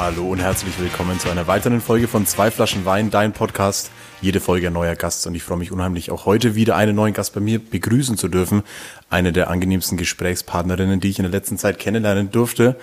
[0.00, 3.90] Hallo und herzlich willkommen zu einer weiteren Folge von Zwei Flaschen Wein, dein Podcast.
[4.22, 7.12] Jede Folge ein neuer Gast und ich freue mich unheimlich, auch heute wieder einen neuen
[7.12, 8.62] Gast bei mir begrüßen zu dürfen.
[9.10, 12.76] Eine der angenehmsten Gesprächspartnerinnen, die ich in der letzten Zeit kennenlernen durfte.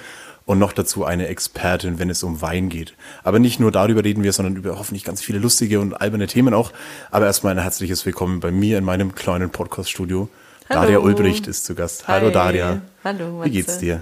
[0.46, 2.94] Und noch dazu eine Expertin, wenn es um Wein geht.
[3.24, 6.54] Aber nicht nur darüber reden wir, sondern über hoffentlich ganz viele lustige und alberne Themen
[6.54, 6.72] auch.
[7.10, 10.30] Aber erstmal ein herzliches Willkommen bei mir in meinem kleinen Podcast-Studio.
[10.70, 12.08] Daria Ulbricht ist zu Gast.
[12.08, 12.32] Hallo Hi.
[12.32, 12.82] Daria.
[13.04, 14.02] Hallo, Wie geht's dir?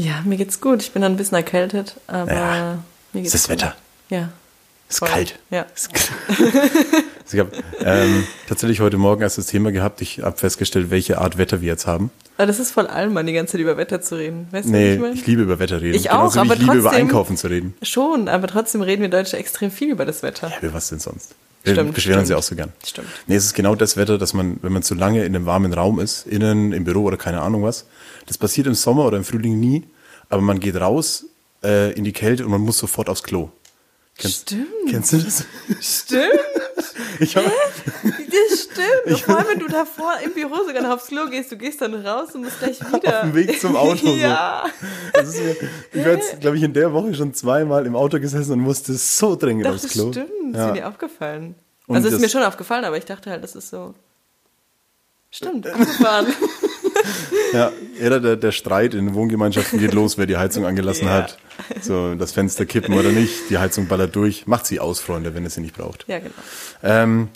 [0.00, 0.80] Ja, mir geht's gut.
[0.82, 2.78] Ich bin dann ein bisschen erkältet, aber Ja.
[3.12, 3.62] mir geht's Ist das gut.
[3.64, 3.76] Wetter?
[4.10, 4.28] Ja.
[4.88, 5.08] Ist voll.
[5.08, 5.38] kalt.
[5.50, 5.66] Ja.
[7.30, 7.50] Ich habe
[7.80, 10.00] ähm, tatsächlich heute Morgen erst das Thema gehabt.
[10.00, 12.10] Ich habe festgestellt, welche Art Wetter wir jetzt haben.
[12.38, 14.48] Aber das ist voll allmann, die ganze Zeit über Wetter zu reden.
[14.50, 15.94] Weißt du, Nee, was ich ich liebe über Wetter reden.
[15.94, 17.74] Ich auch, Genauso aber ich liebe über trotzdem- Einkaufen zu reden.
[17.82, 20.48] Schon, aber trotzdem reden wir Deutsche extrem viel über das Wetter.
[20.48, 21.34] Ja, über was denn sonst?
[21.64, 22.38] Wir Stimmt, beschweren stimmt.
[22.38, 22.72] auch so gern.
[22.82, 23.08] Stimmt.
[23.26, 25.74] Nee, es ist genau das Wetter, dass man, wenn man zu lange in einem warmen
[25.74, 27.84] Raum ist, innen, im Büro oder keine Ahnung was,
[28.26, 29.84] das passiert im Sommer oder im Frühling nie,
[30.28, 31.24] aber man geht raus
[31.62, 33.50] äh, in die Kälte und man muss sofort aufs Klo.
[34.16, 34.66] Kennst, Stimmt.
[34.90, 35.44] Kennst du das?
[35.80, 36.22] Stimmt,
[37.20, 39.06] Ich hab, das stimmt.
[39.06, 41.80] Und vor allem, wenn du davor im Büro sogar noch aufs Klo gehst, du gehst
[41.80, 43.16] dann raus und musst gleich wieder.
[43.18, 44.14] Auf dem Weg zum Auto so.
[44.16, 44.64] ja.
[45.12, 45.40] das ist
[45.92, 48.94] ich war jetzt, glaube ich, in der Woche schon zweimal im Auto gesessen und musste
[48.94, 50.10] so dringend Doch, aufs das Klo.
[50.10, 50.30] stimmt.
[50.52, 50.66] Das Ja.
[50.68, 51.54] ist mir aufgefallen.
[51.86, 53.94] Und also ist das- mir schon aufgefallen, aber ich dachte halt, das ist so.
[55.30, 56.26] Stimmt, abgefahren.
[57.52, 61.14] Ja, ja der, der Streit in Wohngemeinschaften geht los, wer die Heizung angelassen Ja.
[61.14, 61.38] hat.
[61.82, 64.46] So, das Fenster kippen oder nicht, die Heizung ballert durch.
[64.46, 66.04] Macht sie aus, Freunde, wenn ihr sie nicht braucht.
[66.08, 66.30] ja, genau.
[66.82, 67.28] Ähm,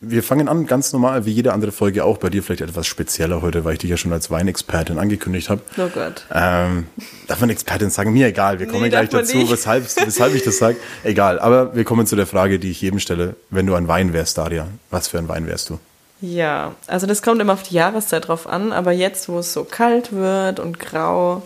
[0.00, 2.18] wir fangen an, ganz normal, wie jede andere Folge auch.
[2.18, 5.60] Bei dir vielleicht etwas spezieller heute, weil ich dich ja schon als Weinexpertin angekündigt habe.
[5.76, 6.24] Oh Gott.
[6.32, 6.86] Ähm,
[7.26, 8.12] darf man Expertin sagen?
[8.12, 9.50] Mir egal, wir kommen Nee, gleich dazu, nicht.
[9.50, 10.76] weshalb, weshalb ich das sage.
[11.02, 13.34] Egal, aber wir kommen zu der Frage, die ich jedem stelle.
[13.50, 15.80] Wenn du ein Wein wärst, Daria, was für ein Wein wärst du?
[16.20, 19.64] Ja, also das kommt immer auf die Jahreszeit drauf an, aber jetzt, wo es so
[19.64, 21.42] kalt wird und grau,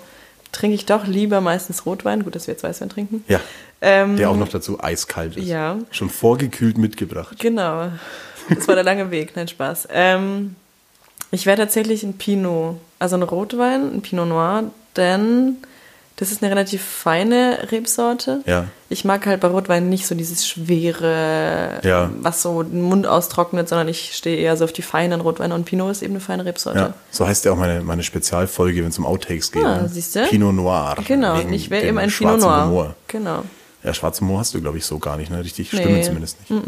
[0.50, 2.24] trinke ich doch lieber meistens Rotwein.
[2.24, 3.24] Gut, dass wir jetzt Weißwein trinken.
[3.28, 3.40] Ja,
[3.82, 5.46] Ähm, der auch noch dazu eiskalt ist.
[5.46, 5.76] ja.
[5.90, 7.38] Schon vorgekühlt mitgebracht.
[7.38, 7.88] Genau.
[8.48, 9.88] Das war der lange Weg, nein Spaß.
[9.90, 10.56] Ähm,
[11.30, 14.64] ich wäre tatsächlich ein Pinot, also ein Rotwein, ein Pinot Noir,
[14.96, 15.56] denn
[16.16, 18.42] das ist eine relativ feine Rebsorte.
[18.46, 18.66] Ja.
[18.90, 22.10] Ich mag halt bei Rotwein nicht so dieses schwere, Ja.
[22.20, 25.64] was so den Mund austrocknet, sondern ich stehe eher so auf die feinen Rotweine und
[25.64, 26.78] Pinot ist eben eine feine Rebsorte.
[26.78, 29.64] Ja, so heißt ja auch meine, meine Spezialfolge, wenn es um Outtakes geht.
[29.64, 29.88] Ah, ne?
[29.88, 30.24] siehste?
[30.28, 30.96] Pinot Noir.
[31.06, 32.64] Genau, ich wäre eben ein Pinot Noir.
[32.66, 32.94] Humor.
[33.08, 33.44] Genau.
[33.82, 35.42] Ja, schwarzen Humor hast du, glaube ich, so gar nicht, ne?
[35.42, 35.80] Richtig Nee.
[35.80, 36.62] stimmen zumindest nicht.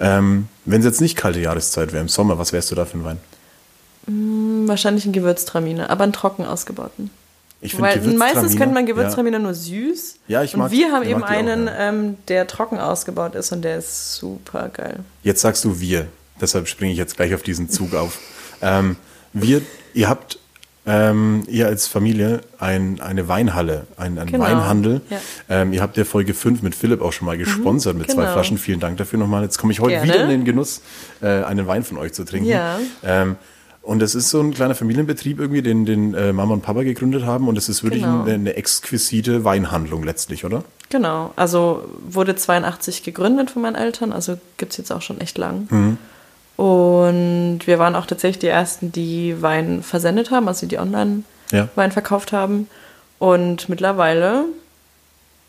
[0.00, 2.96] Ähm, wenn es jetzt nicht kalte Jahreszeit wäre, im Sommer, was wärst du da für
[2.98, 3.18] ein Wein?
[4.06, 7.10] Hm, Wahrscheinlich ein Gewürztraminer, aber einen trocken ausgebauten.
[7.64, 10.16] Ich Weil meistens könnte man Gewürztraminer nur süß.
[10.26, 11.88] Ja, ich mag- Und wir haben eben die auch, einen, ja.
[11.88, 14.98] ähm, der trocken ausgebaut ist und der ist super geil.
[15.22, 16.06] Jetzt sagst du wir,
[16.40, 18.18] deshalb springe ich jetzt gleich auf diesen Zug auf.
[18.64, 18.94] Ähm,
[19.32, 19.60] wir,
[19.92, 20.38] ihr habt,
[20.86, 25.00] ähm, ihr als Familie ein, eine Weinhalle, ein, ein Genau, Weinhandel.
[25.10, 25.18] ja.
[25.48, 28.34] Ähm, ihr habt ja Folge 5 mit Philipp auch schon mal gesponsert mit zwei genau.
[28.34, 28.58] Flaschen.
[28.58, 29.42] Vielen Dank dafür nochmal.
[29.42, 30.06] Jetzt komme ich heute Gerne.
[30.12, 30.80] wieder in den Genuss,
[31.22, 32.46] äh, einen Wein von euch zu trinken.
[32.50, 32.78] Ja.
[33.82, 37.24] Und das ist so ein kleiner Familienbetrieb irgendwie, den, den äh, Mama und Papa gegründet
[37.26, 37.48] haben.
[37.48, 38.22] Und es ist wirklich Genau.
[38.22, 40.62] eine, eine exquisite Weinhandlung letztlich, oder?
[40.88, 41.32] Genau.
[41.36, 45.66] Also wurde 82 gegründet von meinen Eltern, also gibt es jetzt auch schon echt lang.
[45.70, 45.98] Mhm.
[46.56, 51.68] Und wir waren auch tatsächlich die Ersten, die Wein versendet haben, also die online Ja.
[51.74, 52.68] Wein verkauft haben.
[53.18, 54.44] Und mittlerweile,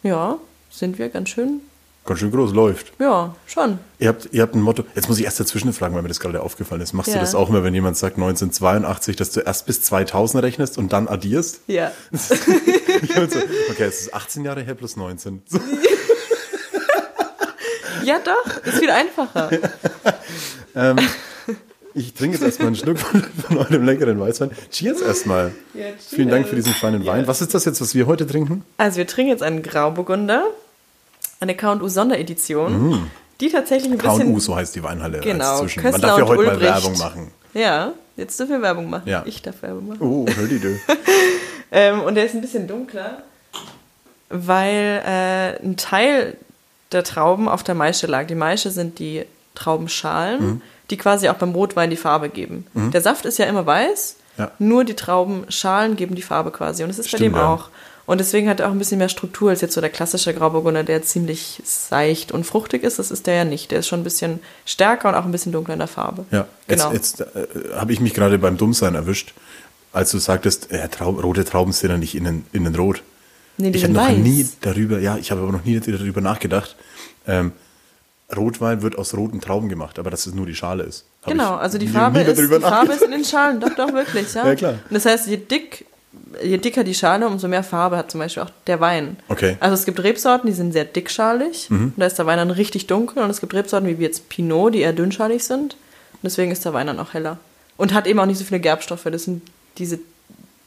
[0.01, 0.37] ja,
[0.71, 1.61] sind wir ganz schön,
[2.05, 2.91] Ganz schön groß, läuft.
[2.99, 3.79] ja, schon.
[3.97, 4.83] Ihr habt, ihr habt ein Motto.
[4.93, 6.91] Jetzt muss ich erst dazwischen fragen, weil mir das gerade aufgefallen ist.
[6.91, 7.21] Machst du Ja.
[7.21, 11.07] das auch immer, wenn jemand sagt 1982, dass du erst bis 2000 rechnest und dann
[11.07, 11.61] addierst?
[11.67, 11.91] Ja.
[12.11, 15.41] So, okay, es ist 18 Jahre her plus 19.
[15.47, 15.59] So.
[18.03, 19.49] Ja, doch, ist viel einfacher.
[21.95, 24.49] Ich trinke jetzt erstmal einen Schluck von, von eurem leckeren Weißwein.
[24.71, 25.51] Cheers erstmal.
[25.75, 26.07] Ja, cheers.
[26.09, 27.27] Vielen Dank für diesen feinen Wein.
[27.27, 28.65] Was ist das jetzt, was wir heute trinken?
[28.77, 30.43] Also wir trinken jetzt einen Grauburgunder,
[31.43, 33.09] eine K&U Sonderedition,
[33.39, 34.27] die tatsächlich ein bisschen...
[34.33, 35.19] K&U, so heißt die Weinhalle.
[35.19, 35.63] Genau.
[35.63, 36.61] Man darf ja heute mal Ulbricht.
[36.61, 37.31] Werbung machen.
[37.53, 39.07] Ja, jetzt dürfen wir Werbung machen.
[39.07, 39.23] Ja.
[39.25, 40.01] Ich darf Werbung machen.
[40.01, 40.79] Oh, hör die du.
[41.71, 43.23] Ähm, und der ist ein bisschen dunkler,
[44.29, 46.37] weil äh, ein Teil
[46.91, 48.27] der Trauben auf der Maische lag.
[48.27, 49.25] Die Maische sind die
[49.55, 50.61] Traubenschalen, Mhm.
[50.89, 52.65] die quasi auch beim Rotwein die Farbe geben.
[52.73, 54.51] Der Saft ist ja immer weiß, Ja.
[54.59, 56.83] nur die Traubenschalen geben die Farbe quasi.
[56.83, 57.47] Und es ist bei Stimmt, dem ja.
[57.53, 57.69] auch.
[58.05, 60.83] Und deswegen hat er auch ein bisschen mehr Struktur als jetzt so der klassische Grauburgunder,
[60.83, 62.99] der ziemlich seicht und fruchtig ist.
[62.99, 63.71] Das ist der ja nicht.
[63.71, 66.25] Der ist schon ein bisschen stärker und auch ein bisschen dunkler in der Farbe.
[66.31, 66.91] Ja, genau.
[66.91, 69.33] jetzt, jetzt äh, habe ich mich gerade beim Dummsein erwischt,
[69.93, 73.03] als du sagtest, äh, Traub, rote Trauben sind ja nicht innen, innen rot.
[73.57, 74.17] nee, die ich habe noch weiß.
[74.17, 76.75] nie darüber, ja, ich habe aber noch nie darüber nachgedacht.
[77.25, 77.53] Ähm,
[78.35, 81.05] Rotwein wird aus roten Trauben gemacht, aber dass es nur die Schale ist.
[81.21, 84.33] Hab Genau, also die Farbe, ist, die Farbe ist in den Schalen, doch, doch, wirklich,
[84.33, 84.47] ja.
[84.47, 84.73] Ja, klar.
[84.73, 85.85] Und das heißt, je dick,
[86.41, 89.17] je dicker die Schale, umso mehr Farbe hat zum Beispiel auch der Wein.
[89.27, 89.51] Okay.
[89.53, 89.57] Mhm.
[89.59, 92.87] Also es gibt Rebsorten, die sind sehr dickschalig, und da ist der Wein dann richtig
[92.87, 95.73] dunkel, und es gibt Rebsorten wie jetzt Pinot, die eher dünnschalig sind,
[96.13, 97.37] und deswegen ist der Wein dann auch heller.
[97.77, 99.41] Und hat eben auch nicht so viele Gerbstoffe, das sind
[99.77, 99.99] diese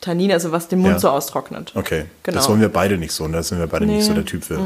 [0.03, 0.99] Tannine, also was den Mund Ja.
[0.99, 1.73] so austrocknet.
[1.75, 2.37] Okay, Genau.
[2.37, 4.03] das wollen wir beide nicht so, und da sind wir beide nicht Nee.
[4.03, 4.61] so der Typ für.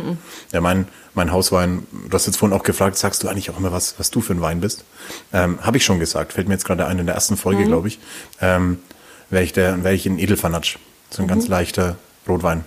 [0.52, 3.70] Ja, mein, mein Hauswein, du hast jetzt vorhin auch gefragt, sagst du eigentlich auch immer,
[3.72, 4.84] was, was du für ein Wein bist?
[5.32, 7.38] Ähm, Habe ich schon gesagt, fällt mir jetzt gerade ein in der ersten Mhm.
[7.38, 7.98] Folge, glaube ich.
[8.40, 8.78] Ähm,
[9.32, 10.76] Wäre ich, der- wär ich ein Edelfanatsch,
[11.10, 11.50] so ein ganz Mhm.
[11.50, 11.96] leichter
[12.28, 12.64] Rotwein.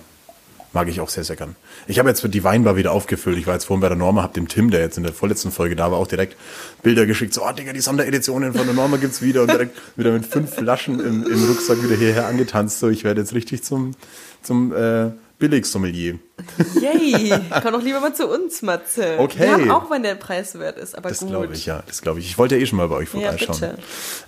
[0.72, 1.54] Mag ich auch sehr, sehr gern.
[1.86, 3.38] Ich habe jetzt die Weinbar wieder aufgefüllt.
[3.38, 5.52] Ich war jetzt vorhin bei der Norma, habe dem Tim, der jetzt in der vorletzten
[5.52, 6.36] Folge da war, auch direkt
[6.82, 7.32] Bilder geschickt.
[7.32, 9.42] So, oh Digga, die Sondereditionen von der Norma gibt's wieder.
[9.42, 12.80] Und direkt wieder mit fünf Flaschen im, im Rucksack wieder hierher angetanzt.
[12.80, 13.92] So, ich werde jetzt richtig zum,
[14.42, 15.12] zum äh,
[15.48, 16.18] Billigsommelier.
[16.80, 17.32] Yay!
[17.62, 19.16] Komm doch lieber mal zu uns, Matze.
[19.18, 19.48] Okay.
[19.48, 21.28] Haben auch, wenn der Preis wert ist, aber Das gut.
[21.28, 21.82] glaube ich, ja.
[21.86, 22.26] Das glaube ich.
[22.26, 23.60] Ich wollte ja eh schon mal bei euch Ja, vorbeischauen.
[23.60, 23.78] bitte.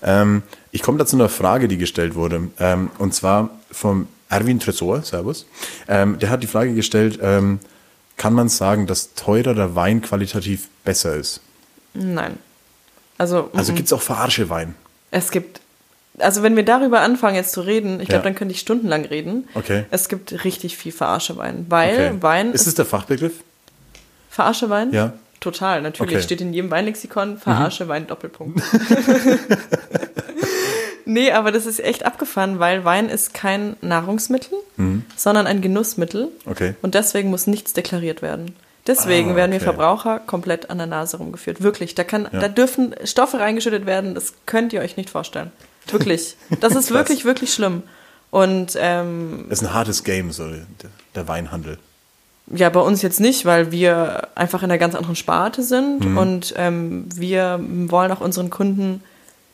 [0.02, 0.42] ähm,
[0.72, 2.48] ich komme da zu einer Frage, die gestellt wurde.
[2.58, 5.46] Ähm, und zwar vom Erwin Tresor, Servus.
[5.88, 7.60] Ähm, der hat die Frage gestellt, ähm,
[8.16, 11.40] kann man sagen, dass teurer Wein qualitativ besser ist?
[11.94, 12.38] Nein.
[13.19, 13.76] Also, Also mhm.
[13.76, 14.74] gibt's auch verarsche Wein?
[15.10, 15.60] es gibt,
[16.18, 18.24] also wenn wir darüber anfangen jetzt zu reden, ich glaube, Ja.
[18.24, 19.48] dann könnte ich stundenlang reden.
[19.54, 19.84] Okay.
[19.90, 22.12] Es gibt richtig viel Verarsche-Wein, weil Okay.
[22.20, 23.34] Wein ist es der Fachbegriff?
[24.30, 24.92] Verarsche-Wein?
[24.92, 25.12] Ja.
[25.40, 26.12] Total, natürlich.
[26.12, 26.18] Okay.
[26.20, 26.24] Mhm.
[26.24, 28.60] Steht in jedem Weinlexikon Verarsche-Wein, Doppelpunkt.
[31.04, 34.58] nee, aber das ist echt abgefahren, weil Wein ist kein Nahrungsmittel,
[35.16, 36.26] sondern ein Genussmittel.
[36.44, 36.50] Mhm.
[36.50, 36.74] Okay.
[36.82, 38.54] Und deswegen muss nichts deklariert werden.
[38.86, 39.64] Deswegen Ah, werden wir okay.
[39.64, 41.60] Verbraucher komplett an der Nase rumgeführt.
[41.60, 41.94] Wirklich.
[41.96, 42.38] Da, kann, Ja.
[42.40, 45.50] da dürfen Stoffe reingeschüttet werden, das könnt ihr euch nicht vorstellen.
[45.90, 46.36] Wirklich.
[46.60, 47.82] Das ist wirklich, wirklich schlimm.
[48.30, 50.44] Und ähm, Das ist ein hartes Game, so
[51.14, 51.78] der, Weinhandel.
[52.48, 56.18] ja, bei uns jetzt nicht, weil wir einfach in einer ganz anderen Sparte sind Mhm.
[56.18, 59.02] und ähm, wir wollen auch unseren Kunden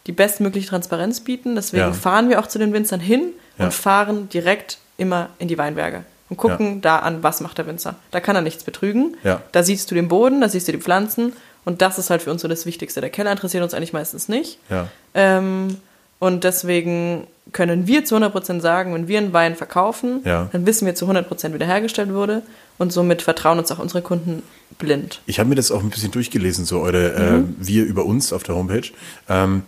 [0.06, 1.54] die bestmögliche Transparenz bieten.
[1.54, 1.92] Deswegen Ja.
[1.92, 3.66] fahren wir auch zu den Winzern hin Ja.
[3.66, 7.94] und fahren direkt immer in die Weinberge und gucken da an, was macht der Winzer.
[8.10, 9.16] Da kann er nichts betrügen.
[9.22, 9.42] Ja.
[9.52, 11.34] Da siehst du den Boden, da siehst du die Pflanzen
[11.64, 13.00] und das ist halt für uns so das Wichtigste.
[13.00, 14.58] Der Keller interessiert uns eigentlich meistens nicht.
[14.70, 14.88] Ja.
[15.14, 15.76] Ähm,
[16.22, 20.48] und deswegen können wir zu 100% sagen, wenn wir einen Wein verkaufen, Ja.
[20.52, 22.42] dann wissen wir zu 100% wiederhergestellt wurde
[22.78, 24.44] und somit vertrauen uns auch unsere Kunden
[24.78, 25.20] blind.
[25.26, 28.44] Ich habe mir das auch ein bisschen durchgelesen, so eure äh, Wir über uns auf
[28.44, 28.88] der Homepage.
[29.28, 29.64] Ähm,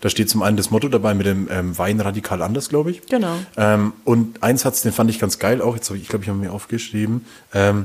[0.00, 3.04] da steht zum einen das Motto dabei mit dem ähm, Wein radikal anders, glaube ich.
[3.04, 3.34] Genau.
[3.58, 5.74] Ähm, und ein Satz, den fand ich ganz geil auch.
[5.74, 7.26] Jetzt habe ich, ich glaube, ich habe mir aufgeschrieben.
[7.52, 7.84] Ähm,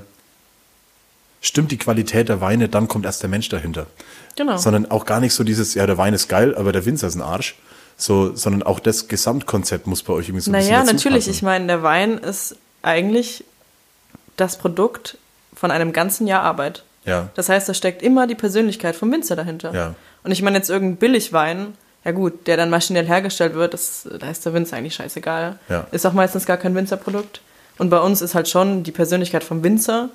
[1.42, 3.88] stimmt die Qualität der Weine, dann kommt erst der Mensch dahinter.
[4.38, 4.56] Genau.
[4.56, 7.16] Sondern auch gar nicht so dieses, ja, der Wein ist geil, aber der Winzer ist
[7.16, 7.56] ein Arsch.
[8.04, 11.24] So, sondern auch das Gesamtkonzept muss bei euch irgendwie so ein bisschen Naja, natürlich.
[11.24, 11.32] passen.
[11.32, 13.46] Ich meine, der Wein ist eigentlich
[14.36, 15.18] das Produkt
[15.56, 16.84] von einem ganzen Jahr Arbeit.
[17.06, 17.30] Ja.
[17.36, 19.74] Das heißt, da steckt immer die Persönlichkeit vom Winzer dahinter.
[19.74, 19.96] Ja.
[20.26, 24.30] Und ich meine jetzt irgendein Billigwein, ja gut, der dann maschinell hergestellt wird, das, da
[24.30, 25.58] ist der Winzer eigentlich scheißegal.
[25.70, 25.88] Ja.
[25.94, 27.40] Ist auch meistens gar kein Winzerprodukt.
[27.78, 30.10] Und bei uns ist halt schon die Persönlichkeit vom Winzer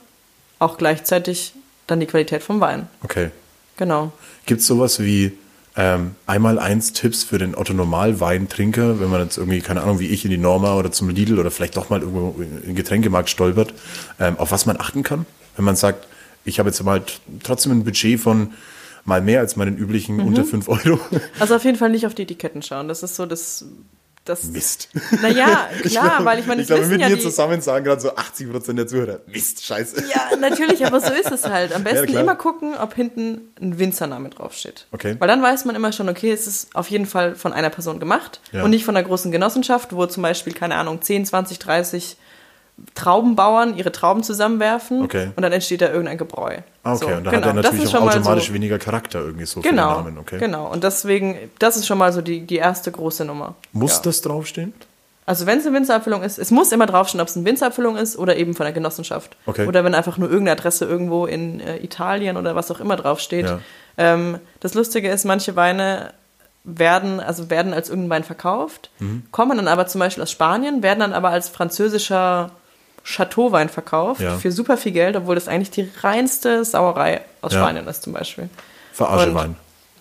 [0.58, 1.54] auch gleichzeitig
[1.86, 2.86] dann die Qualität vom Wein.
[3.02, 3.30] Okay.
[3.78, 4.12] Genau.
[4.44, 5.38] Gibt es sowas wie
[5.78, 10.08] ähm, einmal eins Tipps für den Otto Normal-Weintrinker, wenn man jetzt irgendwie, keine Ahnung, wie
[10.08, 13.30] ich in die Norma oder zum Lidl oder vielleicht doch mal irgendwo in den Getränkemarkt
[13.30, 13.72] stolpert,
[14.18, 15.24] ähm, auf was man achten kann?
[15.56, 16.06] Wenn man sagt,
[16.44, 17.02] ich habe jetzt mal
[17.44, 18.52] trotzdem ein Budget von
[19.04, 20.26] mal mehr als meinen üblichen Mhm.
[20.26, 20.98] unter 5 Euro.
[21.38, 22.88] Also auf jeden Fall nicht auf die Etiketten schauen.
[22.88, 23.64] Das ist so das.
[24.28, 24.88] Das Mist.
[25.22, 28.00] Naja, klar, Ich glaube- weil ich meine, ich glaube, mit ja die, zusammen sagen gerade
[28.00, 30.04] so 80 Prozent der Zuhörer, Mist, scheiße.
[30.14, 31.72] Ja, natürlich, aber so ist es halt.
[31.74, 32.22] Am besten klar.
[32.22, 34.86] immer gucken, ob hinten ein Winzername draufsteht.
[34.92, 35.16] Okay.
[35.18, 38.00] Weil dann weiß man immer schon, okay, es ist auf jeden Fall von einer Person
[38.00, 38.62] gemacht Ja.
[38.64, 42.16] und nicht von einer großen Genossenschaft, wo zum Beispiel, keine Ahnung, 10, 20, 30
[42.94, 45.30] Traubenbauern ihre Trauben zusammenwerfen Okay.
[45.36, 46.58] und dann entsteht da irgendein Gebräu.
[46.82, 48.78] Ah, okay, So, und dann genau, hat er das natürlich ist auch automatisch so, weniger
[48.78, 50.18] Charakter irgendwie so für Genau, den Namen.
[50.18, 50.38] Okay.
[50.38, 50.70] genau.
[50.70, 53.54] Und deswegen, das ist schon mal so die, die erste große Nummer.
[53.72, 54.02] Muss ja.
[54.04, 54.72] das draufstehen?
[55.26, 58.16] Also wenn es eine Winzerabfüllung ist, es muss immer draufstehen, ob es eine Winzerabfüllung ist
[58.16, 59.36] oder eben von der Genossenschaft.
[59.44, 59.66] Okay.
[59.66, 63.44] Oder wenn einfach nur irgendeine Adresse irgendwo in äh, Italien oder was auch immer draufsteht.
[63.46, 63.58] Ja.
[63.98, 66.12] Ähm, das Lustige ist, manche Weine
[66.64, 69.24] werden, also werden als irgendein Wein verkauft, Mhm.
[69.30, 72.50] kommen dann aber zum Beispiel aus Spanien, werden dann aber als französischer
[73.10, 74.36] Chateauwein verkauft Ja.
[74.36, 77.60] für super viel Geld, obwohl das eigentlich die reinste Sauerei aus Ja.
[77.60, 78.50] Spanien ist zum Beispiel.
[78.92, 79.56] Verarschewein.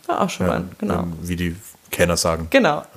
[0.08, 1.00] War auch schon Wein, genau.
[1.04, 1.56] ähm, Wie die
[1.92, 2.48] Kenner sagen.
[2.50, 2.84] Genau.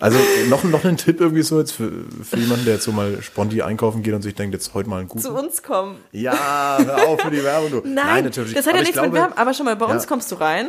[0.00, 1.90] Also noch, noch ein Tipp irgendwie so jetzt für,
[2.24, 5.00] für jemanden, der jetzt so mal sponti einkaufen geht und sich denkt, jetzt heute mal
[5.00, 5.20] einen guten.
[5.22, 5.96] Zu uns kommen.
[6.12, 7.70] Ja, hör auf für die Werbung.
[7.70, 7.82] Du.
[7.84, 8.54] Nein, natürlich.
[8.54, 9.36] das hat ja ich nichts glaube, mit Werbung.
[9.36, 10.08] Aber schon mal, bei uns Ja.
[10.08, 10.68] kommst du rein.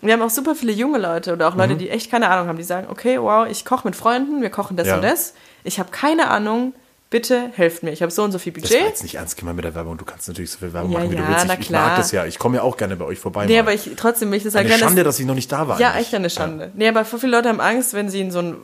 [0.00, 1.78] Wir haben auch super viele junge Leute oder auch Leute, Mhm.
[1.78, 4.76] die echt keine Ahnung haben, die sagen, okay, wow, ich koche mit Freunden, wir kochen
[4.76, 4.94] das Ja.
[4.94, 5.34] und das.
[5.68, 6.74] Ich habe keine Ahnung,
[7.10, 7.90] bitte helft mir.
[7.92, 8.80] Ich habe so und so viel Das Budget.
[8.80, 9.96] war jetzt nicht ernst gemeint mit der Werbung.
[9.96, 11.46] Du kannst natürlich so viel Werbung Ja, machen, wie du ja, willst.
[11.46, 11.88] na Ich, ich klar.
[11.88, 12.26] mag das ja.
[12.26, 13.46] Ich komme ja auch gerne bei euch vorbei.
[13.46, 13.60] nee, mal.
[13.60, 14.88] aber ich, trotzdem will ich das Eine erklären.
[14.88, 15.80] Schande, dass, dass ich noch nicht da war.
[15.80, 16.06] ja, eigentlich.
[16.06, 16.70] echt eine Schande.
[16.74, 18.56] Nee, aber voll viele Leute haben Angst, wenn sie in so ein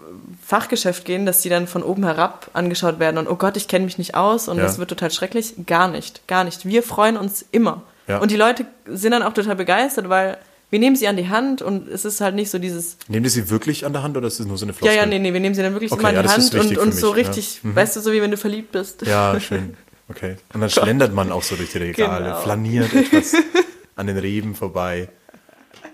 [0.46, 3.84] Fachgeschäft gehen, dass sie dann von oben herab angeschaut werden und oh Gott, ich kenne
[3.86, 4.64] mich nicht aus und Ja.
[4.64, 5.54] das wird total schrecklich.
[5.66, 6.66] Gar nicht, gar nicht.
[6.66, 7.82] Wir freuen uns immer.
[8.08, 8.18] Ja.
[8.18, 10.36] Und die Leute sind dann auch total begeistert, weil
[10.74, 13.30] wir nehmen sie an die Hand und es ist halt nicht so dieses Nehmt ihr
[13.30, 14.96] sie wirklich an der Hand oder ist das nur so eine Ja, Floskel?
[14.96, 16.78] ja, nee, nee, wir nehmen sie dann wirklich Okay, immer in ja, die Hand und,
[16.78, 17.28] und so mich, ja.
[17.30, 17.76] richtig, Mhm.
[17.76, 19.02] weißt du, so wie wenn du verliebt bist.
[19.06, 19.76] Ja, schön.
[20.08, 20.34] Okay.
[20.52, 22.40] Und dann schlendert man auch so durch die Regale, Genau.
[22.40, 23.34] flaniert etwas
[23.94, 25.08] an den Reben vorbei.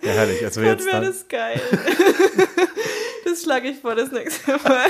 [0.02, 0.42] Ja, herrlich.
[0.42, 1.60] Also jetzt wäre dann, das geil.
[3.26, 4.86] das schlage ich vor das nächste Mal.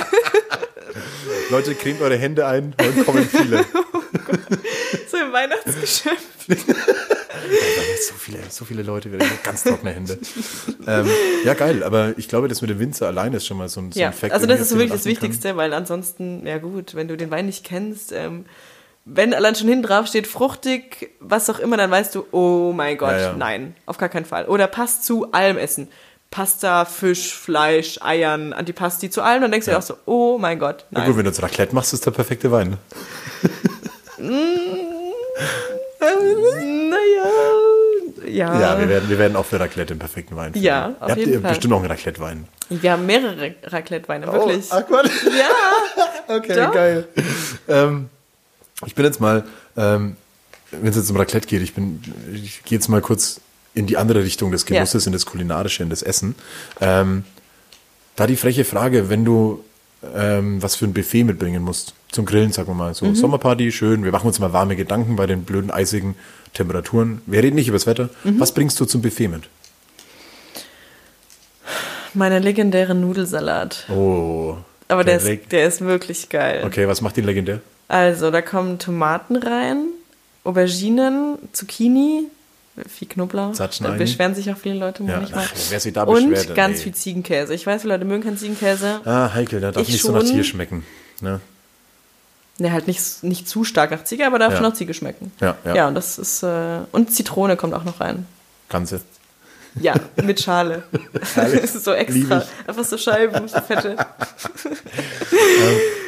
[1.49, 3.65] Leute, cremt eure Hände ein, heute kommen viele.
[5.11, 6.15] So im Weihnachtsgeschäft.
[8.07, 9.09] So viele, so viele Leute,
[9.43, 10.17] ganz trockene Hände.
[10.87, 11.07] ähm,
[11.45, 13.91] ja, geil, aber ich glaube, das mit dem Winzer allein ist schon mal so ein,
[13.91, 14.33] so Ja, ein Fact.
[14.33, 17.63] also das ist wirklich das Wichtigste, weil ansonsten, ja gut, wenn du den Wein nicht
[17.65, 18.45] kennst, ähm,
[19.05, 22.97] wenn allein schon hinten drauf steht, fruchtig, was auch immer, dann weißt du, oh mein
[22.97, 23.33] Gott, Ja, ja.
[23.33, 24.45] nein, auf gar keinen Fall.
[24.45, 25.87] Oder passt zu allem Essen.
[26.29, 30.77] Pasta, Fisch, Fleisch, Eiern, Antipasti, zu allem, dann denkst du auch so, oh mein Gott,
[30.79, 30.87] kann.
[30.91, 31.01] nein.
[31.03, 32.77] Ja, gut, wenn du jetzt Raclette machst, ist der perfekte Wein.
[36.01, 37.29] Naja,
[38.27, 38.59] ja.
[38.59, 40.65] Ja, wir werden, wir werden auch für Raclette den perfekten Wein finden.
[40.65, 41.49] Ja, auf Ihr habt jeden ihr Fall.
[41.51, 42.47] bestimmt auch einen Raclette-Wein.
[42.69, 44.65] Wir haben mehrere Raclette-Weine, wirklich.
[44.71, 45.03] Oh, Aqua.
[45.37, 46.71] ja, Okay, Doch.
[46.73, 47.07] geil.
[47.67, 48.09] Ähm,
[48.85, 49.43] ich bin jetzt mal,
[49.75, 50.15] ähm,
[50.71, 52.01] wenn es jetzt um Raclette geht, ich bin,
[52.33, 53.41] ich gehe jetzt mal kurz
[53.73, 56.35] in die andere Richtung des Genusses, in das Kulinarische, in das Essen.
[56.79, 57.23] Ähm,
[58.15, 59.63] da die freche Frage, wenn du
[60.15, 62.93] ähm, was für ein Buffet mitbringen musst, zum Grillen, sagen wir mal, Mhm.
[62.95, 66.15] so Sommerparty, schön, wir machen uns mal warme Gedanken bei den blöden, eisigen
[66.53, 67.21] Temperaturen.
[67.25, 68.09] Wir reden nicht über das Wetter.
[68.23, 68.39] Mhm.
[68.39, 69.43] Was bringst du zum Buffet mit?
[72.13, 73.85] meine legendäre Nudelsalat.
[73.89, 74.57] Oh.
[74.89, 76.63] Aber der leg- ist, der ist wirklich geil.
[76.65, 77.61] Okay, was macht den legendär?
[77.87, 79.85] Also, da kommen Tomaten rein,
[80.43, 82.23] Auberginen, Zucchini,
[82.89, 83.53] viel Knoblauch.
[83.53, 85.45] Zatschen Da beschweren sich auch viele Leute Ja, manchmal.
[85.45, 86.83] ach, wer sich da Und ganz nee.
[86.83, 87.53] viel Ziegenkäse.
[87.53, 89.01] Ich weiß, viele Leute mögen keinen Ziegenkäse.
[89.05, 90.31] Ah, heikel, der darf Ich nicht so nach schon.
[90.31, 90.85] Tier schmecken.
[91.21, 91.39] Ne?
[92.61, 94.57] Ne, halt nicht, nicht zu stark nach Ziege, aber darf Ja.
[94.57, 95.31] schon nach Ziege schmecken.
[95.39, 95.75] Ja, ja.
[95.75, 96.43] Ja, und das ist.
[96.43, 98.27] Äh, und Zitrone kommt auch noch rein.
[98.69, 99.01] Ganze.
[99.79, 100.83] Ja, mit Schale.
[101.35, 102.43] das ist so extra.
[102.67, 103.95] Einfach so Scheiben, so fette.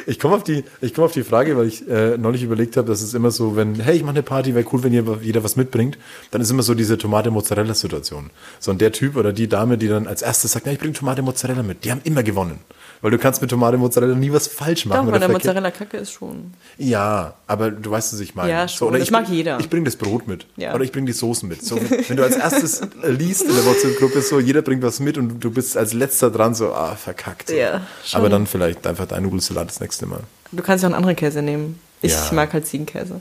[0.06, 2.86] Ich komme auf, die- ich komm auf die Frage, weil ich äh, neulich überlegt habe,
[2.88, 5.42] dass es immer so, wenn, hey, ich mache eine Party, wäre cool, wenn jeder, jeder
[5.42, 5.96] was mitbringt,
[6.30, 8.30] dann ist immer so diese Tomate-Mozzarella-Situation.
[8.60, 10.92] So, und der Typ oder die Dame, die dann als erstes sagt, na, ich bringe
[10.92, 12.58] Tomate-Mozzarella mit, die haben immer gewonnen.
[13.04, 15.00] Weil du kannst mit Tomate-Mozzarella nie was falsch machen.
[15.00, 16.54] Doch, oder weil der verkehrt- Mozzarella-Kacke ist schon.
[16.78, 18.50] Ja, aber du weißt, was ich meine.
[18.50, 18.88] Ja, schon.
[18.88, 19.60] oder Das ich mag jeder.
[19.60, 20.46] Ich bringe das Brot mit.
[20.56, 20.74] Ja.
[20.74, 21.62] Oder ich bringe die Soßen mit.
[21.62, 21.76] So,
[22.08, 25.50] wenn du als erstes liest in der WhatsApp-Gruppe so, jeder bringt was mit und du
[25.50, 27.48] bist als letzter dran so, ah, verkackt.
[27.50, 27.54] So.
[27.54, 28.20] Ja, schon.
[28.20, 30.20] aber dann vielleicht einfach dein Nudelsalat das nächste Mal.
[30.50, 31.78] Du kannst ja auch einen anderen Käse nehmen.
[32.00, 32.30] Ich Ja.
[32.32, 33.20] mag halt Ziegenkäse.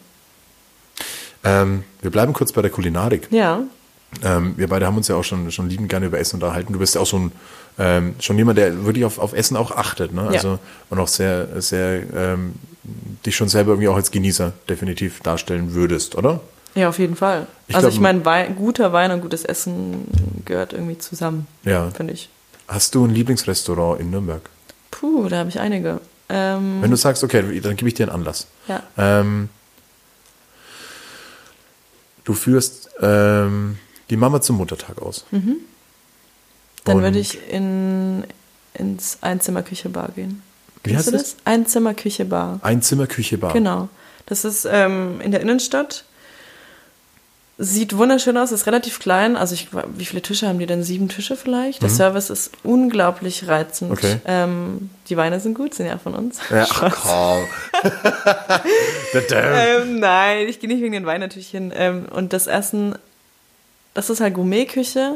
[1.43, 3.27] Ähm, wir bleiben kurz bei der Kulinarik.
[3.31, 3.63] Ja.
[4.23, 6.73] Ähm, wir beide haben uns ja auch schon, schon liebend gerne über Essen unterhalten.
[6.73, 7.31] Du bist ja auch so ein,
[7.79, 10.23] ähm, schon jemand, der wirklich auf, auf Essen auch achtet, ne?
[10.25, 10.31] Ja.
[10.31, 12.53] Also, und auch sehr, sehr, ähm,
[13.25, 16.41] dich schon selber irgendwie auch als Genießer definitiv darstellen würdest, oder?
[16.75, 17.47] Ja, auf jeden Fall.
[17.67, 20.07] Ich also glaub, ich meine, Wein, guter Wein und gutes Essen
[20.45, 21.89] gehört irgendwie zusammen, Ja.
[21.91, 22.29] finde ich.
[22.67, 24.41] Hast du ein Lieblingsrestaurant in Nürnberg?
[24.91, 25.99] Puh, da habe ich einige.
[26.29, 28.47] Ähm, Wenn du sagst, okay, dann gebe ich dir einen Anlass.
[28.67, 28.81] ja.
[28.97, 29.49] Ähm,
[32.23, 33.77] du führst ähm,
[34.09, 35.25] die Mama zum Muttertag aus.
[35.31, 38.23] Dann und- würde ich in,
[38.73, 40.41] ins Einzimmer-Küche-Bar gehen.
[40.83, 41.35] Wie Kennst heißt du das?
[41.45, 42.59] Einzimmer-Küche-Bar.
[42.61, 43.53] Einzimmer, Küche, Bar.
[43.53, 43.87] Genau.
[44.25, 46.03] Das ist ähm, in der Innenstadt.
[47.59, 49.37] Sieht wunderschön aus, ist relativ klein.
[49.37, 50.83] Also ich, wie viele Tische haben die denn?
[50.83, 51.83] Sieben Tische vielleicht.
[51.83, 53.91] Der Service ist unglaublich reizend.
[53.91, 53.97] Mhm.
[53.97, 54.19] Okay.
[54.25, 56.39] Ähm, die Weine sind gut, sind ja von uns.
[56.49, 57.45] Ja, ach, komm.
[59.31, 61.71] Ähm, nein, ich gehe nicht wegen den Wein natürlich hin.
[61.75, 62.95] Ähm, und das Essen,
[63.93, 65.15] das ist halt Gourmetküche,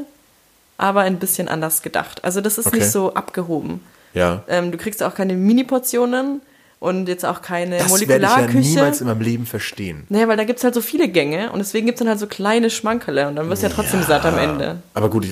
[0.78, 2.24] aber ein bisschen anders gedacht.
[2.24, 2.78] Also das ist Okay.
[2.78, 3.82] nicht so abgehoben.
[4.14, 4.44] ja.
[4.48, 6.42] Ähm, du kriegst auch keine Mini-Portionen
[6.80, 8.58] und jetzt auch keine Das werde ich ja Molekularküche.
[8.60, 10.04] niemals in meinem Leben verstehen.
[10.10, 12.20] naja, weil da gibt es halt so viele Gänge und deswegen gibt es dann halt
[12.20, 14.78] so kleine Schmankerle und dann wirst du ja trotzdem satt am Ende.
[14.94, 15.32] Aber gut, ich,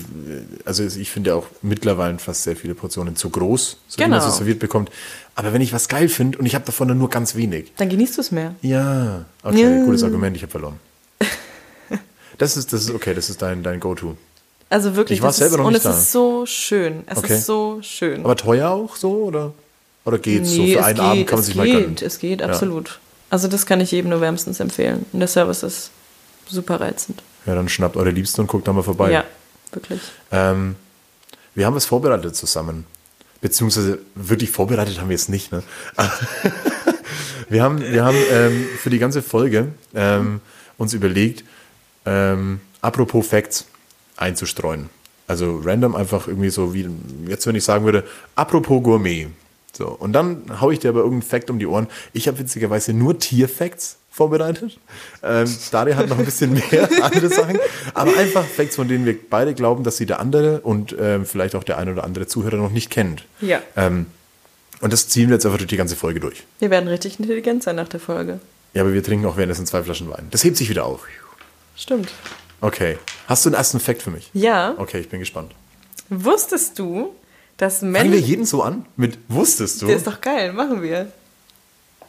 [0.65, 4.17] also ich finde ja auch mittlerweile fast sehr viele Portionen zu groß, so wie Genau.
[4.17, 4.89] man so serviert bekommt.
[5.35, 7.73] Aber wenn ich was geil finde und ich habe davon dann nur ganz wenig.
[7.77, 8.55] Dann genießt du es mehr.
[8.63, 9.83] Ja, okay, Ja.
[9.85, 10.79] gutes Argument, ich habe verloren.
[12.37, 14.17] Das ist, das ist okay, das ist dein, dein Go-To.
[14.69, 15.97] Also wirklich, Ich war selber ist, noch und nicht es da.
[15.97, 17.03] ist so schön.
[17.07, 17.35] Es Okay.
[17.37, 18.23] ist so schön.
[18.25, 19.53] Aber teuer auch so oder?
[20.05, 20.61] Oder geht's so?
[20.61, 21.95] Nee, Für es einen geht, Abend kann man es sich geht, mal gönnen.
[22.01, 22.99] Es geht, absolut.
[23.29, 25.05] Also das kann ich jedem nur wärmstens empfehlen.
[25.13, 25.91] Und der Service ist
[26.47, 27.21] super reizend.
[27.45, 29.11] Ja, dann schnappt eure Liebsten und guckt da mal vorbei.
[29.11, 29.23] Ja,
[29.71, 30.01] wirklich.
[30.31, 30.75] Ähm,
[31.53, 32.85] wir haben was vorbereitet zusammen.
[33.41, 35.51] Beziehungsweise wirklich vorbereitet haben wir es nicht.
[35.51, 35.61] Ne?
[37.49, 40.41] wir haben, wir haben ähm, für die ganze Folge ähm,
[40.77, 41.43] uns überlegt,
[42.05, 43.65] ähm, apropos Facts
[44.17, 44.89] einzustreuen.
[45.27, 46.87] Also random einfach irgendwie so wie,
[47.27, 48.03] jetzt wenn ich sagen würde,
[48.35, 49.27] apropos Gourmet.
[49.73, 51.87] So, und dann hau ich dir aber irgendeinen Fact um die Ohren.
[52.13, 54.79] Ich habe witzigerweise nur Tierfacts vorbereitet.
[55.21, 57.59] Ähm, Daria hat noch ein bisschen mehr andere Sachen.
[57.93, 61.55] Aber einfach Facts, von denen wir beide glauben, dass sie der andere und ähm, vielleicht
[61.55, 63.25] auch der ein oder andere Zuhörer noch nicht kennt.
[63.41, 63.61] Ja.
[63.75, 64.05] Ähm,
[64.79, 66.43] und das ziehen wir jetzt einfach durch die ganze Folge durch.
[66.59, 68.39] Wir werden richtig intelligent sein nach der Folge.
[68.73, 70.27] Ja, aber wir trinken auch währenddessen zwei Flaschen Wein.
[70.31, 71.07] Das hebt sich wieder auf.
[71.75, 72.11] Stimmt.
[72.61, 72.97] Okay.
[73.27, 74.29] Hast du einen ersten Fact für mich?
[74.33, 74.75] Ja.
[74.77, 75.53] Okay, ich bin gespannt.
[76.09, 77.15] Wusstest du,
[77.57, 78.15] dass Fangen wir Männer...
[78.15, 78.85] jeden so an?
[78.95, 79.87] Mit wusstest du?
[79.87, 81.11] Der ist doch geil, machen wir.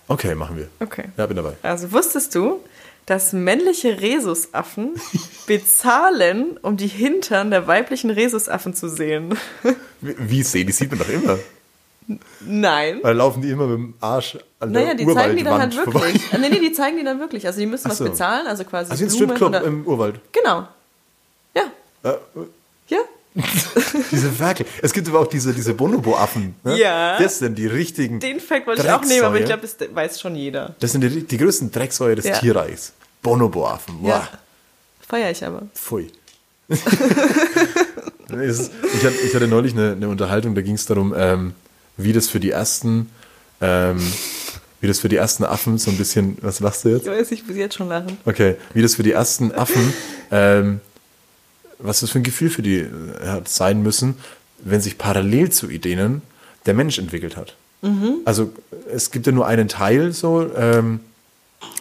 [0.08, 0.68] Okay, machen wir.
[0.80, 1.04] Okay.
[1.16, 1.54] Ja, bin dabei.
[1.62, 2.60] Also wusstest du,
[3.06, 4.94] dass männliche Rhesusaffen
[5.46, 9.36] bezahlen, um die Hintern der weiblichen Rhesusaffen zu sehen?
[10.00, 10.66] Wie, wie sehen?
[10.66, 11.38] Die sieht man doch immer.
[12.40, 13.00] Nein.
[13.02, 15.76] Weil laufen die immer mit dem Arsch an Naja, der die zeigen die dann halt
[15.76, 15.92] wirklich.
[16.22, 16.38] vorbei.
[16.40, 17.46] Nee, nee, die zeigen die dann wirklich.
[17.46, 18.04] Also die müssen Ach was so.
[18.04, 20.20] bezahlen, also quasi Also ein Stripclub oder- im Urwald.
[20.32, 20.68] Genau.
[21.54, 21.62] Ja,
[22.04, 22.14] Äh,
[22.88, 22.98] ja.
[24.12, 24.64] diese Ferkel.
[24.80, 26.54] Es gibt aber auch diese, diese Bonobo-Affen.
[26.64, 26.78] Ne?
[26.78, 27.18] Ja.
[27.18, 28.18] Das sind die richtigen.
[28.20, 30.74] Den Fact wollte ich auch nehmen, aber ich glaube, das weiß schon jeder.
[30.80, 32.38] Das sind die, die größten Drecksäue des Ja.
[32.38, 32.92] Tierreichs.
[33.22, 34.04] Bonobo-Affen.
[34.04, 34.26] Ja.
[35.06, 35.62] Feier ich aber.
[35.74, 36.10] Pfui.
[38.28, 41.54] Ich, hatte, ich hatte neulich eine, eine Unterhaltung, da ging es darum, ähm,
[41.96, 43.10] wie das für die ersten,
[43.60, 44.00] ähm,
[44.80, 47.06] wie das für die ersten Affen so ein bisschen, was lachst du jetzt?
[47.06, 48.16] Ich weiß, ich muss jetzt schon lachen.
[48.24, 49.92] Okay, wie das für die ersten Affen,
[50.30, 50.80] ähm,
[51.78, 52.90] was das für ein Gefühl für die äh,
[53.26, 54.16] hat sein müssen,
[54.58, 56.22] wenn sich parallel zu denen
[56.66, 57.56] der Mensch entwickelt hat.
[58.24, 58.52] Also
[58.90, 60.50] es gibt ja nur einen Teil so.
[60.56, 61.00] Ähm,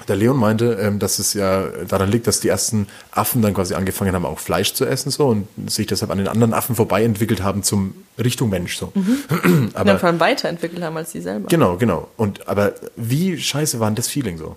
[0.07, 3.73] der Leon meinte, ähm, dass es ja daran liegt, dass die ersten Affen dann quasi
[3.73, 7.03] angefangen haben, auch Fleisch zu essen so und sich deshalb an den anderen Affen vorbei
[7.03, 8.91] entwickelt haben zum Richtung Mensch so.
[8.95, 11.47] Und Aber dann vor allem weiterentwickelt haben als die selber.
[11.49, 12.07] genau, genau.
[12.17, 14.55] Und aber wie scheiße war denn das Feeling so?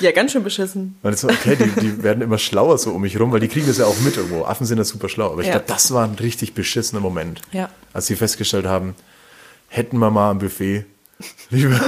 [0.00, 0.96] Ja, ganz schön beschissen.
[1.02, 3.46] Weil es so, okay, die, die werden immer schlauer so um mich rum, weil die
[3.46, 4.44] kriegen das ja auch mit irgendwo.
[4.44, 5.30] Affen sind ja super schlau.
[5.30, 5.52] Aber ich Ja.
[5.52, 7.40] glaube, das war ein richtig beschissener Moment.
[7.52, 7.68] Ja.
[7.92, 8.96] Als sie festgestellt haben,
[9.68, 10.86] hätten wir mal am Buffet
[11.50, 11.80] lieber,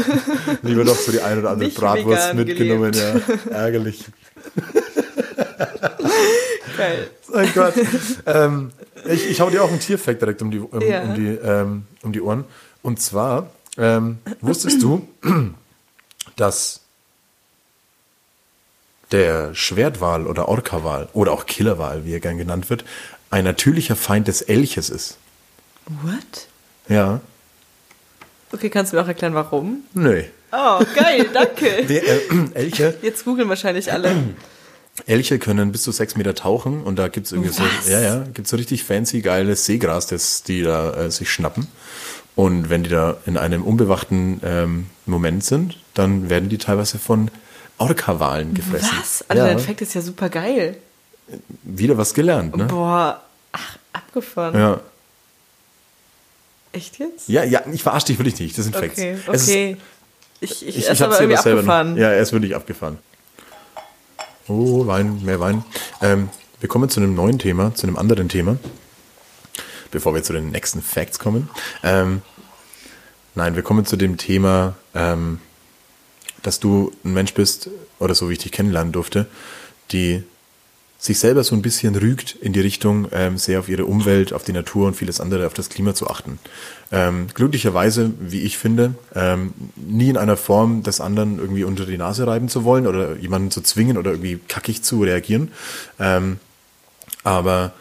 [0.63, 2.93] lieber doch so die ein oder andere Nicht Bratwurst mitgenommen.
[2.95, 4.05] Ja, ärgerlich.
[6.77, 7.11] Geil.
[7.33, 7.75] Oh Gott.
[8.27, 8.71] ähm,
[9.07, 11.03] ich, ich hau dir auch einen Tierfact direkt um die, um, Ja.
[11.03, 12.45] um die, ähm, um die Ohren.
[12.83, 15.07] Und zwar, ähm, wusstest du,
[16.37, 16.81] dass
[19.11, 22.85] der Schwertwal oder Orcawal oder auch Killerwal, wie er gern genannt wird,
[23.31, 25.17] ein natürlicher Feind des Elches ist?
[26.03, 26.47] What?
[26.89, 27.21] Ja.
[28.53, 29.83] Okay, kannst du mir auch erklären, warum?
[29.95, 30.23] Nö.
[30.53, 31.85] Oh, geil, danke.
[31.89, 32.19] Der, äh,
[32.55, 34.11] Elche, Jetzt googeln wahrscheinlich alle.
[35.07, 38.51] Elche können bis zu sechs Meter tauchen und da gibt's irgendwie so, ja, ja, gibt's
[38.51, 41.69] so richtig fancy geiles Seegras, das die da äh, sich schnappen.
[42.35, 47.31] Und wenn die da in einem unbewachten ähm, Moment sind, dann werden die teilweise von
[47.79, 48.91] Orca-Walen gefressen.
[48.99, 49.25] Was?
[49.29, 50.77] Alter, ja, dein Fact ist ja super geil.
[51.63, 52.65] wieder was gelernt, ne?
[52.65, 54.55] Boah, ach, abgefahren.
[54.59, 54.81] Ja.
[56.79, 57.29] Echt jetzt?
[57.29, 58.99] ja, ja, ich verarsche dich wirklich nicht, das sind Facts.
[58.99, 59.77] Okay, Es ist- okay.
[60.41, 61.91] ich, ich, Ich, ich aber irgendwie abgefahren.
[61.95, 61.99] noch.
[62.01, 62.99] Ja, er ist wirklich abgefahren.
[64.49, 65.65] Oh, Wein, mehr Wein.
[66.01, 68.57] Ähm, wir kommen zu einem neuen Thema, zu einem anderen Thema.
[69.91, 71.49] Bevor wir zu den nächsten Facts kommen.
[71.83, 72.23] Ähm,
[73.35, 75.41] nein, wir kommen zu dem Thema, ähm,
[76.43, 79.27] dass du ein Mensch bist, oder so wie ich dich kennenlernen durfte,
[79.93, 80.23] die
[81.01, 84.43] sich selber so ein bisschen rügt in die Richtung, ähm, sehr auf ihre Umwelt, auf
[84.43, 86.41] die Natur und vieles andere, auf das Klima zu achten.
[86.91, 91.99] Ähm, glücklicherweise, wie ich finde, ähm, nie in einer Form des anderen irgendwie unter die
[91.99, 95.53] Nase reiben zu wollen oder jemanden zu zwingen oder irgendwie kackig zu reagieren.
[96.01, 96.41] Ähm,
[97.23, 97.73] aber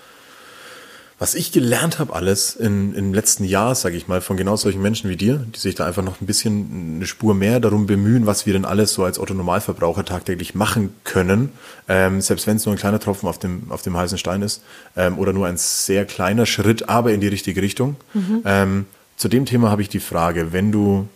[1.20, 4.84] was ich gelernt habe alles in, im letzten Jahr, sage ich mal, von genau solchen
[4.84, 8.28] Menschen wie dir, die sich da einfach noch ein bisschen eine Spur mehr darum bemühen,
[8.28, 11.52] was wir denn alles so als Otto-Normalverbraucher tagtäglich machen können,
[11.88, 14.62] ähm, selbst wenn es nur ein kleiner Tropfen auf dem, auf dem heißen Stein ist
[14.96, 17.96] ähm, oder nur ein sehr kleiner Schritt, aber in die richtige Richtung.
[18.46, 21.08] Ähm, zu dem Thema habe ich die Frage, wenn du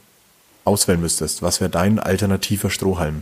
[0.66, 3.22] auswählen müsstest, was wäre dein alternativer Strohhalm?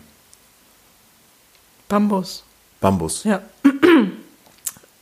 [1.90, 2.44] Bambus.
[2.80, 3.26] Bambus.
[3.26, 3.42] Ja.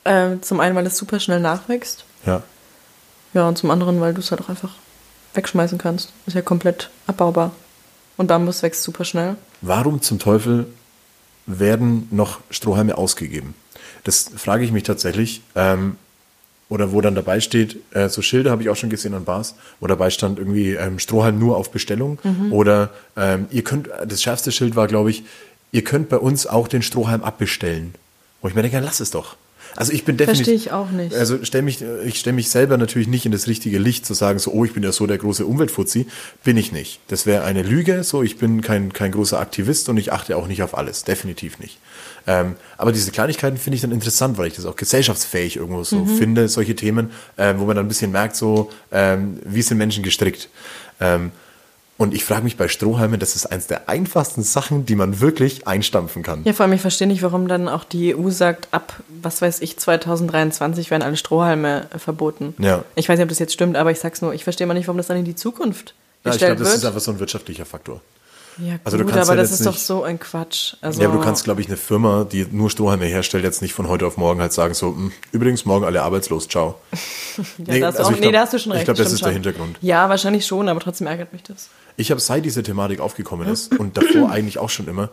[0.08, 2.06] Ähm, zum einen, weil es super schnell nachwächst.
[2.26, 2.44] Ja.
[3.34, 4.74] Ja, und zum anderen, weil du es halt auch einfach
[5.34, 6.12] wegschmeißen kannst.
[6.26, 7.52] Ist ja komplett abbaubar.
[8.18, 9.36] Und Bambus wächst super schnell.
[9.62, 10.66] Warum zum Teufel
[11.46, 13.54] werden noch Strohhalme ausgegeben?
[14.04, 15.42] Das frage ich mich tatsächlich.
[15.56, 15.98] Ähm,
[16.70, 19.56] oder wo dann dabei steht, äh, so Schilder habe ich auch schon gesehen an Bars,
[19.80, 22.20] wo dabei stand irgendwie ähm, Strohhalm nur auf Bestellung
[22.52, 25.24] oder ähm, ihr könnt, das schärfste Schild war, glaube ich,
[25.72, 27.96] ihr könnt bei uns auch den Strohhalm abbestellen.
[28.42, 29.38] Wo ich mir denke, lass es doch.
[29.76, 30.46] Also ich bin definitiv.
[30.46, 31.14] Verstehe ich auch nicht.
[31.14, 34.40] Also stell mich, ich stelle mich selber natürlich nicht in das richtige Licht zu sagen,
[34.40, 36.08] so, oh, ich bin ja so der große Umweltfuzzi.
[36.44, 37.00] Bin ich nicht.
[37.08, 38.04] Das wäre eine Lüge.
[38.04, 41.04] So, ich bin kein, kein großer Aktivist und ich achte auch nicht auf alles.
[41.04, 41.78] Definitiv nicht.
[42.26, 46.06] Ähm, aber diese Kleinigkeiten finde ich dann interessant, weil ich das auch gesellschaftsfähig irgendwo so
[46.06, 50.04] finde, solche Themen, ähm, wo man dann ein bisschen merkt, so, ähm, wie sind Menschen
[50.04, 50.50] gestrickt.
[51.00, 51.32] Ähm,
[51.98, 55.68] und ich frage mich bei Strohhalmen, das ist eins der einfachsten Sachen, die man wirklich
[55.68, 56.44] einstampfen kann.
[56.44, 59.62] Ja, vor allem, ich verstehe nicht, warum dann auch die EU sagt, ab, was weiß
[59.62, 62.54] ich, 2023 werden alle Strohhalme äh, verboten.
[62.60, 62.84] Ja.
[62.96, 64.88] Ich weiß nicht, ob das jetzt stimmt, aber ich sag's nur, ich verstehe mal nicht,
[64.88, 66.92] warum das dann in die Zukunft Ja, ich gestellt glaube, das ist wird.
[66.94, 68.02] einfach so ein wirtschaftlicher Faktor.
[68.60, 70.74] Ja, gut, Also du kannst aber ja das ist doch nicht- so ein Quatsch.
[70.82, 73.74] Also, Ja, aber du kannst, glaube ich, eine Firma, die nur Strohhalme herstellt, jetzt nicht
[73.74, 76.74] von heute auf morgen halt sagen, so, "Hm, übrigens, morgen alle arbeitslos, ciao.
[77.38, 78.82] ja, nee, da, hast du also auch, ich nee, glaub- da hast du schon recht.
[78.82, 79.34] ich glaub, das ist der schon.
[79.34, 79.78] Hintergrund.
[79.82, 81.70] Ja, wahrscheinlich schon, aber trotzdem ärgert mich das.
[81.98, 85.10] Ich habe seit diese Thematik aufgekommen ist und davor eigentlich auch schon immer,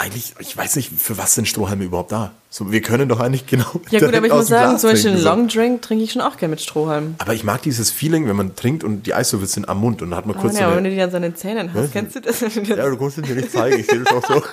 [0.00, 2.30] eigentlich, ich weiß nicht, für was sind Strohhalme überhaupt da?
[2.50, 3.66] So, wir können doch eigentlich genau.
[3.90, 5.22] Ja gut, aber ich muss sagen, Glas zum Beispiel einen.
[5.22, 7.16] Long Drink trinke ich schon auch gerne mit Strohhalm.
[7.18, 10.10] Aber ich mag dieses Feeling, wenn man trinkt und die Eiswürfel sind am Mund und
[10.10, 11.74] dann hat man Oh, kurz ja, so aber wenn du eine, die an seinen Zähnen
[11.74, 12.40] hast, kennst du das?
[12.40, 14.42] Ja, du kannst es mir nicht zeigen, ich sehe das auch so.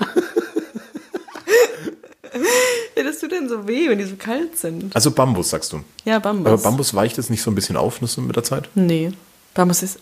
[2.98, 4.96] Ja, das tut denn so weh, wenn die so kalt sind.
[4.96, 5.82] Also Bambus, sagst du.
[6.06, 6.48] Ja, Bambus.
[6.48, 8.70] Aber Bambus weicht es nicht so ein bisschen auf mit der Zeit?
[8.74, 9.12] Nee.
[9.56, 10.00] Bambus ist.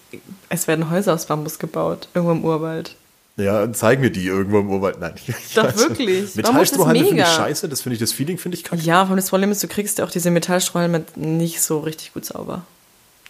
[0.50, 2.96] Es werden Häuser aus Bambus gebaut, irgendwo im Urwald.
[3.38, 5.00] Ja, zeig mir die irgendwo im Urwald.
[5.00, 5.89] Nein, ich Doch, weiß nicht.
[5.89, 6.36] wirklich.
[6.36, 8.82] Metallstrohhalme finde ich scheiße, das finde ich, das Feeling finde ich kacke.
[8.82, 12.26] Ja, vor das Problem ist, du kriegst ja auch diese Metallstrohhalme nicht so richtig gut
[12.26, 12.63] sauber.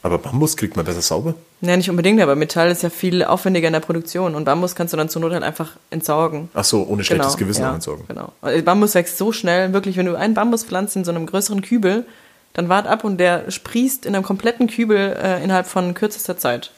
[0.02, 1.36] Aber Bambus kriegt man besser sauber.
[1.62, 4.92] Ja, nicht unbedingt, aber Metall ist ja viel aufwendiger in der Produktion und Bambus kannst
[4.92, 6.50] du dann zur Not halt einfach entsorgen.
[6.54, 8.04] Ach so, ohne schlechtes Gewissen ja, entsorgen.
[8.10, 8.34] Genau.
[8.42, 11.62] Und Bambus wächst so schnell, wirklich, wenn du einen Bambus pflanzt in so einem größeren
[11.62, 12.06] Kübel,
[12.54, 16.72] dann wart ab und der sprießt in einem kompletten Kübel äh, innerhalb von kürzester Zeit.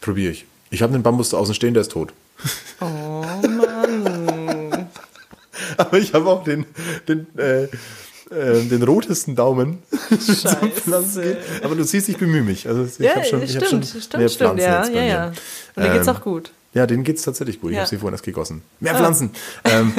[0.00, 0.46] Probiere ich.
[0.70, 2.12] Ich habe einen Bambus da außen stehen, der ist tot.
[2.80, 4.88] Oh Mann.
[5.78, 6.66] Aber ich habe auch den,
[7.08, 7.68] den, äh, äh,
[8.68, 11.36] den rotesten Daumen gehen.
[11.62, 12.68] Aber du siehst, ich bemühe mich.
[12.68, 15.06] Also ich ja, hab schon, ich stimmt, schon stimmt, mehr stimmt, ja, ja, mir.
[15.06, 15.26] ja.
[15.76, 16.50] Und dir geht's Ähm, auch gut.
[16.74, 17.70] Ja, denen geht's tatsächlich gut.
[17.70, 17.80] Ich Ja.
[17.82, 18.60] habe sie vorhin erst gegossen.
[18.80, 19.30] Mehr Pflanzen.
[19.64, 19.94] ähm,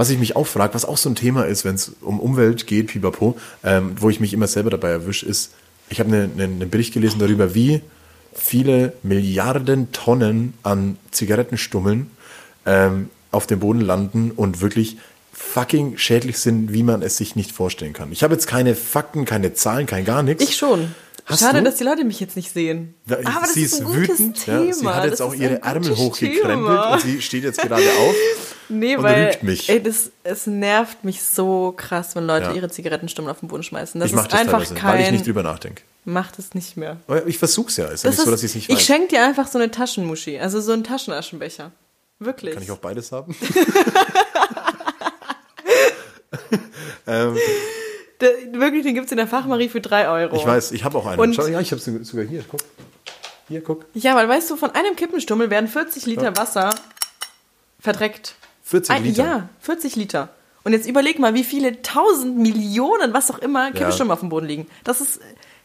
[0.00, 2.66] was ich mich auch frage, was auch so ein Thema ist, wenn es um Umwelt
[2.66, 5.50] geht, pipapo, ähm, wo ich mich immer selber dabei erwische, ist,
[5.90, 7.82] ich habe einen ne, ne Bericht gelesen darüber, wie
[8.32, 12.10] viele Milliarden Tonnen an Zigarettenstummeln
[12.64, 14.96] ähm, auf dem Boden landen und wirklich
[15.34, 18.10] fucking schädlich sind, wie man es sich nicht vorstellen kann.
[18.10, 20.42] Ich habe jetzt keine Fakten, keine Zahlen, kein gar nichts.
[20.42, 20.94] Ich schon.
[21.26, 21.64] Hast Schade, du?
[21.64, 22.94] dass die Leute mich jetzt nicht sehen.
[23.06, 24.46] Da- Aber das sie ist ist wütend.
[24.46, 26.94] Ja, sie hat jetzt Das auch ihre Ärmel hochgekrempelt Thema.
[26.94, 28.14] und sie steht jetzt gerade auf.
[28.70, 29.68] Nee, und weil mich.
[29.68, 32.52] Ey, das, es nervt mich so krass, wenn Leute Ja.
[32.54, 34.00] ihre Zigarettenstummel auf den Boden schmeißen.
[34.00, 35.14] Das ich ist das einfach teilweise, weil ich kein.
[35.14, 35.82] nicht drüber nachdenke.
[36.04, 36.96] Macht es nicht mehr.
[37.26, 37.86] Ich versuch's ja.
[37.86, 38.82] Ist ja Das nicht so, ist, dass ich nicht ich weiß.
[38.84, 41.72] schenke dir einfach so eine Taschenmuschi, also so einen Taschenaschenbecher.
[42.18, 42.54] Wirklich.
[42.54, 43.34] Kann ich auch beides haben?
[47.06, 47.36] ähm,
[48.20, 50.36] Der, wirklich, den gibt es in der Fachmarie für 3 Euro.
[50.36, 51.20] ich weiß, ich habe auch einen.
[51.20, 52.44] Und- Schau, ja, ich habe sogar hier.
[52.48, 52.60] Guck.
[53.48, 53.84] Hier, guck.
[53.94, 56.70] Ja, weil weißt du, von einem Kippenstummel werden 40 Liter Wasser
[57.80, 58.36] verdreckt.
[58.70, 59.24] 40 Ein- Liter.
[59.24, 60.28] Ja, 40 Liter.
[60.62, 64.46] Und jetzt überleg mal, wie viele tausend Millionen, was auch immer, Kippenstummel auf dem Boden
[64.46, 64.66] liegen.
[64.84, 65.18] Das ist,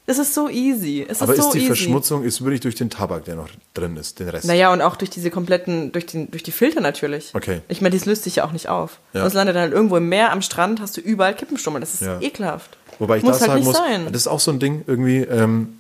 [0.08, 1.06] das ist so easy.
[1.08, 1.68] Es Aber ist ist so die easy.
[1.68, 4.46] Verschmutzung ist wirklich durch den Tabak, der noch drin ist, den Rest?
[4.46, 7.32] Naja, und auch durch diese kompletten, durch, den, durch die Filter natürlich.
[7.36, 7.62] Okay.
[7.68, 9.00] Ich meine, das löst sich ja auch nicht auf.
[9.13, 9.24] Ja.
[9.24, 11.82] Das landet dann halt irgendwo im Meer, am Strand, hast du überall Kippenstummel.
[11.82, 12.20] Das ist Ja.
[12.22, 12.78] ekelhaft.
[13.00, 14.06] Wobei ich muss da halt sagen nicht muss, sein.
[14.06, 15.18] das ist auch so ein Ding irgendwie.
[15.20, 15.78] Ähm,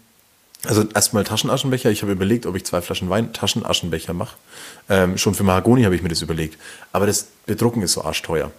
[0.67, 1.89] also erstmal Taschenaschenbecher.
[1.89, 4.35] Ich habe überlegt, ob ich zwei Flaschen Wein Taschenaschenbecher mache.
[4.89, 6.57] Ähm, schon für Mahagoni habe ich mir das überlegt.
[6.91, 8.51] Aber das Bedrucken ist so arschteuer.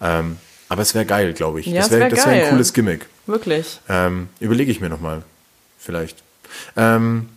[0.00, 1.66] Ähm, aber es wäre geil, glaube ich.
[1.66, 3.06] Ja, das wäre wär das wär ein cooles Gimmick.
[3.26, 3.80] Wirklich.
[3.88, 5.22] Ähm, überlege ich mir nochmal.
[5.78, 6.22] Vielleicht.
[6.76, 7.28] Ähm,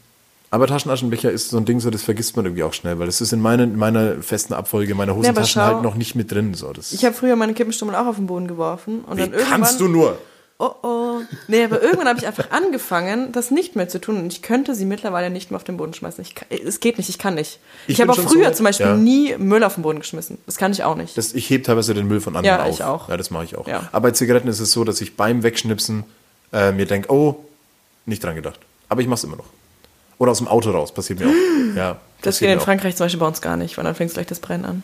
[0.50, 3.20] aber Taschenaschenbecher ist so ein Ding, so das vergisst man irgendwie auch schnell, weil das
[3.20, 6.54] ist in, meine, in meiner festen Abfolge meiner Hosentaschen schau, halt noch nicht mit drin.
[6.54, 6.72] So.
[6.72, 9.02] Das, Ich habe früher meine Kippenstummel auch auf den Boden geworfen.
[9.02, 10.18] Und wie dann irgendwann, kannst du nur?
[10.60, 11.22] Oh oh.
[11.48, 14.18] Nee, aber irgendwann habe ich einfach angefangen, das nicht mehr zu tun.
[14.18, 16.24] Und ich könnte sie mittlerweile nicht mehr auf den Boden schmeißen.
[16.24, 17.60] Ich kann, es geht nicht, ich kann nicht.
[17.86, 18.96] Ich Ich, habe auch früher so- zum Beispiel ja.
[18.96, 20.40] nie Müll auf den Boden geschmissen.
[20.48, 21.16] Das kann ich auch nicht.
[21.16, 22.74] Das, ich hebe teilweise den Müll von anderen Ja, auf.
[22.74, 23.08] ich auch.
[23.08, 23.68] Ja, das mache ich auch.
[23.68, 23.88] Ja.
[23.92, 26.06] Aber bei Zigaretten ist es so, dass ich beim Wegschnipsen
[26.52, 27.36] äh, mir denke, oh,
[28.08, 28.60] nicht dran gedacht.
[28.90, 29.46] Aber ich mache es immer noch.
[30.18, 31.76] Oder aus dem Auto raus, passiert mir auch.
[31.76, 32.60] Ja, das geht in.
[32.60, 34.84] Frankreich zum Beispiel bei uns gar nicht, weil dann fängt gleich das Brennen an.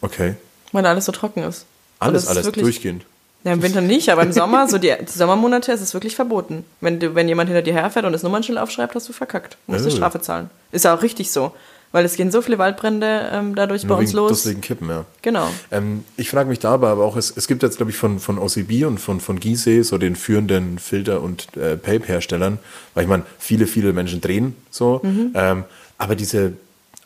[0.00, 0.36] Okay.
[0.72, 1.66] Weil alles so trocken ist.
[1.98, 3.04] Alles, alles, wirklich- durchgehend.
[3.44, 6.64] Ja, im Winter nicht, aber im Sommer, so die, die Sommermonate ist es wirklich verboten.
[6.80, 9.56] Wenn, du, wenn jemand hinter dir herfährt und das Nummernschild aufschreibt, hast du verkackt.
[9.66, 9.88] Du musst Oh.
[9.88, 10.48] die Strafe zahlen.
[10.70, 11.52] Ist ja auch richtig so.
[11.94, 14.28] Weil es gehen so viele Waldbrände ähm, dadurch bei Nur uns wegen los.
[14.30, 15.04] dusseligen Kippen, ja.
[15.20, 15.46] Genau.
[15.70, 18.38] Ähm, ich frage mich dabei aber auch, es, es gibt jetzt, glaube ich, von, von
[18.38, 22.58] OCB und von, von Gisee, so den führenden Filter- und äh, Pape-Herstellern,
[22.94, 25.32] weil ich meine, viele, viele Menschen drehen so, Mhm.
[25.34, 25.64] ähm,
[25.98, 26.54] aber diese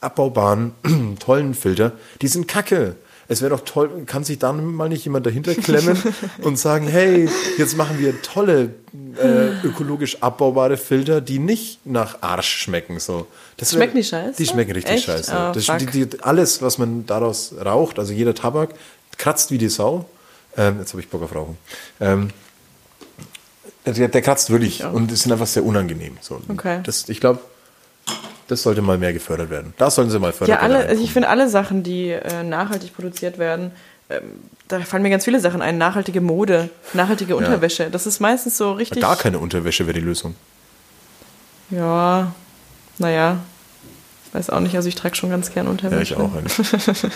[0.01, 0.72] abbaubaren,
[1.18, 2.94] tollen Filter, die sind kacke.
[3.28, 6.00] Es wäre doch toll, kann sich dann mal nicht jemand dahinter klemmen
[6.42, 8.74] und sagen, hey, jetzt machen wir tolle,
[9.20, 13.00] äh, ökologisch abbaubare Filter, die nicht nach Arsch schmecken.
[13.00, 13.26] So.
[13.56, 14.36] Das Schmecken die scheiße?
[14.38, 15.04] Die schmecken richtig Echt?
[15.06, 15.32] scheiße.
[15.32, 18.70] Oh, das, die, die, alles, was man daraus raucht, also jeder Tabak,
[19.18, 20.04] kratzt wie die Sau.
[20.56, 21.58] Ähm, jetzt habe ich Bock auf Rauchen.
[22.00, 22.30] Ähm,
[23.84, 26.16] der, der kratzt wirklich und es sind einfach sehr unangenehm.
[26.20, 26.40] So.
[26.48, 26.80] Okay.
[26.82, 27.40] Das, ich glaube,
[28.48, 29.74] das sollte mal mehr gefördert werden.
[29.76, 30.56] Da sollen sie mal fördern.
[30.56, 33.72] Ja, alle, also ich finde alle Sachen, die äh, nachhaltig produziert werden,
[34.09, 34.22] ähm,
[34.68, 35.78] da fallen mir ganz viele Sachen ein.
[35.78, 37.90] Nachhaltige Mode, nachhaltige Unterwäsche.
[37.90, 39.02] Das ist meistens so richtig.
[39.02, 40.35] Gar keine Unterwäsche wäre die Lösung.
[41.70, 42.32] Ja,
[42.98, 43.38] naja.
[44.32, 46.14] Weiß auch nicht, also ich trage schon ganz gern Ja, Unterwäsche.
[46.14, 46.59] ich auch eigentlich.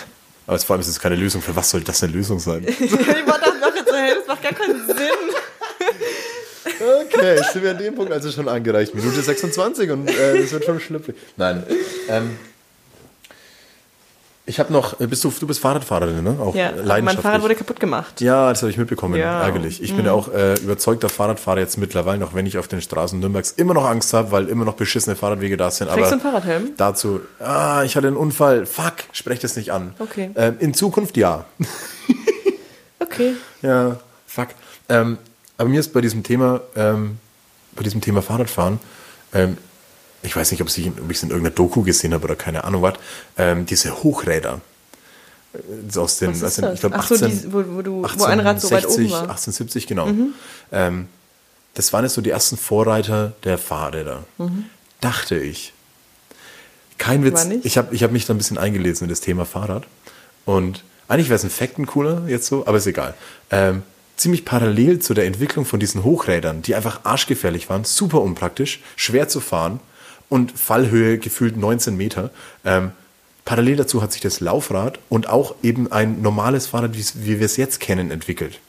[0.47, 1.41] Aber vor allem ist es keine Lösung.
[1.41, 2.65] Für was soll das eine Lösung sein?
[2.67, 4.95] ich war das noch jetzt so, hey, das macht gar keinen Sinn.
[6.65, 8.93] Okay, sind wir an dem Punkt also schon angereicht.
[8.95, 11.15] Minute 26 und äh, das wird schon schlüpfrig.
[11.37, 11.63] Nein.
[12.09, 12.37] Ähm,
[14.45, 16.35] ich habe noch, äh, bist du, du bist Fahrradfahrerin, ne?
[16.39, 17.07] Auch Ja, mein.
[17.07, 18.19] Fahrrad wurde kaputt gemacht.
[18.21, 19.43] ja, das habe ich mitbekommen, Ja.
[19.43, 19.81] ärgerlich.
[19.81, 23.19] Ich bin ja auch äh, überzeugter Fahrradfahrer jetzt mittlerweile, auch wenn ich auf den Straßen
[23.19, 25.89] Nürnbergs immer noch Angst habe, weil immer noch beschissene Fahrradwege da sind.
[25.89, 26.71] Trägst du einen Fahrradhelm?
[26.75, 29.93] Dazu, ah, ich hatte einen Unfall, fuck, sprech das nicht an.
[29.99, 30.31] Okay.
[30.35, 31.45] Ähm, in Zukunft ja.
[32.99, 33.33] Okay.
[33.61, 34.47] Ja, fuck.
[34.89, 35.19] Ähm,
[35.61, 37.17] aber mir ist bei diesem Thema, ähm,
[37.75, 38.79] bei diesem Thema Fahrradfahren,
[39.33, 39.57] ähm,
[40.23, 40.83] ich weiß nicht, ob ich es
[41.23, 42.95] in irgendeiner Doku gesehen habe oder keine Ahnung was,
[43.37, 44.59] ähm, diese Hochräder.
[45.53, 46.73] Äh, aus den, Was ist das?
[46.75, 49.09] ich glaube, Ach so, 18, die- wo- wo du- wo ein Rad so weit oben
[49.11, 49.23] war.
[49.23, 49.29] Mhm.
[49.29, 50.09] 1870, genau.
[50.71, 51.07] Ähm,
[51.73, 54.23] das waren jetzt so die ersten Vorreiter der Fahrräder.
[54.99, 55.73] Dachte ich.
[56.97, 57.45] Kein Witz.
[57.45, 57.61] Mhm.
[57.63, 59.85] Ich habe ich hab mich da ein bisschen eingelesen in das Thema Fahrrad.
[60.45, 63.15] Und eigentlich wäre es ein Fakten cooler jetzt so, aber ist egal.
[63.49, 63.81] Ähm,
[64.17, 69.27] ziemlich parallel zu der Entwicklung von diesen Hochrädern, die einfach arschgefährlich waren, super unpraktisch, schwer
[69.27, 69.79] zu fahren
[70.29, 72.31] und Fallhöhe gefühlt 19 Meter.
[72.63, 72.91] Ähm,
[73.45, 77.57] parallel dazu hat sich das Laufrad und auch eben ein normales Fahrrad, wie, wir es
[77.57, 78.59] jetzt kennen, entwickelt.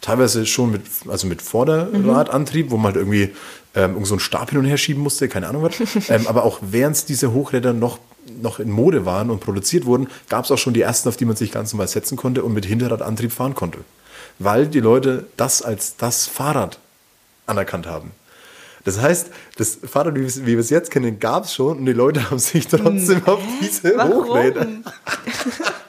[0.00, 3.30] Teilweise schon mit, also mit Vorderradantrieb, wo man halt irgendwie
[3.74, 5.74] ähm, so einen Stab hin und her schieben musste, keine Ahnung was.
[6.08, 7.98] ähm, aber auch während diese Hochräder noch,
[8.40, 11.24] noch in Mode waren und produziert wurden, gab es auch schon die ersten, auf die
[11.24, 13.78] man sich ganz normal setzen konnte und mit Hinterradantrieb fahren konnte.
[14.44, 16.78] Weil die Leute das als das Fahrrad
[17.46, 18.12] anerkannt haben.
[18.84, 19.28] Das heißt,
[19.58, 22.66] das Fahrrad, wie wir es- jetzt kennen, gab es schon und die Leute haben sich
[22.66, 24.66] trotzdem auf diese Hochräder.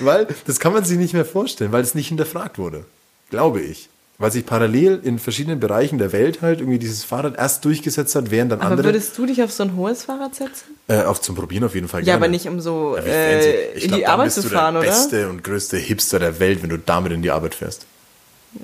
[0.00, 2.84] Weil das kann man sich nicht mehr vorstellen, weil es nicht hinterfragt wurde.
[3.30, 3.88] Glaube ich.
[4.18, 8.30] Weil sich parallel in verschiedenen Bereichen der Welt halt irgendwie dieses Fahrrad erst durchgesetzt hat,
[8.30, 8.88] während dann Aber andere.
[8.88, 10.74] würdest du dich auf so ein hohes Fahrrad setzen?
[10.88, 12.24] äh, auch zum Probieren auf jeden Fall Ja, gerne.
[12.24, 14.82] aber nicht um so Ja, äh, in glaub, die Arbeit bist zu du fahren, der
[14.84, 14.90] oder?
[14.90, 17.84] beste und größte Hipster der Welt, wenn du damit in die Arbeit fährst.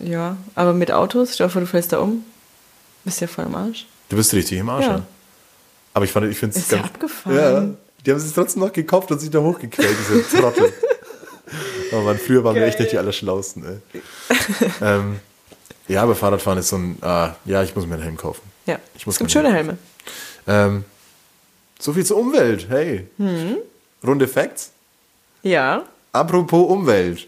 [0.02, 2.24] Ja, aber mit Autos, stell dir vor, du fällst da um.
[3.04, 3.86] Bist ja voll am Arsch.
[4.08, 4.92] Du bist richtig im Arsch, Ja.
[4.92, 5.02] ja.
[5.92, 7.36] Aber ich fand, ich finde es Ist ja abgefahren.
[7.36, 7.60] Ja,
[8.06, 10.72] die haben es trotzdem noch gekauft und sich da hochgequält, diese Trottel.
[11.92, 14.00] oh Mann, früher waren wir echt nicht die Allerschlausten, ey.
[14.80, 15.16] ähm,
[15.88, 18.42] ja, aber Fahrradfahren ist so ein, ah, ja, ich muss mir einen Helm kaufen.
[18.66, 19.76] Ja, Ich muss es gibt schöne Helme.
[20.46, 20.84] Ähm,
[21.78, 23.08] so viel zur Umwelt, hey.
[23.18, 23.56] Hm.
[24.04, 24.70] Runde Facts.
[25.42, 27.26] Ja, Apropos Umwelt.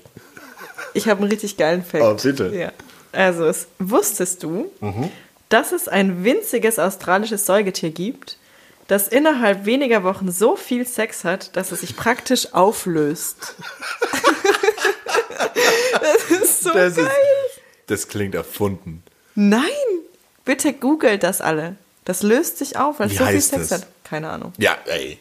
[0.93, 2.05] ich habe einen richtig geilen Fact.
[2.05, 2.55] Oh, bitte.
[2.55, 2.73] Ja.
[3.13, 5.11] Also, es, wusstest du, Mhm.
[5.49, 8.37] dass es ein winziges australisches Säugetier gibt,
[8.89, 13.55] das innerhalb weniger Wochen so viel Sex hat, dass es sich praktisch auflöst?
[16.01, 17.07] das ist so Das, geil.
[17.07, 17.13] ist,
[17.87, 19.03] das klingt erfunden.
[19.35, 19.63] Nein!
[20.45, 21.77] Bitte googelt das alle.
[22.05, 23.81] Das löst sich auf, weil es so viel Sex das?
[23.83, 23.89] hat.
[24.05, 24.53] Keine Ahnung.
[24.59, 25.19] Ja, ey.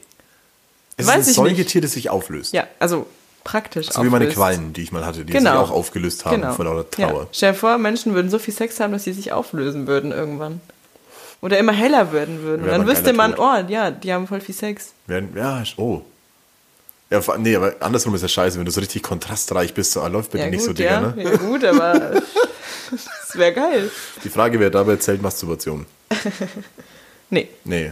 [0.97, 1.45] Es Weiß ist ein.
[1.45, 2.53] Säugetier, das sich auflöst.
[2.53, 3.07] Ja, also
[3.43, 4.35] praktisch So wie meine auflöst.
[4.37, 5.51] Quallen, die ich mal hatte, die Genau.
[5.51, 7.21] sich auch aufgelöst haben vor lauter Trauer.
[7.23, 7.27] Ja.
[7.31, 10.61] Stell dir vor, Menschen würden so viel Sex haben, dass sie sich auflösen würden irgendwann.
[11.41, 12.61] Oder immer heller werden würden.
[12.61, 14.93] Und Wäre dann wüsste man, oh, ja, die haben voll viel Sex.
[15.07, 16.01] Werden, ja, oh.
[17.13, 20.07] Ja, nee, aber andersrum ist ja scheiße, wenn du so richtig kontrastreich bist, so ah,
[20.07, 21.01] läuft bei Ja, dir nicht so, Digga, ja.
[21.01, 21.23] ne?
[21.23, 21.93] ja, gut, aber
[22.91, 23.91] das wäre geil.
[24.23, 25.85] Die Frage wäre dabei, zählt Masturbation?
[27.29, 27.49] Nee.
[27.63, 27.91] Nee.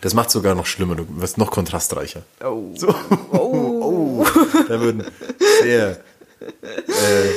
[0.00, 2.22] Das macht sogar noch schlimmer, du wirst noch kontrastreicher.
[2.44, 2.70] Oh.
[2.76, 2.92] So.
[3.30, 4.24] Oh.
[4.68, 5.04] Da würden
[5.62, 6.00] sehr,
[6.40, 7.30] äh,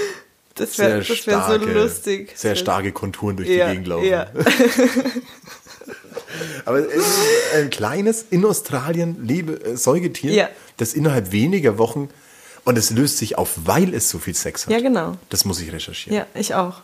[0.56, 2.32] Das sehr wäre das wär so starke, lustig.
[2.36, 4.06] sehr wär- starke Konturen durch ja, die Gegend laufen.
[4.08, 4.28] Ja.
[6.66, 7.20] Aber es ist
[7.56, 10.50] ein kleines in Australien lebe äh, Säugetier, Ja.
[10.78, 12.10] das innerhalb weniger Wochen
[12.64, 14.72] und es löst sich auf, weil es so viel Sex hat.
[14.74, 15.18] ja, genau.
[15.30, 16.18] Das muss ich recherchieren.
[16.18, 16.82] Ja, ich auch.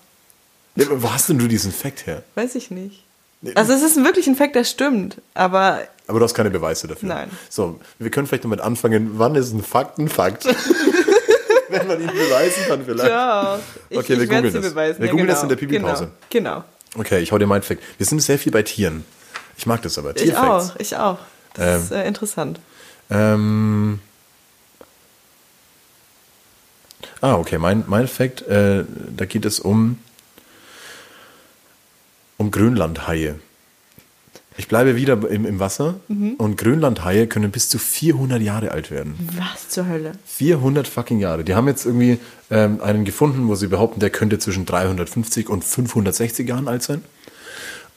[0.76, 2.24] Wo hast denn du diesen Fakt her?
[2.36, 3.04] Weiß ich nicht.
[3.56, 7.10] Also es ist wirklich ein Fakt, der stimmt, aber Aber du hast keine Beweise dafür.
[7.10, 7.30] Nein.
[7.50, 10.46] So, wir können vielleicht damit anfangen, wann ist ein Fakt ein Fakt?
[11.70, 13.10] Wenn man ihn beweisen kann vielleicht.
[13.10, 13.58] ja,
[13.90, 14.72] ich, Okay, wir ich werde googeln das.
[14.74, 15.00] beweisen.
[15.00, 15.34] Wir ja, googeln genau.
[15.36, 16.12] das in der Pipi-Pause.
[16.30, 16.64] Genau.
[16.98, 17.82] Okay, ich hau dir meinen Fact.
[17.98, 19.06] Wir sind sehr viel bei Tieren.
[19.58, 20.16] Ich mag das aber.
[20.18, 21.20] Ich auch, ich auch.
[21.54, 22.60] Das ist äh, interessant.
[23.10, 24.00] Ähm.
[27.22, 28.84] Ah, okay, mein, mein Fact, äh,
[29.16, 30.00] da geht es um,
[32.38, 33.36] um Grönlandhaie.
[34.58, 36.34] Ich bleibe wieder im, im Wasser Mhm.
[36.38, 39.16] und Grönlandhaie können bis zu 400 Jahre alt werden.
[39.38, 40.12] Was zur Hölle?
[40.26, 41.44] 400 fucking Jahre.
[41.44, 45.64] Die haben jetzt irgendwie ähm, einen gefunden, wo sie behaupten, der könnte zwischen 350 und
[45.64, 47.02] 560 Jahren alt sein.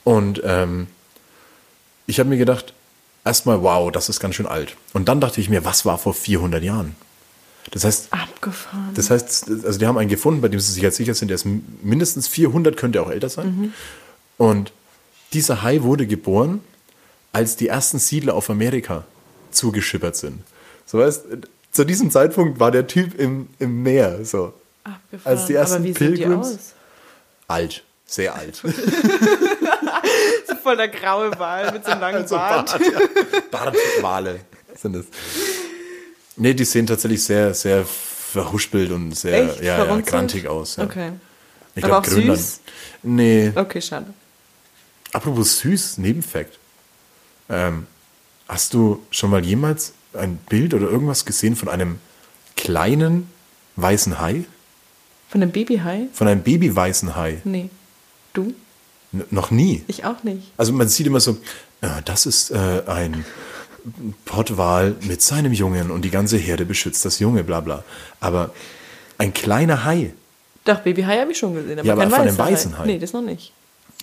[0.05, 0.87] Und ähm,
[2.07, 2.73] ich habe mir gedacht,
[3.25, 4.77] erstmal, wow, das ist ganz schön alt.
[4.93, 6.95] Und dann dachte ich mir, was war vor 400 Jahren?
[7.71, 8.91] Das heißt, Abgefahren.
[8.93, 11.35] das heißt, also die haben einen gefunden, bei dem sie sich jetzt sicher sind, der
[11.35, 11.47] ist
[11.81, 13.73] mindestens 400, könnte auch älter sein.
[14.37, 14.71] Und
[15.33, 16.61] dieser Hai wurde geboren,
[17.31, 19.03] als die ersten Siedler auf Amerika
[19.51, 20.41] zugeschippert sind.
[20.85, 21.23] So weißt,
[21.71, 24.23] zu diesem Zeitpunkt war der Typ im, im Meer.
[24.23, 24.53] So.
[24.83, 25.37] Abgefahren.
[25.37, 26.59] als die ersten Aber wie Pilgrims- Sehen
[27.47, 28.61] Alt, sehr alt.
[28.63, 28.67] die
[30.51, 30.57] aus?
[30.63, 32.71] Voll der graue Wal mit so einem langen Also Bart.
[32.71, 33.39] Bart, ja.
[33.51, 34.39] Bartwale
[34.75, 35.05] sind es.
[36.37, 39.61] Nee, die sehen tatsächlich sehr, sehr verhuspelt und sehr Echt?
[39.61, 40.75] ja, ja, grantig aus.
[40.77, 40.83] Ja.
[40.85, 41.11] Okay.
[41.75, 42.39] Ich glaube, Grönland.
[42.39, 42.59] süß?
[43.03, 43.51] Nee.
[43.55, 44.07] Okay, schade.
[45.15, 46.59] Apropos süß, Nebenfakt.
[47.47, 47.87] Ähm,
[48.49, 51.99] hast du schon mal jemals ein Bild oder irgendwas gesehen von einem
[52.57, 53.29] kleinen
[53.77, 54.43] weißen Hai?
[55.29, 56.07] Von einem Babyhai?
[56.11, 57.39] Von einem babyweißen Hai?
[57.45, 57.69] Nee.
[58.33, 58.53] Du?
[59.13, 59.85] N noch nie.
[59.87, 60.51] Ich auch nicht.
[60.57, 61.37] Also man sieht immer so,
[61.79, 63.23] äh, das ist äh, ein
[64.25, 67.85] Pottwal mit seinem Jungen und die ganze Herde beschützt das Junge, bla bla.
[68.19, 68.53] Aber
[69.17, 70.13] ein kleiner Hai,
[70.65, 72.85] Doch, Babyhai habe ich schon gesehen, aber Ja, aber kein von einem weißen Hai.
[72.85, 73.53] Nee, das noch nicht.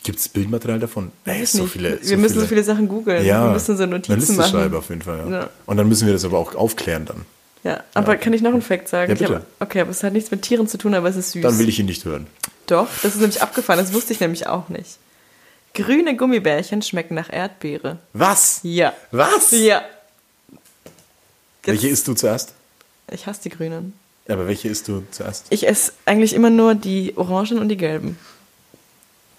[0.03, 1.13] Gibt es Bildmaterial davon?
[1.25, 1.73] Weiß so nicht.
[1.73, 3.25] viele, Wir müssen so viele Sachen googeln.
[3.25, 4.51] Ja, Wir müssen so eine Notizen Liste machen.
[4.51, 5.25] schreiben auf jeden Fall.
[5.31, 5.41] Ja.
[5.41, 5.51] Ja.
[5.67, 7.25] Und dann müssen wir das aber auch aufklären dann.
[7.65, 9.09] Ja, aber kann ich noch einen Fact sagen?
[9.11, 9.35] Ja, Ich bitte.
[9.37, 11.43] hab, okay, aber es hat nichts mit Tieren zu tun, aber es ist süß.
[11.43, 12.27] Dann will ich ihn nicht hören.
[12.67, 14.99] Doch, das ist nämlich abgefahren, das wusste ich nämlich auch nicht.
[15.75, 17.99] Grüne Gummibärchen schmecken nach Erdbeere.
[18.13, 18.61] Was?
[18.65, 18.93] Ja.
[19.13, 19.53] Was?
[19.53, 19.83] Ja.
[21.63, 22.55] Welche Jetzt- isst du zuerst?
[23.11, 23.93] Ich hasse die grünen.
[24.27, 25.47] Ja, aber welche isst du zuerst?
[25.51, 28.19] Ich esse eigentlich immer nur die orangen und die gelben.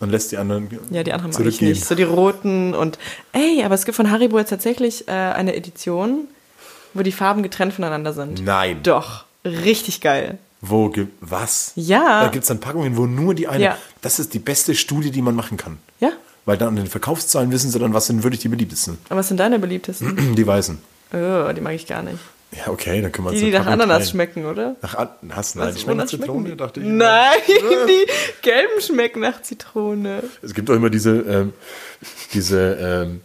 [0.04, 1.86] Und lässt die anderen Ja, die anderen mag ich nicht.
[1.86, 3.00] So die roten und.
[3.32, 6.28] Ey, aber es gibt von Haribo jetzt tatsächlich äh, eine Edition,
[6.94, 8.44] wo die Farben getrennt voneinander sind.
[8.44, 8.82] Nein.
[8.84, 9.24] Doch.
[9.46, 10.40] Richtig geil.
[10.60, 11.72] Wo gibt was?
[11.76, 12.24] Ja.
[12.24, 13.64] Da gibt es dann Packungen, wo nur die eine.
[13.64, 13.78] Ja.
[14.02, 15.78] Das ist die beste Studie, die man machen kann.
[16.02, 16.12] Ja.
[16.44, 18.98] Weil dann an den Verkaufszahlen wissen sie dann, was sind wirklich die beliebtesten.
[19.08, 20.36] Aber was sind deine beliebtesten?
[20.36, 20.80] Die weißen.
[21.14, 22.20] oh, die mag ich gar nicht.
[22.56, 24.10] Ja, okay, dann können wir uns Die, die nach Ananas teilen.
[24.10, 24.76] schmecken, oder?
[24.82, 26.58] Nach An hast nein, Was, die schmecken nach Zitrone, die?
[26.58, 26.86] dachte ich.
[26.86, 28.06] Nein, die
[28.42, 30.24] gelben schmecken nach Zitrone.
[30.42, 31.54] Es gibt auch immer diese, ähm,
[32.34, 32.78] diese,
[33.10, 33.22] ähm,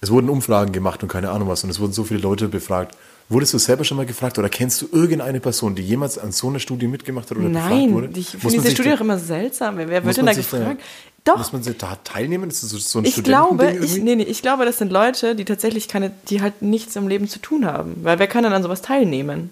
[0.00, 2.96] es wurden Umfragen gemacht und keine Ahnung was und es wurden so viele Leute befragt.
[3.28, 6.48] Wurdest du selber schon mal gefragt oder kennst du irgendeine Person, die jemals an so
[6.48, 8.08] einer Studie mitgemacht hat oder befragt wurde?
[8.08, 9.78] Nein, ich finde diese Studie auch immer seltsam.
[9.78, 10.80] Wer, wird denn da sich da- gefragt?
[11.24, 12.50] Doch, Muss man da teilnehmen?
[12.50, 15.36] Ist das so, so ein ich glaube, ich, nee, nee, ich glaube, das sind Leute,
[15.36, 17.96] die tatsächlich keine, die halt nichts im Leben zu tun haben.
[18.02, 19.50] Weil wer kann denn an sowas teilnehmen?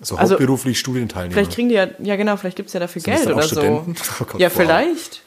[0.00, 1.34] So also- hauptberuflich Studienteilnehmer.
[1.34, 3.94] Vielleicht kriegen die ja, ja genau, vielleicht gibt es ja dafür Sind Geld oder Studenten?
[3.94, 4.02] so.
[4.20, 4.56] Oh Gott, ja, wow.
[4.56, 5.22] vielleicht.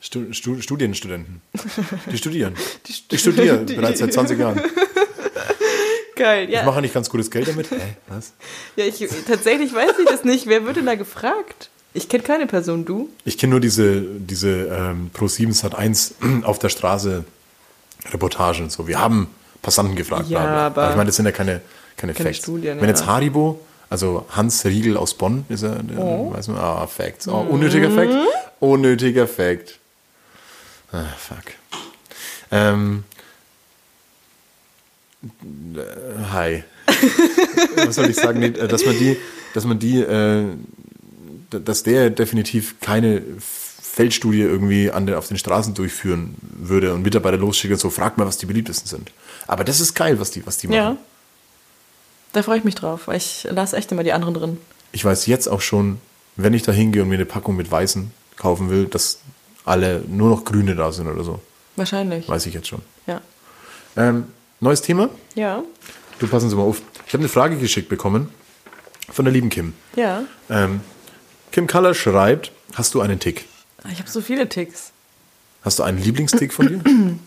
[0.00, 1.40] Stu Stu Studienstudenten.
[2.12, 2.54] Die studieren.
[3.10, 4.60] Die studieren bereits seit 20 Jahren.
[6.16, 6.62] Geil, Ich ja.
[6.64, 7.70] mache nicht ganz gutes Geld damit.
[7.70, 8.32] Hä, was?
[8.76, 10.46] ja ich, tatsächlich weiß ich das nicht.
[10.46, 11.70] Wer wird denn da gefragt?
[11.96, 13.08] Ich kenne keine Person, du?
[13.24, 17.24] Ich kenne nur diese, diese ähm, Pro 7 Sat 1 auf der Straße
[18.10, 18.68] Reportagen.
[18.68, 19.28] So, wir haben
[19.62, 20.28] Passanten gefragt.
[20.28, 21.60] Ja, aber- ich meine, das sind ja keine,
[21.96, 22.38] keine, Keine Facts.
[22.42, 22.90] Studien, Wenn ja.
[22.90, 26.32] jetzt Haribo, also Hans Riegel aus Bonn, ist er, der, Oh.
[26.34, 27.28] weiß man, ah, Facts.
[27.28, 27.50] Oh, Mhm.
[27.50, 28.12] unnötiger Fact.
[28.60, 29.78] Unnötiger Fact.
[30.90, 31.44] Ah, fuck.
[32.50, 33.04] Ähm,
[35.24, 35.78] äh,
[36.32, 36.64] hi.
[37.86, 38.42] Was soll ich sagen?
[38.42, 39.16] Äh, dass man die,
[39.54, 40.44] dass man die, äh,
[41.60, 47.36] dass der definitiv keine Feldstudie irgendwie an der, auf den Straßen durchführen würde und Mitarbeiter
[47.36, 49.12] losschicken und so, fragt mal, was die beliebtesten sind.
[49.46, 50.76] Aber das ist geil, was die, was die machen.
[50.76, 50.96] Ja.
[52.32, 54.58] Da freue ich mich drauf, weil ich lasse echt immer die anderen drin.
[54.90, 56.00] Ich weiß jetzt auch schon,
[56.36, 59.20] wenn ich da hingehe und mir eine Packung mit Weißen kaufen will, dass
[59.64, 61.40] alle nur noch Grüne da sind oder so.
[61.76, 62.28] Wahrscheinlich.
[62.28, 62.82] Weiß ich jetzt schon.
[63.06, 63.20] Ja.
[63.96, 64.24] Ähm,
[64.60, 65.08] neues Thema.
[65.34, 65.62] Ja.
[66.18, 66.82] Du passen Sie mal auf.
[67.06, 68.30] Ich habe eine Frage geschickt bekommen
[69.12, 69.72] von der lieben Kim.
[69.94, 70.24] Ja.
[70.50, 70.80] Ähm,
[71.54, 73.44] Kim Kaller schreibt, hast du einen Tick?
[73.92, 74.90] Ich habe so viele Ticks.
[75.62, 76.80] Hast du einen Lieblingstick von dir?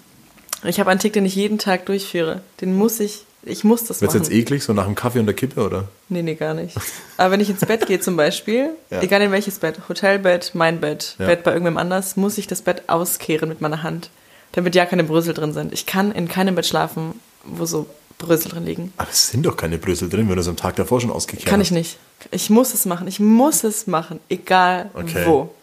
[0.64, 2.42] Ich habe einen Tick, den ich jeden Tag durchführe.
[2.60, 4.24] Den muss ich Ich muss das Wird's machen.
[4.26, 5.88] jetzt eklig, so nach dem Kaffee und der Kippe, oder?
[6.10, 6.76] Nee, nee, gar nicht.
[7.16, 9.02] Aber wenn ich ins Bett gehe zum Beispiel, Ja.
[9.02, 11.28] egal in welches Bett, Hotelbett, mein Bett, Ja.
[11.28, 14.10] Bett bei irgendwem anders, muss ich das Bett auskehren mit meiner Hand,
[14.52, 15.72] damit ja keine Brösel drin sind.
[15.72, 17.86] Ich kann in keinem Bett schlafen, wo so
[18.18, 18.94] Brösel drin liegen.
[18.98, 21.48] Aber es sind doch keine Brösel drin, wenn du es am Tag davor schon ausgekehrt
[21.48, 21.76] Kann ich hast.
[21.76, 21.98] nicht.
[22.32, 23.08] Ich muss es machen.
[23.08, 25.24] Ich muss es machen, egal Okay.
[25.26, 25.54] wo.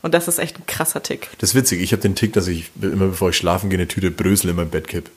[0.00, 1.28] Und das ist echt ein krasser Tick.
[1.38, 3.88] Das ist witzig, ich habe den Tick, dass ich immer bevor ich schlafen gehe, eine
[3.88, 5.10] Tüte Brösel in mein Bett kipp.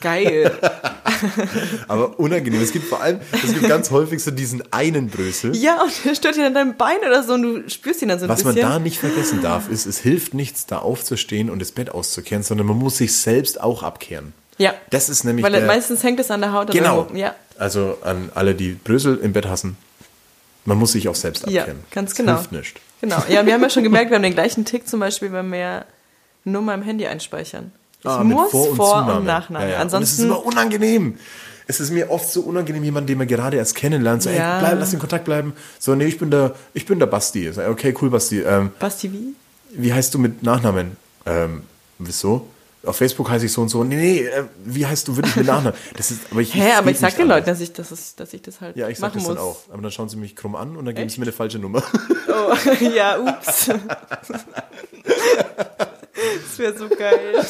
[0.00, 0.58] Geil.
[1.88, 2.62] Aber unangenehm.
[2.62, 5.54] Es gibt vor allem, es gibt ganz häufig so diesen einen Brösel.
[5.54, 8.18] ja, und der stört dir dann dein Bein oder so und du spürst ihn dann
[8.18, 8.70] so ein Was man bisschen.
[8.70, 12.66] da nicht vergessen darf, ist, es hilft nichts, da aufzustehen und das Bett auszukehren, sondern
[12.66, 14.32] man muss sich selbst auch abkehren.
[14.60, 14.74] Ja.
[14.90, 16.70] Das ist nämlich Weil der, meistens hängt es an der Haut.
[16.70, 16.98] Genau.
[16.98, 17.16] irgendwo.
[17.16, 17.34] Ja.
[17.58, 19.76] Also an alle, die Brösel im Bett hassen,
[20.64, 21.80] man muss sich auch selbst Ja, abkehren.
[21.90, 22.34] ganz Das genau.
[22.36, 22.76] hilft nicht.
[23.00, 23.22] Genau.
[23.28, 25.84] Ja, wir haben ja schon gemerkt, wir haben den gleichen Tick zum Beispiel, wenn wir
[26.44, 27.72] nur mal im Handy einspeichern.
[28.00, 29.24] Ich Ah, muss Vor- und, Zunahme.
[29.24, 29.64] Nachname.
[29.66, 29.82] Ja, ja.
[29.82, 31.18] Und es ist Ansonsten, immer unangenehm.
[31.66, 34.22] Es ist mir oft so unangenehm, jemanden, den man gerade erst kennenlernt.
[34.22, 34.54] So, Ja.
[34.56, 35.52] ey, bleib, lass in Kontakt bleiben.
[35.78, 37.52] So, nee, ich bin der, ich bin der Basti.
[37.52, 38.40] So, okay, cool, Basti.
[38.40, 39.34] Ähm, Basti wie?
[39.72, 40.96] wie heißt du mit Nachnamen?
[41.26, 41.62] Ähm,
[41.98, 42.48] wieso?
[42.86, 43.84] Auf Facebook heiße ich so und so.
[43.84, 45.78] Nee, nee, äh, wie heißt du wirklich mit Nachnamen?
[45.96, 47.28] Das ist, aber ich, Hä, aber ich sag den.
[47.28, 49.42] Leuten, dass ich, dass, es- dass ich das halt Ja, ich sag das dann muss.
[49.42, 49.58] auch.
[49.70, 51.82] Aber dann schauen sie mich krumm an und dann geben sie mir eine falsche Nummer.
[52.28, 52.54] Oh,
[52.94, 53.66] ja, ups.
[53.66, 53.78] das
[56.58, 57.44] wäre so geil.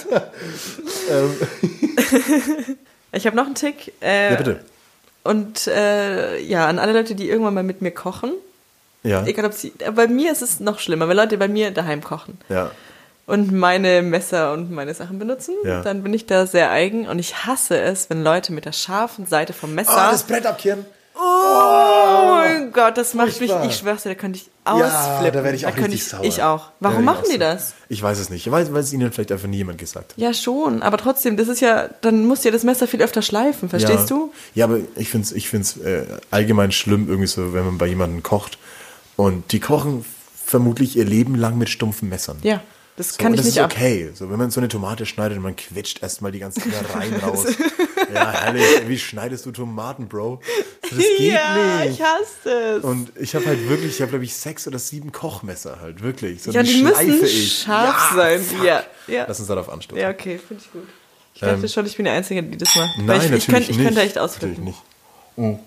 [3.12, 3.92] ich habe noch einen Tick.
[4.00, 4.32] Äh, Ähm.
[4.32, 4.60] ja, bitte.
[5.22, 8.32] Und äh, ja, an alle Leute, die irgendwann mal mit mir kochen.
[9.02, 9.24] Ja.
[9.26, 9.72] Egal, ob sie.
[9.94, 12.38] Bei mir ist es noch schlimmer, wenn Leute bei mir daheim kochen.
[12.48, 12.70] Ja.
[13.30, 15.82] Und meine Messer und meine Sachen benutzen, Ja.
[15.82, 19.26] dann bin ich da sehr eigen und ich hasse es, wenn Leute mit der scharfen
[19.26, 19.96] Seite vom Messer.
[19.96, 20.84] Ah, das Brett abkehren.
[21.16, 25.32] oh mein Gott, das macht mich, ich schwör's dir, da könnte ich ausflippen.
[25.32, 26.24] da werde ich auch könnte richtig ich, sauer.
[26.24, 26.66] Ich auch.
[26.80, 27.74] Da Warum machen die das?
[27.88, 28.50] Ich weiß es nicht.
[28.50, 30.18] Weil, weil es ihnen vielleicht einfach nie jemand gesagt hat.
[30.18, 33.22] Ja, schon, aber trotzdem, das ist ja, dann musst du ja das Messer viel öfter
[33.22, 34.16] schleifen, verstehst ja.
[34.16, 34.32] du?
[34.54, 37.86] Ja, aber ich finde es ich find's, äh, allgemein schlimm, irgendwie so, wenn man bei
[37.86, 38.58] jemandem kocht
[39.16, 40.04] und die kochen
[40.44, 42.38] vermutlich ihr Leben lang mit stumpfen Messern.
[42.42, 42.60] Ja,
[43.00, 43.72] das So, kann ich das nicht ist ab.
[43.74, 44.10] okay.
[44.14, 47.46] So, wenn man so eine Tomate schneidet und man quetscht erstmal die ganzen Innereien raus.
[48.14, 48.64] ja, herrlich.
[48.86, 50.40] Wie schneidest du Tomaten, Bro?
[50.82, 51.94] Das geht ja, nicht.
[51.98, 52.84] ich hasse es.
[52.84, 56.42] Und ich habe halt wirklich, ich habe glaube ich sechs oder sieben Kochmesser halt, wirklich.
[56.42, 57.58] So, ja, die schleife müssen ich.
[57.62, 58.44] scharf Ja, sein.
[58.64, 59.24] Ja, ja.
[59.26, 60.00] Lass uns darauf anstoßen.
[60.00, 60.88] Ja, okay, finde ich gut.
[61.34, 62.98] Ich dachte Ähm, schon, ich bin die Einzige, die das macht.
[62.98, 63.86] Nein, ich, ich, natürlich könnte, ich nicht.
[63.86, 64.64] könnte echt Natürlich ausflippen.
[64.64, 64.78] nicht.
[65.36, 65.58] Wir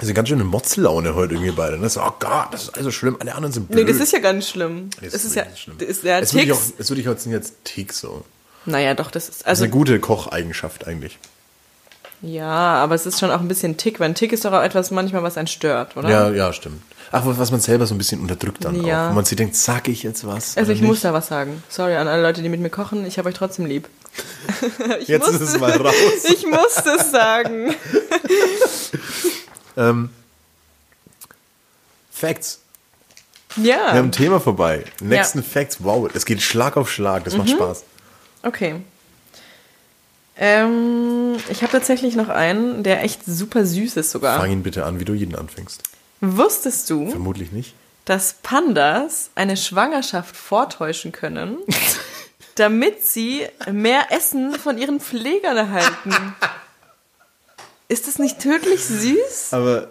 [0.00, 1.78] sind ganz schön in Motzlaune heute irgendwie beide.
[1.78, 1.88] Ne?
[1.88, 3.16] So, oh Gott, das ist also schlimm.
[3.20, 3.86] Alle anderen sind blöd.
[3.86, 4.90] Nee, das ist ja gar nicht schlimm.
[5.00, 5.76] Nee, Das ist ja, wirklich schlimm.
[5.78, 6.74] das ist ja es würde ich auch, Ticks.
[6.78, 8.24] es würde ich jetzt nicht als Tick so.
[8.66, 11.18] Naja, doch, das ist, Das ist also, eine gute Kocheigenschaft eigentlich.
[12.22, 14.62] ja, aber es ist schon auch ein bisschen Tick, weil ein Tick ist doch auch
[14.62, 16.08] etwas manchmal, was einen stört, oder?
[16.08, 16.82] Ja, ja, stimmt.
[17.12, 19.06] Ach, was man selber so ein bisschen unterdrückt dann Ja.
[19.06, 19.10] auch.
[19.10, 20.56] Wo man sich denkt, sag ich jetzt was?
[20.56, 21.04] Also ich muss nicht?
[21.04, 21.62] da was sagen.
[21.68, 23.88] Sorry an alle Leute, die mit mir kochen, ich habe euch trotzdem lieb.
[25.06, 25.92] Jetzt muss, ist es mal raus.
[26.32, 27.74] Ich muss das sagen.
[29.76, 30.10] ähm,
[32.10, 32.60] Facts.
[33.56, 33.76] Ja.
[33.76, 34.84] Wir haben ein Thema vorbei.
[35.00, 35.44] Nächsten Ja.
[35.44, 35.48] Mhm.
[35.48, 35.76] Facts.
[35.84, 37.24] Wow, es geht Schlag auf Schlag.
[37.24, 37.84] Das macht Spaß.
[38.42, 38.76] Okay.
[40.36, 44.38] Ähm, ich habe tatsächlich noch einen, der echt super süß ist sogar.
[44.40, 45.82] Fang ihn bitte an, wie du jeden anfängst.
[46.20, 47.74] Wusstest du, Vermutlich nicht.
[48.04, 51.58] dass Pandas eine Schwangerschaft vortäuschen können,
[52.56, 56.34] damit sie mehr Essen von ihren Pflegern erhalten?
[57.94, 59.52] Ist das nicht tödlich süß?
[59.52, 59.86] Aber,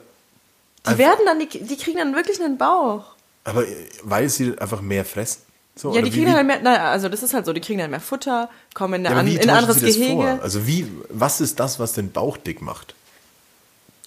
[0.89, 3.03] Die werden dann, die, die kriegen dann wirklich einen Bauch.
[3.45, 3.63] aber
[4.03, 5.41] weil sie einfach mehr fressen?
[5.75, 7.79] So, Ja, die kriegen wie, dann mehr, na, also das ist halt so, die kriegen
[7.79, 10.13] dann mehr Futter, kommen in, ja, an, in ein anderes sie das Gehege.
[10.13, 10.39] Vor?
[10.43, 12.93] Also wie, was ist das, was den Bauch dick macht?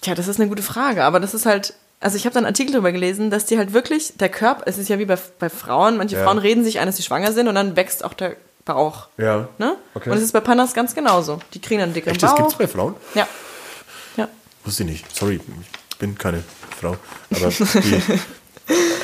[0.01, 2.45] Tja, das ist eine gute Frage, aber das ist halt, also ich habe da einen
[2.45, 5.49] Artikel drüber gelesen, dass die halt wirklich, der Körper, es ist ja wie bei, bei
[5.49, 6.23] Frauen, manche Ja.
[6.23, 9.07] Frauen reden sich ein, dass sie schwanger sind und dann wächst auch der Bauch.
[9.17, 9.49] Ja.
[9.57, 9.75] Ne?
[9.95, 10.09] Okay.
[10.11, 11.39] Und es ist bei Pandas ganz genauso.
[11.53, 12.37] Die kriegen dann dickeren Echt, das Bauch.
[12.37, 12.95] gibt's bei Frauen?
[13.15, 13.27] Ja.
[14.67, 15.15] Wusste ich nicht.
[15.15, 15.39] Sorry,
[15.91, 16.43] ich bin keine
[16.79, 16.97] Frau.
[17.31, 18.01] Aber die,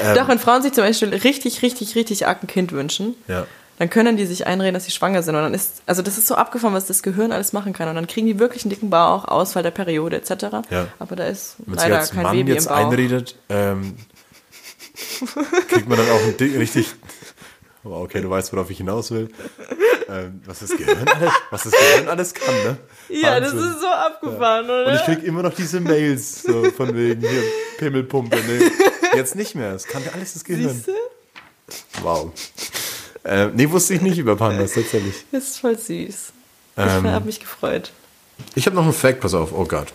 [0.03, 0.15] Ähm.
[0.15, 3.47] Doch, wenn Frauen sich zum Beispiel richtig, richtig, richtig arg ein Kind wünschen, ja.
[3.79, 5.35] dann können die sich einreden, dass sie schwanger sind.
[5.35, 7.87] Und dann ist, also das ist so abgefahren, was das Gehirn alles machen kann.
[7.87, 10.31] Und dann kriegen die wirklich einen dicken Bauch, Ausfall der Periode etc.
[10.69, 10.87] Ja.
[10.99, 12.77] Aber da ist Wenn leider als kein Mann Baby jetzt im Bauch.
[12.77, 13.95] einredet, ähm,
[15.69, 16.87] kriegt man dann auch ein dick, richtig.
[17.85, 19.29] Oh, okay, du weißt, worauf ich hinaus will.
[20.09, 22.77] Ähm, was das Gehirn alles, was das Gehirn alles kann, ne?
[23.09, 23.71] Ja, das Wahnsinn.
[23.71, 24.87] ist so abgefahren, oder?
[24.87, 27.43] Und ich krieg immer noch diese Mails so von wegen hier
[27.77, 28.37] Pimmelpumpe.
[28.47, 29.73] Nee, jetzt nicht mehr.
[29.73, 30.69] Es kann alles das Gehirn.
[30.73, 30.93] Siehste?
[32.01, 32.31] Wow.
[33.23, 35.15] Äh, nee, wusste ich nicht über Pandas tatsächlich.
[35.31, 35.87] Das ist voll süß.
[36.75, 37.91] Ich Ähm, habe mich gefreut.
[38.55, 39.93] Ich habe noch einen Fact, pass auf, oh Gott.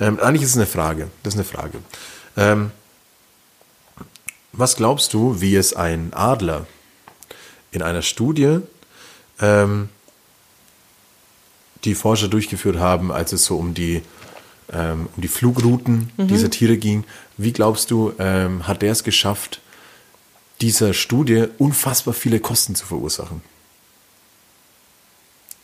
[0.00, 1.08] Ähm, eigentlich ist es eine Frage.
[1.22, 1.78] Das ist eine Frage.
[2.36, 2.70] Ähm,
[4.52, 6.66] was glaubst du, wie es ein Adler
[7.74, 8.58] in einer Studie
[9.40, 9.88] ähm,
[11.84, 14.02] die Forscher durchgeführt haben, als es so um die,
[14.72, 17.04] ähm, um die Flugrouten dieser Tiere ging.
[17.36, 19.60] Wie glaubst du, ähm, hat der es geschafft,
[20.60, 23.42] dieser Studie unfassbar viele Kosten zu verursachen?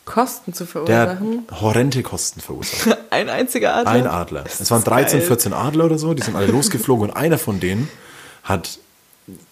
[0.03, 0.71] Kosten zu Der
[1.17, 1.47] verursachen.
[1.61, 2.97] horrende Kosten verursacht.
[3.09, 3.91] Ein einziger Adler.
[3.91, 4.43] Ein Adler.
[4.45, 5.27] Es waren ist 13, geil.
[5.27, 7.87] 14 Adler oder so, die sind alle losgeflogen und einer von denen
[8.43, 8.79] hat,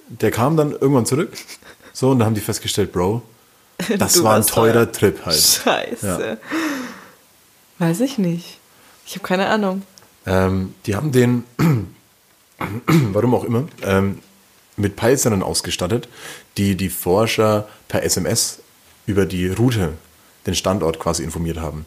[0.07, 1.31] der kam dann irgendwann zurück.
[1.99, 3.21] So, und da haben die festgestellt, Bro,
[3.97, 4.91] das war ein teurer teuer.
[4.93, 5.37] Trip halt.
[5.37, 6.37] Scheiße.
[7.77, 8.57] Weiß ich nicht.
[9.05, 9.81] Ich habe keine Ahnung.
[10.25, 11.43] Ähm, die haben den,
[12.87, 14.19] warum auch immer, ähm,
[14.77, 16.07] mit Peilsendern ausgestattet,
[16.55, 18.59] die die Forscher per SMS
[19.05, 19.91] über die Route,
[20.47, 21.85] den Standort quasi informiert haben.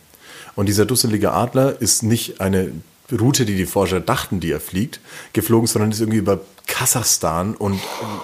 [0.57, 2.71] Und dieser dusselige Adler ist nicht eine
[3.11, 5.01] Route, die die Forscher dachten, die er fliegt,
[5.33, 7.81] geflogen, sondern ist irgendwie über Kasachstan und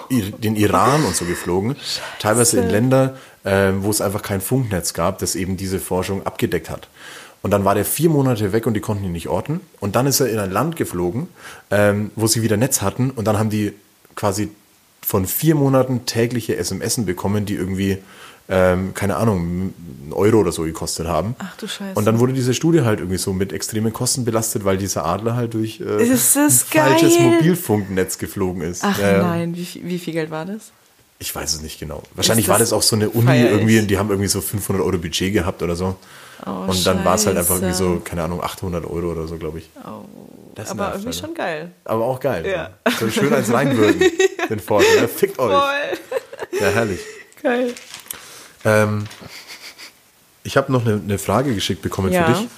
[0.09, 1.75] den Iran und so geflogen.
[2.19, 6.69] Teilweise in Länder, ähm, wo es einfach kein Funknetz gab, das eben diese Forschung abgedeckt
[6.69, 6.87] hat.
[7.41, 9.61] Und dann war der vier Monate weg und die konnten ihn nicht orten.
[9.79, 11.27] Und dann ist er in ein Land geflogen,
[11.71, 13.11] ähm, wo sie wieder Netz hatten.
[13.11, 13.73] Und dann haben die
[14.15, 14.49] quasi
[15.01, 17.97] von vier Monaten tägliche SMS bekommen, die irgendwie,
[18.49, 21.35] ähm, keine Ahnung, einen Euro oder so gekostet haben.
[21.39, 21.93] Ach du Scheiße.
[21.95, 25.35] Und dann wurde diese Studie halt irgendwie so mit extremen Kosten belastet, weil dieser Adler
[25.35, 27.31] halt durch äh, das ein falsches geil?
[27.31, 28.83] Mobilfunknetz geflogen ist.
[28.83, 29.23] Ach Ja, ja.
[29.23, 30.71] nein, wie, viel- wie viel Geld war das?
[31.21, 32.01] Ich weiß es nicht genau.
[32.15, 33.51] Wahrscheinlich Ist war das das auch so eine Uni feier ich.
[33.51, 35.97] irgendwie, die haben irgendwie so 500 Euro Budget gehabt oder so.
[36.45, 39.35] Oh, und dann war es halt einfach irgendwie so, keine Ahnung, 800 Euro oder so,
[39.35, 39.69] glaube ich.
[40.55, 41.15] Das Aber irgendwie halt.
[41.15, 41.71] schon geil.
[41.83, 42.47] Aber auch geil.
[42.47, 42.69] Ja.
[42.97, 44.01] So schön als reinwürgen,
[44.49, 45.01] den Forscher.
[45.01, 45.51] Ja, fickt euch.
[45.51, 46.59] Voll.
[46.61, 47.01] Ja, herrlich.
[47.43, 47.73] Geil.
[48.65, 49.05] Ähm,
[50.43, 52.25] ich habe noch eine, eine Frage geschickt bekommen Ja.
[52.25, 52.49] für dich.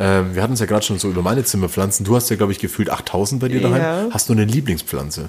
[0.00, 2.04] Ähm, wir hatten es ja gerade schon so über meine Zimmerpflanzen.
[2.04, 3.82] Du hast ja, glaube ich, gefühlt 8000 bei dir daheim.
[3.82, 4.06] Ja.
[4.12, 5.28] Hast du eine Lieblingspflanze?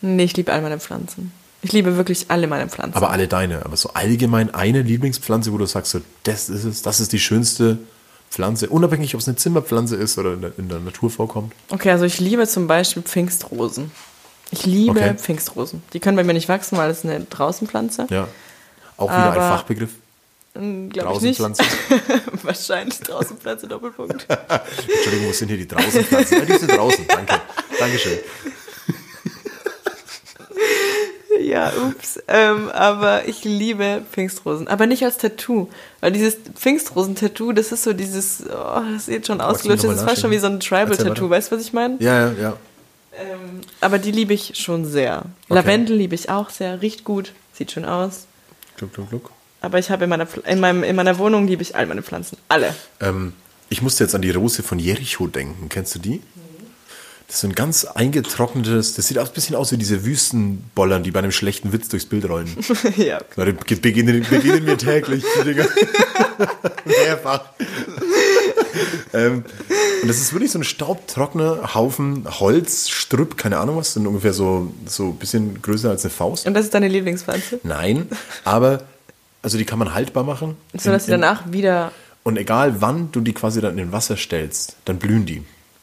[0.00, 1.32] Nee, ich liebe all meine Pflanzen.
[1.62, 2.96] Ich liebe wirklich alle meine Pflanzen.
[2.96, 3.64] Aber alle deine.
[3.66, 7.18] Aber so allgemein eine Lieblingspflanze, wo du sagst, so, das ist es, das ist die
[7.20, 7.78] schönste
[8.30, 8.70] Pflanze.
[8.70, 11.52] Unabhängig, ob es eine Zimmerpflanze ist oder in der, in der Natur vorkommt.
[11.68, 13.90] Okay, also ich liebe zum Beispiel Pfingstrosen.
[14.50, 15.14] Ich liebe Okay.
[15.16, 15.82] Pfingstrosen.
[15.92, 18.06] Die können bei mir nicht wachsen, weil es eine Draußenpflanze.
[18.10, 18.26] Ja.
[19.00, 19.90] Auch wieder ein Aber- Fachbegriff.
[20.52, 21.38] Glaube ich nicht.
[21.40, 21.62] Draußenpflanze.
[22.42, 24.26] Wahrscheinlich Draußenpflanze, Doppelpunkt.
[24.28, 26.38] Entschuldigung, wo sind hier die Draußenpflanzen?
[26.38, 27.06] Ja, die sind draußen.
[27.06, 27.40] Danke.
[27.78, 28.18] Dankeschön.
[31.40, 32.20] ja, ups.
[32.26, 34.66] Ähm, aber ich liebe Pfingstrosen.
[34.66, 35.68] Aber nicht als Tattoo.
[36.00, 39.84] Weil dieses Pfingstrosen-Tattoo, das ist so dieses, oh, das sieht schon ausgelutscht.
[39.84, 41.30] noch Das ist fast schon wie so ein Tribal-Tattoo.
[41.30, 41.96] Weißt du, was ich meine?
[42.00, 42.56] Ja, ja, ja.
[43.16, 45.22] Ähm, aber die liebe ich schon sehr.
[45.48, 46.82] Lavendel liebe ich auch sehr.
[46.82, 47.32] Riecht gut.
[47.52, 48.26] Sieht schön aus.
[48.80, 49.30] Gluck, gluck, gluck.
[49.60, 52.38] Aber ich habe in meiner, in, meinem, in meiner Wohnung liebe ich all meine Pflanzen.
[52.48, 52.74] Alle.
[53.00, 53.34] Ähm,
[53.68, 55.68] ich musste jetzt an die Rose von Jericho denken.
[55.68, 56.22] Kennst du die?
[57.26, 61.04] Das ist so ein ganz eingetrocknetes, das sieht auch ein bisschen aus wie diese Wüstenbollern,
[61.04, 62.48] die bei einem schlechten Witz durchs Bild rollen.
[62.96, 63.20] ja.
[63.36, 65.68] Na, die beginnen, beginnen mir täglich, Dinger.
[66.84, 67.44] Mehrfach.
[69.12, 69.44] ähm,
[70.02, 74.32] und das ist wirklich so ein staubtrockener Haufen Holz, Strüpp, keine Ahnung was, sind ungefähr
[74.32, 76.46] so, so ein bisschen größer als eine Faust.
[76.46, 77.60] Und das ist deine Lieblingspflanze?
[77.62, 78.08] Nein,
[78.44, 78.82] aber
[79.42, 80.56] also die kann man haltbar machen.
[80.74, 81.92] So dass sie danach wieder.
[82.22, 85.42] Und egal wann du die quasi dann in den Wasser stellst, dann blühen die.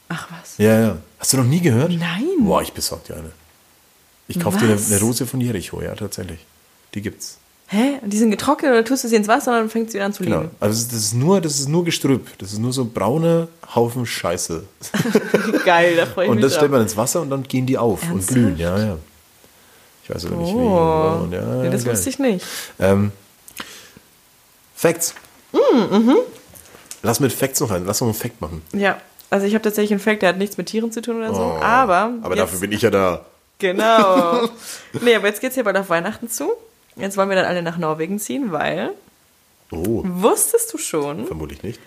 [0.09, 0.57] Ach was.
[0.57, 0.97] Ja, ja.
[1.19, 1.91] Hast du noch nie gehört?
[1.91, 2.25] Nein.
[2.39, 3.31] Boah, ich besorg dir eine.
[4.27, 6.39] Ich kaufe dir eine, eine Rose von Jericho, ja, tatsächlich.
[6.93, 7.37] Die gibt's.
[7.69, 7.99] Hä?
[8.01, 10.05] Und die sind getrocknet oder tust du sie ins Wasser und dann fängt sie wieder
[10.05, 10.39] an zu Genau.
[10.41, 10.51] liegen?
[10.61, 12.37] Also das ist- nur, das ist nur Gestrüpp.
[12.37, 14.63] Das ist nur so braune Haufen Scheiße.
[15.65, 17.77] Geil, da freue ich Und mich das stellt man ins Wasser und dann gehen die
[17.77, 18.29] auf Ernsthaft?
[18.29, 18.57] und blühen.
[18.57, 18.97] Ja, ja.
[20.03, 21.35] Ich weiß aber nicht Oh, wie.
[21.35, 21.93] Ja, nee, das geil.
[21.93, 22.45] wusste ich nicht.
[22.79, 23.11] Ähm,
[24.75, 25.13] Facts.
[25.51, 26.11] Mm,
[27.03, 27.85] Lass mit Facts noch ein.
[27.85, 28.61] Lass noch einen Fact machen.
[28.73, 28.97] Ja,
[29.29, 31.41] also ich habe tatsächlich einen Fact, der hat nichts mit Tieren zu tun oder so,
[31.41, 32.11] aber.
[32.21, 33.25] Oh, Aber jetzt, dafür bin ich ja da.
[33.59, 34.47] Genau.
[35.01, 36.51] nee, aber jetzt geht's hier bald auf Weihnachten zu.
[36.97, 38.91] Jetzt wollen wir dann alle nach Norwegen ziehen, weil.
[39.71, 41.79] Oh, Wusstest du schon, vermutlich nicht.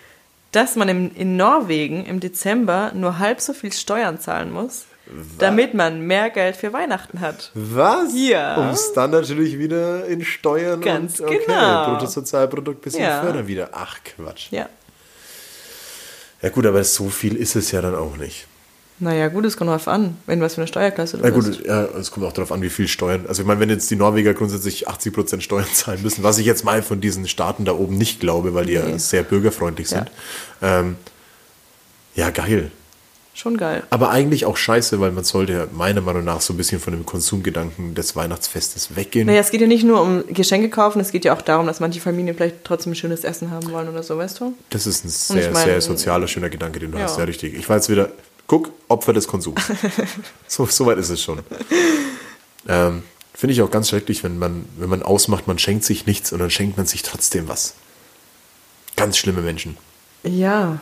[0.51, 4.85] dass man im, in Norwegen im Dezember nur halb so viel Steuern zahlen muss,
[5.39, 7.51] damit man mehr Geld für Weihnachten hat?
[7.55, 8.11] Was?
[8.15, 8.55] Ja.
[8.57, 11.89] Um es dann natürlich wieder in Steuern Ganz und okay, genau.
[11.89, 13.21] Bruttosozialprodukt bisschen Ja.
[13.21, 13.69] fördern wieder.
[13.73, 14.51] Ach Quatsch.
[14.51, 14.69] Ja.
[16.41, 18.47] Ja gut, aber so viel ist es ja dann auch nicht.
[19.03, 21.57] Naja, gut, es kommt drauf an, wenn was für eine Steuerklasse du Na bist.
[21.57, 23.25] gut, ja, es kommt auch darauf an, wie viel Steuern.
[23.27, 26.63] Also ich meine, wenn jetzt die Norweger grundsätzlich 80% Steuern zahlen müssen, was ich jetzt
[26.63, 28.99] mal von diesen Staaten da oben nicht glaube, weil die ja Nee.
[28.99, 29.97] sehr bürgerfreundlich Ja.
[29.97, 30.11] sind.
[30.61, 30.95] Ähm,
[32.15, 32.69] ja, geil.
[33.33, 33.81] Schon geil.
[33.89, 36.91] Aber eigentlich auch scheiße, weil man sollte ja meiner Meinung nach so ein bisschen von
[36.93, 39.25] dem Konsumgedanken des Weihnachtsfestes weggehen.
[39.25, 41.79] Naja, es geht ja nicht nur um Geschenke kaufen, es geht ja auch darum, dass
[41.79, 44.53] manche Familien vielleicht trotzdem ein schönes Essen haben wollen oder so, weißt du?
[44.69, 47.05] Das ist ein sehr, ich mein- sehr sozialer, schöner Gedanke, den du Ja.
[47.05, 47.17] hast.
[47.17, 47.55] Ja, richtig.
[47.57, 48.11] Ich war jetzt wieder,
[48.51, 49.61] guck, Opfer des Konsums.
[50.47, 51.39] so, so weit ist es schon.
[52.67, 56.33] Ähm, Finde ich auch ganz schrecklich, wenn man, wenn man ausmacht, man schenkt sich nichts
[56.33, 57.75] und dann schenkt man sich trotzdem was.
[58.97, 59.77] ganz schlimme Menschen.
[60.23, 60.79] Ja.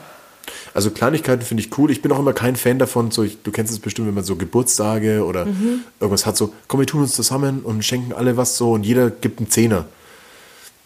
[0.73, 1.91] Also Kleinigkeiten finde ich cool.
[1.91, 4.23] Ich bin auch immer kein Fan davon, so, ich, du kennst es bestimmt, wenn man
[4.23, 5.81] so Geburtstage oder Mhm.
[5.99, 9.11] irgendwas hat, so, komm, wir tun uns zusammen und schenken alle was so und jeder
[9.11, 9.85] gibt einen Zehner.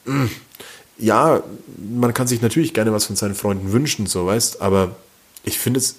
[0.03, 0.25] Mm.
[0.97, 1.41] Ja,
[1.77, 4.97] man kann sich natürlich gerne was von seinen Freunden wünschen, so weißt, aber
[5.45, 5.95] ich finde es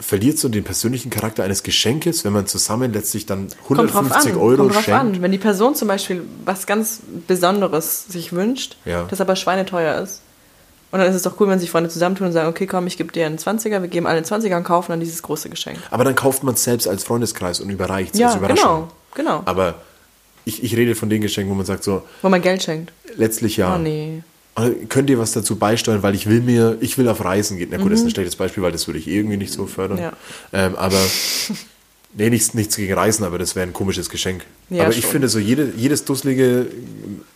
[0.00, 4.32] verliert so den persönlichen Charakter eines Geschenkes, wenn man zusammen letztlich dann Kommt drauf 150
[4.32, 4.38] an.
[4.38, 5.00] Euro Kommt drauf schenkt.
[5.00, 5.22] an.
[5.22, 9.04] Wenn die Person zum Beispiel was ganz Besonderes sich wünscht, Ja.
[9.10, 10.22] das aber schweineteuer ist.
[10.92, 12.96] Und dann ist es doch cool, wenn sich Freunde zusammentun und sagen, okay, komm, ich
[12.96, 15.78] gebe dir einen 20er, wir geben alle einen 20er und kaufen dann dieses große Geschenk.
[15.92, 18.88] Aber dann kauft man es selbst als Freundeskreis und überreicht es Ja, als Überraschung.
[19.14, 19.42] genau, genau.
[19.44, 19.76] Aber
[20.44, 22.92] ich, ich rede von den Geschenken, wo man sagt so, Wo man Geld schenkt.
[23.16, 23.76] letztlich ja.
[23.76, 24.22] Oh nee.
[24.56, 27.68] Äh, Könnt ihr was dazu beisteuern, weil ich will mir, ich will auf Reisen gehen.
[27.70, 29.98] Na gut, das ist ein schlechtes Beispiel, weil das würde ich irgendwie nicht so fördern.
[29.98, 30.02] Mhm.
[30.02, 30.12] Ja.
[30.52, 30.98] Ähm, aber
[32.14, 34.44] nee, nichts, nichts gegen Reisen, aber das wäre ein komisches Geschenk.
[34.68, 35.10] Ja, aber ich schon.
[35.12, 36.66] finde so jede, jedes dusselige,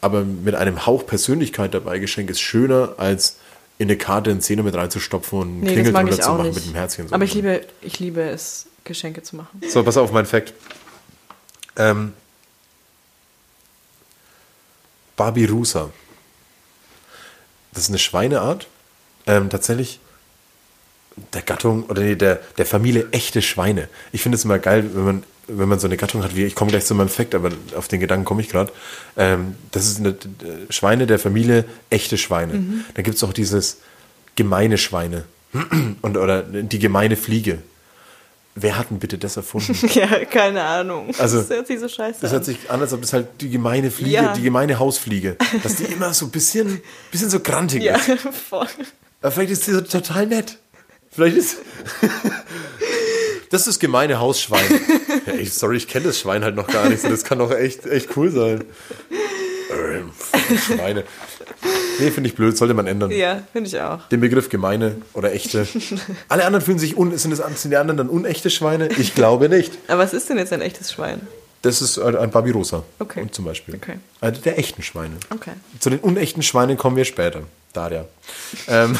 [0.01, 3.37] aber mit einem Hauch Persönlichkeit dabei Geschenk ist schöner als
[3.79, 6.43] in eine Karte einen Zehner mit reinzustopfen und einen Nee, Klingel drunter ich zu machen
[6.47, 6.55] nicht.
[6.55, 7.09] mit einem Herzchen.
[7.09, 7.15] so.
[7.15, 9.61] Aber ich liebe, ich liebe es, Geschenke zu machen.
[9.69, 10.53] So, pass auf, mein Fact.
[11.77, 12.13] Ähm,
[15.17, 15.91] Barbirusa.
[17.75, 18.69] Das ist eine Schweineart.
[19.27, 20.01] Ähm, tatsächlich
[21.33, 23.89] der Gattung oder nee, der, der Familie echte Schweine.
[24.13, 26.55] Ich finde es immer geil, wenn man, wenn man so eine Gattung hat, wie ich
[26.55, 28.73] komme gleich zu meinem Fact, aber auf den Gedanken komme ich gerade.
[29.17, 30.15] Ähm, das ist eine äh,
[30.71, 32.55] Schweine der Familie echte Schweine.
[32.55, 32.85] Mhm.
[32.95, 33.79] Da gibt es auch dieses
[34.35, 35.25] gemeine Schweine
[36.03, 37.59] und oder die gemeine Fliege.
[38.57, 39.77] Wer hat denn bitte das erfunden?
[39.95, 41.11] ja, keine Ahnung.
[41.19, 43.51] Also, das hört sich so scheiße Das hört sich an, als ob das halt die
[43.51, 44.33] gemeine Fliege, Ja.
[44.33, 46.81] die gemeine Hausfliege, dass die immer so ein bisschen,
[47.11, 48.21] bisschen so grantig ja, ist.
[48.49, 48.69] voll.
[49.21, 50.59] Aber vielleicht ist sie so total nett.
[51.11, 51.57] Vielleicht ist.
[53.51, 54.65] das ist das gemeine Hausschwein.
[55.27, 57.03] Ja, ey, sorry, ich kenne das Schwein halt noch gar nicht.
[57.03, 58.65] So, das kann doch echt, echt cool sein.
[59.73, 60.11] Ähm,
[60.59, 61.05] Schweine.
[61.99, 63.11] Nee, finde ich blöd, sollte man ändern.
[63.11, 64.09] Ja, finde ich auch.
[64.09, 65.67] Den Begriff gemeine oder echte.
[66.29, 67.17] Alle anderen fühlen sich un.
[67.17, 68.89] Sind, das, sind die anderen dann unechte Schweine?
[68.99, 69.73] Ich glaube nicht.
[69.89, 71.21] Aber was ist denn jetzt ein echtes Schwein?
[71.63, 72.83] Das ist ein ein Barbirosa.
[72.99, 73.23] Okay.
[73.23, 73.77] Und zum Beispiel.
[73.77, 73.99] Okay.
[74.21, 75.15] Also der echten Schweine.
[75.31, 75.53] Okay.
[75.79, 77.43] Zu den unechten Schweinen kommen wir später.
[77.73, 78.07] Daria.
[78.69, 78.97] Ähm,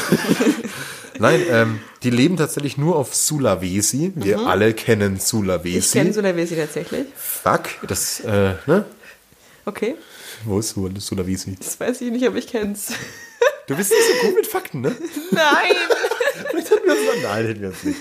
[1.19, 4.11] Nein, ähm, die leben tatsächlich nur auf Sulawesi.
[4.15, 5.69] Wir alle kennen Sulawesi.
[5.69, 5.79] Mhm.
[5.79, 7.05] Ich kenne Sulawesi tatsächlich.
[7.15, 8.85] Fuck, das, äh, ne?
[9.65, 9.95] Okay.
[10.45, 11.55] Wo ist Sul- Sulawesi?
[11.57, 12.91] Das weiß ich nicht, aber ich kenn's.
[13.67, 14.95] Du bist nicht so gut mit Fakten, ne?
[15.31, 15.43] Nein!
[16.51, 17.97] Vielleicht hätten wir uns mal, nein, hätten wir uns nicht.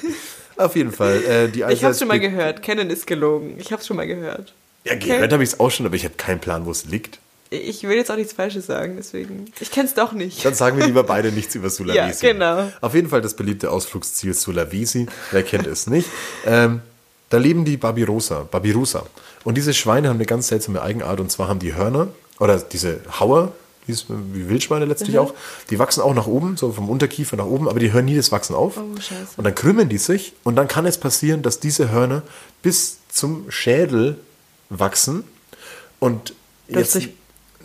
[0.56, 1.22] Auf jeden Fall.
[1.24, 2.62] Äh, die Ich hab's schon mal gehört.
[2.62, 3.54] Kennen ist gelogen.
[3.58, 4.52] Ich hab's schon mal gehört.
[4.84, 7.18] Ja, gehört habe ich es auch schon, aber ich habe keinen Plan, wo es liegt.
[7.50, 9.46] Ich will jetzt auch nichts Falsches sagen, deswegen.
[9.60, 10.44] Ich kenn's doch nicht.
[10.44, 12.26] Dann sagen wir lieber beide nichts über Sulawesi.
[12.26, 12.72] Ja, genau.
[12.80, 15.06] Auf jeden Fall das beliebte Ausflugsziel Sulawesi.
[15.30, 16.08] Wer kennt es nicht?
[16.44, 16.82] Ähm,
[17.30, 19.06] da leben die Babirosa, Babirusa.
[19.44, 21.20] Und diese Schweine haben eine ganz seltsame Eigenart.
[21.20, 22.08] Und zwar haben die Hörner,
[22.38, 23.52] oder diese Hauer,
[23.86, 25.34] wie Wildschweine letztlich auch,
[25.70, 28.32] die wachsen auch nach oben, so vom Unterkiefer nach oben, aber die hören nie das
[28.32, 28.78] Wachsen auf.
[28.78, 29.34] Oh, scheiße.
[29.36, 32.22] Und dann krümmen die sich und dann kann es passieren, dass diese Hörner
[32.62, 34.16] bis zum Schädel
[34.70, 35.24] wachsen
[36.00, 36.34] und
[36.68, 37.10] sich-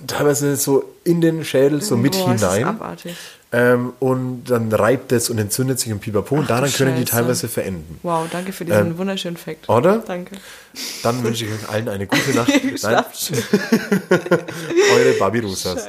[0.07, 2.63] teilweise so in den Schädel so mit Boah, hinein.
[2.65, 3.15] abartig.
[3.51, 6.35] Ähm, und dann reibt es und entzündet sich und pipapo.
[6.35, 7.99] Und daran können die teilweise verenden.
[8.03, 9.67] Wow, danke für diesen Ähm, wunderschönen Fakt.
[9.67, 9.97] oder?
[10.05, 10.35] Danke.
[11.01, 12.51] Dann wünsche ich euch allen eine gute Nacht.
[12.79, 13.37] Schlaft schön.
[14.95, 15.87] eure Babirusas.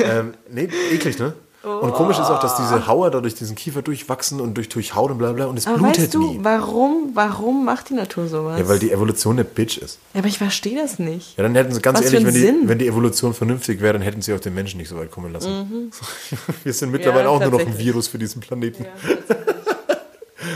[0.00, 1.32] Ähm, nee, eklig, ne?
[1.62, 4.94] Und komisch ist auch, dass diese Hauer da durch diesen Kiefer durchwachsen und durch, durch
[4.94, 6.38] Haut und bla bla und es Aber blutet weißt du, nie.
[6.42, 8.58] warum, warum macht die Natur sowas?
[8.60, 9.98] Ja, weil die Evolution eine Bitch ist.
[10.14, 11.36] Ja, aber ich verstehe das nicht.
[11.36, 12.60] Ja, dann hätten sie ganz Was ehrlich, wenn die, Sinn?
[12.66, 15.32] wenn die Evolution vernünftig wäre, dann hätten sie auch den Menschen nicht so weit kommen
[15.32, 15.90] lassen.
[16.64, 17.76] Wir sind mittlerweile Ja, auch nur noch ein.
[17.76, 18.86] Virus für diesen Planeten.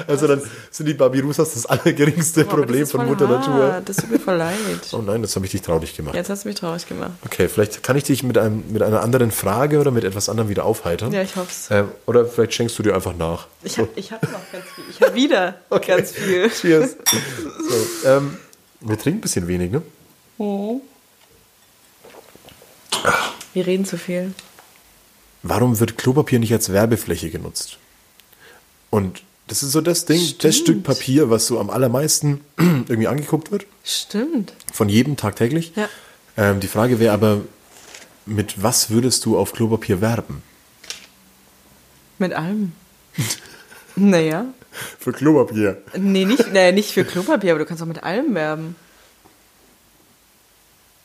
[0.07, 3.47] Also dann sind die Babirusas das allergeringste Boah, Problem von Mutter hart.
[3.49, 3.83] Natur.
[3.85, 4.57] Das tut mir voll leid.
[4.93, 6.15] Oh nein, das habe ich dich traurig gemacht.
[6.15, 7.13] Jetzt hast du mich traurig gemacht.
[7.25, 10.49] Okay, vielleicht kann ich dich mit, einem, mit einer anderen Frage oder mit etwas anderem
[10.49, 11.13] wieder aufheitern.
[11.13, 11.69] Ja, ich hoff's.
[11.71, 13.47] Ähm, oder vielleicht schenkst du dir einfach nach.
[13.63, 14.85] Ich habe ich hab noch ganz viel.
[14.91, 15.55] Ich habe wieder
[15.87, 16.51] ganz viel.
[16.61, 16.97] Cheers.
[17.69, 18.37] so, ähm,
[18.81, 19.83] wir trinken ein bisschen wenig, ne?
[23.55, 24.35] Wir reden zu viel.
[25.43, 27.79] Warum wird Klopapier nicht als Werbefläche genutzt?
[28.91, 29.23] Und
[29.53, 30.55] das ist so das Ding, das Stimmt.
[30.55, 33.67] Stück Papier, was so am allermeisten irgendwie angeguckt wird.
[33.85, 34.55] Stimmt.
[34.73, 35.73] Von jedem tagtäglich.
[35.77, 35.91] Ja.
[36.39, 37.43] Ähm, die Frage wäre aber,
[38.25, 40.43] mit was würdest du auf Klopapier werben?
[42.19, 42.73] Mit allem.
[43.97, 44.47] naja.
[44.99, 45.83] Für Klopapier.
[45.99, 48.75] Nee, nicht, naja, nicht für Klopapier, aber du kannst auch mit allem werben.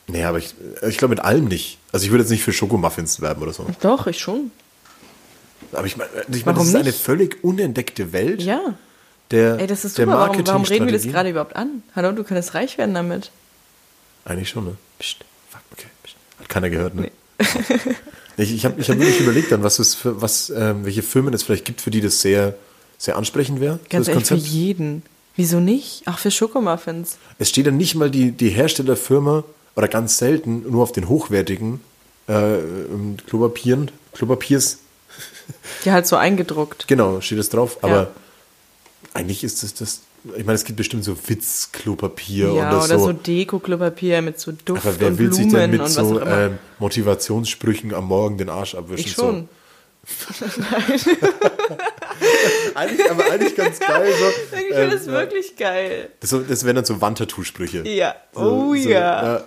[0.06, 0.54] Nee, aber ich,
[0.88, 1.76] ich glaube mit allem nicht.
[1.92, 3.66] Also ich würde jetzt nicht für Schokomuffins werben oder so.
[3.82, 4.52] Doch, ich schon.
[5.72, 7.00] Aber ich meine, ich mein, das ist eine nicht?
[7.00, 8.74] völlig unentdeckte Welt Ja.
[9.30, 10.12] der, Ey, das ist super.
[10.12, 11.82] Warum, warum reden wir das gerade überhaupt an?
[11.94, 13.30] Hallo, du könntest reich werden damit.
[14.24, 14.76] Eigentlich schon, ne?
[14.98, 15.24] Psst.
[15.50, 15.86] Fuck, okay.
[16.40, 17.02] Hat keiner gehört, ne?
[17.02, 17.44] Nee.
[18.40, 21.34] Ich, ich habe ich hab wirklich überlegt dann, was es für, was, ähm, welche Firmen
[21.34, 22.54] es vielleicht gibt, für die das sehr,
[22.96, 23.80] sehr ansprechend wäre.
[23.90, 25.02] Ganz das ehrlich, für jeden.
[25.34, 26.06] Wieso nicht?
[26.06, 27.18] Auch für Schokomuffins.
[27.40, 29.42] Es steht dann nicht mal die, die Herstellerfirma
[29.74, 31.80] oder ganz selten nur auf den hochwertigen
[32.28, 34.78] äh, ähm, Klopapieren, Klopapiers,
[35.84, 36.86] Die halt so eingedruckt.
[36.88, 37.78] genau, steht es drauf.
[37.82, 38.10] Aber Ja.
[39.14, 40.00] eigentlich ist es das,
[40.36, 43.06] ich meine, es gibt bestimmt so Witz-Klopapier Ja, oder, oder so.
[43.06, 46.58] so Deko-Klopapier mit so Duft aber wer und will Blumen sich denn mit so ähm,
[46.78, 49.06] Motivationssprüchen am Morgen den Arsch abwischen?
[49.06, 49.48] ich schon.
[50.38, 50.54] So.
[52.78, 54.12] Eigentlich, aber eigentlich ganz geil.
[54.18, 56.10] So, Ich ähm, finde das wirklich geil.
[56.20, 57.86] Das, das wären dann so Wandtattoo-Sprüche.
[57.88, 58.14] Ja.
[58.32, 59.44] So, oh so, ja.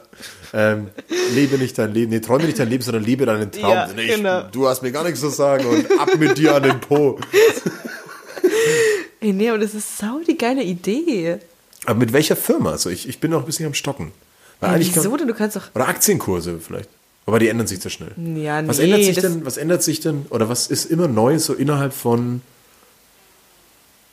[0.53, 0.89] Ähm,
[1.34, 3.71] lebe nicht dein Leben, nee, träume nicht dein Leben, sondern lebe deinen Traum.
[3.71, 4.43] Ja, ich, genau.
[4.51, 7.17] Du hast mir gar nichts zu sagen und ab mit dir an den Po.
[9.21, 11.38] Ey, nee, aber das ist sau die geile Idee.
[11.86, 12.71] Aber mit welcher Firma?
[12.71, 14.11] Also ich, ich bin noch ein bisschen am Stocken.
[14.59, 15.27] Weil eigentlich wieso kann, denn?
[15.27, 15.69] Du kannst doch.
[15.73, 16.89] oder Aktienkurse vielleicht.
[17.25, 18.11] Aber die ändern sich sehr schnell.
[18.36, 21.38] Ja, Was nee, ändert sich denn, was ändert sich denn, oder was ist immer neu
[21.39, 22.41] so innerhalb von,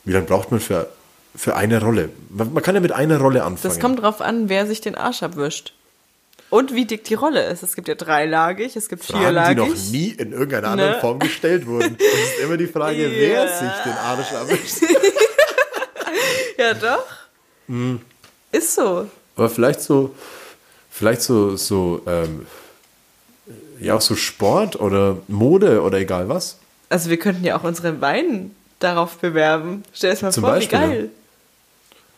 [0.05, 0.89] wie lange braucht man für,
[1.35, 2.09] für eine Rolle?
[2.29, 3.73] Man, man kann ja mit einer Rolle anfangen.
[3.73, 5.73] Das kommt drauf an, wer sich den Arsch abwischt.
[6.49, 7.61] Und wie dick die Rolle ist.
[7.61, 9.57] Es gibt ja dreilagig, es gibt Fragen, die vierlagig.
[9.57, 10.99] noch nie in irgendeiner anderen Ne?
[10.99, 11.95] Form gestellt wurden.
[11.99, 13.47] Es ist immer die Frage, wer Ja.
[13.47, 14.77] sich den Arsch abwischt.
[16.57, 17.05] Ja, doch.
[17.67, 18.01] Hm.
[18.51, 19.07] Ist so.
[19.37, 20.13] Aber vielleicht so,
[20.89, 22.45] vielleicht so, so, ähm,
[23.79, 26.57] ja, auch so Sport oder Mode oder egal was.
[26.89, 29.83] Also wir könnten ja auch unseren Wein darauf bewerben.
[29.93, 31.09] Stell dir das mal Zum vor, Beispiel, wie geil.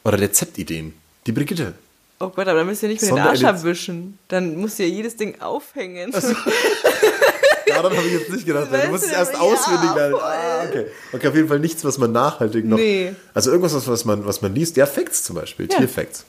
[0.03, 0.93] Oder Rezeptideen.
[1.27, 1.73] Die Brigitte.
[2.19, 4.17] Oh Gott, aber dann müsst ihr nicht mehr den Arsch abwischen.
[4.27, 6.11] Dann musst ihr jedes Ding aufhängen.
[7.67, 8.71] Daran habe ich jetzt nicht gedacht.
[8.71, 10.11] Weißt Du musst es erst ja, auswendig lernen.
[10.13, 10.21] voll.
[10.23, 10.85] Ah, okay.
[11.13, 12.77] okay, auf jeden Fall nichts, was man nachhaltig noch.
[12.77, 13.13] Nee.
[13.33, 14.77] Also irgendwas, was- man, was man liest.
[14.77, 15.67] Ja, Facts zum Beispiel.
[15.71, 15.77] Ja.
[15.77, 16.25] Tierfacts.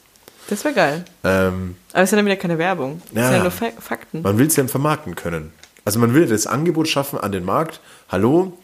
[0.48, 1.04] Das wäre geil.
[1.24, 3.02] Ähm, Aber es ist ja dann wieder keine Werbung.
[3.10, 3.24] Es Ja.
[3.24, 4.22] sind ja nur Fa Fakten.
[4.22, 5.52] Man will es ja vermarkten können.
[5.84, 7.80] Also man will das Angebot schaffen an den Markt.
[8.08, 8.56] Hallo,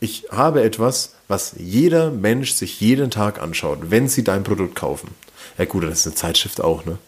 [0.00, 5.08] ich habe etwas, was jeder Mensch sich jeden Tag anschaut, wenn sie dein Produkt kaufen.
[5.58, 6.98] Ja gut, das ist eine Zeitschrift auch, ne?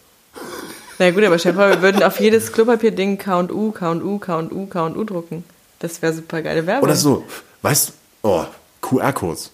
[0.99, 5.43] Na gut, aber vor, wir würden auf jedes Klopapier-Ding K&U, K&U, K&U, K&U drucken.
[5.79, 6.83] Das wäre super geile Werbung.
[6.83, 7.23] Oder so,
[7.63, 7.93] weißt du,
[8.27, 8.45] oh,
[8.81, 9.51] QR-Codes.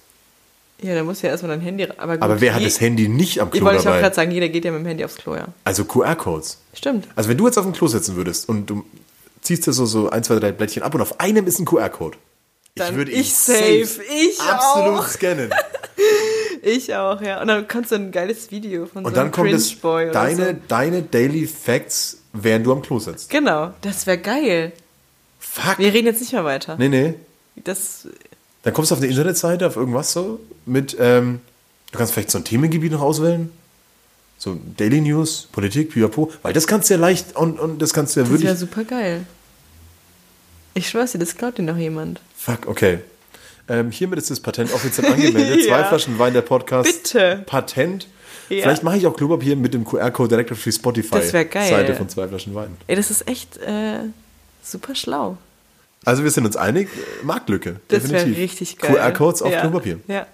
[0.81, 1.87] Ja, da muss ja erstmal dein Handy.
[1.97, 3.85] Aber, gut, Aber wer hat je- das Handy nicht am Ich Klo wollte ich auch
[3.91, 4.01] dabei?
[4.01, 5.47] gerade sagen, jeder geht ja mit dem Handy aufs Klo, ja.
[5.63, 6.57] Also QR-Codes.
[6.73, 7.07] Stimmt.
[7.15, 8.83] Also wenn du jetzt auf dem Klo sitzen würdest und du
[9.41, 12.17] ziehst dir so, so ein, zwei, drei Blättchen ab und auf einem ist ein QR-Code.
[12.79, 14.01] Dann würde ich ihn safe.
[14.09, 15.07] Ich absolut auch.
[15.07, 15.49] scannen.
[16.61, 17.41] Ich auch, ja.
[17.41, 20.45] Und dann kannst du ein geiles Video von Und so dann einem kommt es deine,
[20.47, 20.55] so.
[20.67, 23.29] deine Daily Facts, während du am Klo sitzt.
[23.29, 24.73] Genau, das wäre geil.
[25.39, 25.79] Fuck.
[25.79, 26.75] Wir reden jetzt nicht mehr weiter.
[26.77, 27.13] Nee, nee.
[27.63, 28.07] Das,
[28.63, 31.39] Dann kommst du auf eine Internetseite, auf irgendwas so, mit, ähm,
[31.91, 33.51] du kannst vielleicht so ein Themengebiet noch auswählen.
[34.37, 36.31] So Daily News, Politik, pipapo.
[36.41, 38.59] Weil das kannst du ja leicht, und, und das kannst du ja das wäre wirklich.
[38.59, 39.25] super geil.
[40.73, 42.21] Ich schwör's dir, das glaubt dir noch jemand.
[42.39, 42.99] Fuck, okay.
[43.67, 45.63] Ähm, hiermit ist das Patent offiziell angemeldet.
[45.67, 45.83] Zwei Ja.
[45.83, 47.03] Flaschen Wein, der Podcast.
[47.03, 47.43] Bitte.
[47.45, 48.07] Patent.
[48.47, 48.63] Ja.
[48.63, 52.55] Vielleicht mache ich auch Klopapier mit dem QR-Code direkt auf die Spotify-Seite von zwei Flaschen
[52.55, 52.77] Wein.
[52.87, 53.99] Ey, das ist echt äh,
[54.63, 55.37] super schlau.
[56.05, 56.87] Also wir sind uns einig,
[57.23, 57.81] Marktlücke.
[57.89, 58.93] Das wäre richtig geil.
[58.95, 59.59] QR-Codes auf ja.
[59.59, 59.99] Klopapier.
[60.07, 60.25] Ja.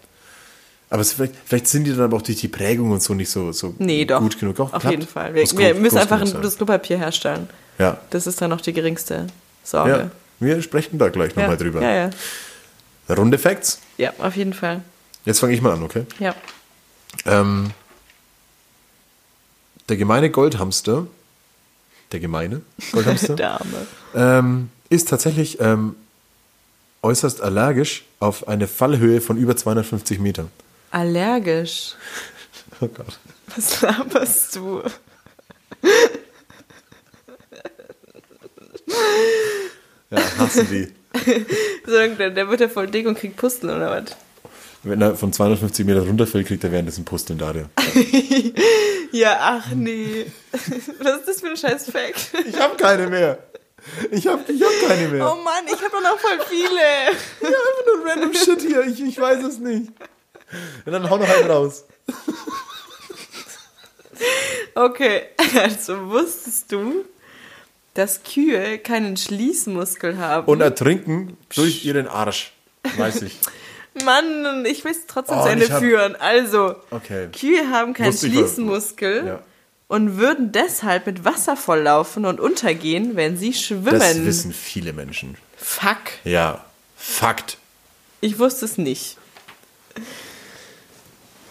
[0.92, 3.32] Aber es, vielleicht, vielleicht sind die dann aber auch durch die Prägung und so nicht
[3.32, 4.22] so, so Nee, doch.
[4.22, 4.56] gut genug.
[4.58, 4.92] Doch, Auf klappt.
[4.96, 5.34] jeden Fall.
[5.34, 7.50] Wir, wir müssen einfach ein gutes Klopapier herstellen.
[7.80, 7.98] Ja.
[8.12, 9.28] Das ist dann noch die geringste ja,
[9.64, 10.12] Sorge.
[10.40, 11.82] Wir sprechen da gleich Ja, nochmal drüber.
[11.82, 12.10] ja, ja.
[13.16, 13.80] Runde Facts.
[13.98, 14.82] Ja, auf jeden Fall.
[15.26, 16.06] Jetzt fange ich mal an, okay?
[16.20, 16.36] Ja.
[17.26, 17.72] Ähm,
[19.90, 21.06] der gemeine Goldhamster,
[22.12, 22.62] der gemeine
[22.92, 23.88] Goldhamster, Dame.
[24.16, 25.96] ähm, ist tatsächlich ähm,
[27.04, 30.50] äußerst allergisch auf eine Fallhöhe von über 250 Metern.
[30.92, 31.96] Allergisch.
[32.82, 33.20] Oh Gott.
[33.56, 34.84] Was laberst du?
[40.16, 40.88] Ja, hassen die.
[41.86, 44.18] So, der, der wird ja voll dick und kriegt Pusteln oder was?
[44.84, 47.70] Wenn er von 250 Metern runterfällt, kriegt er währenddessen Pusteln Daria.
[49.16, 50.26] Ja, ach nee.
[50.52, 52.32] Was ist das für ein scheiß Fact?
[52.46, 53.40] Ich habe keine mehr.
[54.12, 55.32] Ich habe ich hab keine mehr.
[55.32, 56.82] Oh Mann, ich habe doch noch voll viele.
[57.42, 58.82] Ja, einfach nur random Shit hier.
[58.88, 59.94] Ich, ich weiß es nicht.
[60.86, 61.86] Und dann hau noch einen raus.
[64.74, 67.06] Okay, also wusstest du,
[67.96, 70.46] dass Kühe keinen Schließmuskel haben?
[70.48, 72.54] Und ertrinken durch ihren Arsch.
[72.98, 73.36] Weiß ich.
[74.06, 76.16] Mann, ich will es trotzdem Oh, zu Ende hab- führen.
[76.18, 77.30] Also, Okay.
[77.32, 79.40] Kühe haben keinen Wusste Schließmuskel Ja.
[79.88, 83.86] und würden deshalb mit Wasser volllaufen und untergehen, wenn sie schwimmen.
[84.00, 85.38] Das wissen viele Menschen.
[85.58, 85.98] Fuck.
[86.26, 86.64] Ja.
[86.98, 87.58] Fakt.
[88.22, 89.18] Ich wusste es nicht.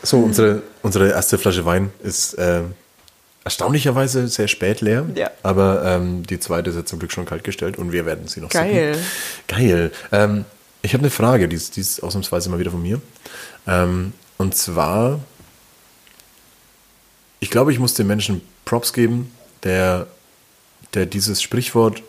[0.03, 2.75] So, unsere, unsere erste Flasche Wein ist ähm,
[3.45, 5.07] erstaunlicherweise sehr spät leer.
[5.15, 5.31] Ja.
[5.43, 8.49] Aber ähm, die zweite ist ja zum Glück schon kaltgestellt und wir werden sie noch
[8.49, 8.95] Geil.
[8.95, 9.07] sippen.
[9.47, 9.93] Geil.
[10.13, 10.45] Ähm,
[10.83, 13.01] ich habe eine Frage, die ist, die ist ausnahmsweise mal wieder von mir.
[13.67, 15.21] Ähm, und zwar,
[17.41, 19.33] ich glaube, ich muss dem Menschen Props geben,
[19.63, 20.07] der,
[20.95, 22.03] der dieses Sprichwort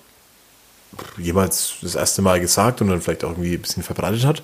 [1.18, 4.42] jemals das erste Mal gesagt und dann vielleicht auch irgendwie ein bisschen verbreitet hat.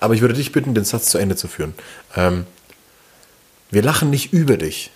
[0.00, 1.74] Aber ich würde dich bitten, den Satz zu Ende zu führen.
[2.14, 2.46] Ähm,
[3.70, 4.90] wir lachen nicht über dich,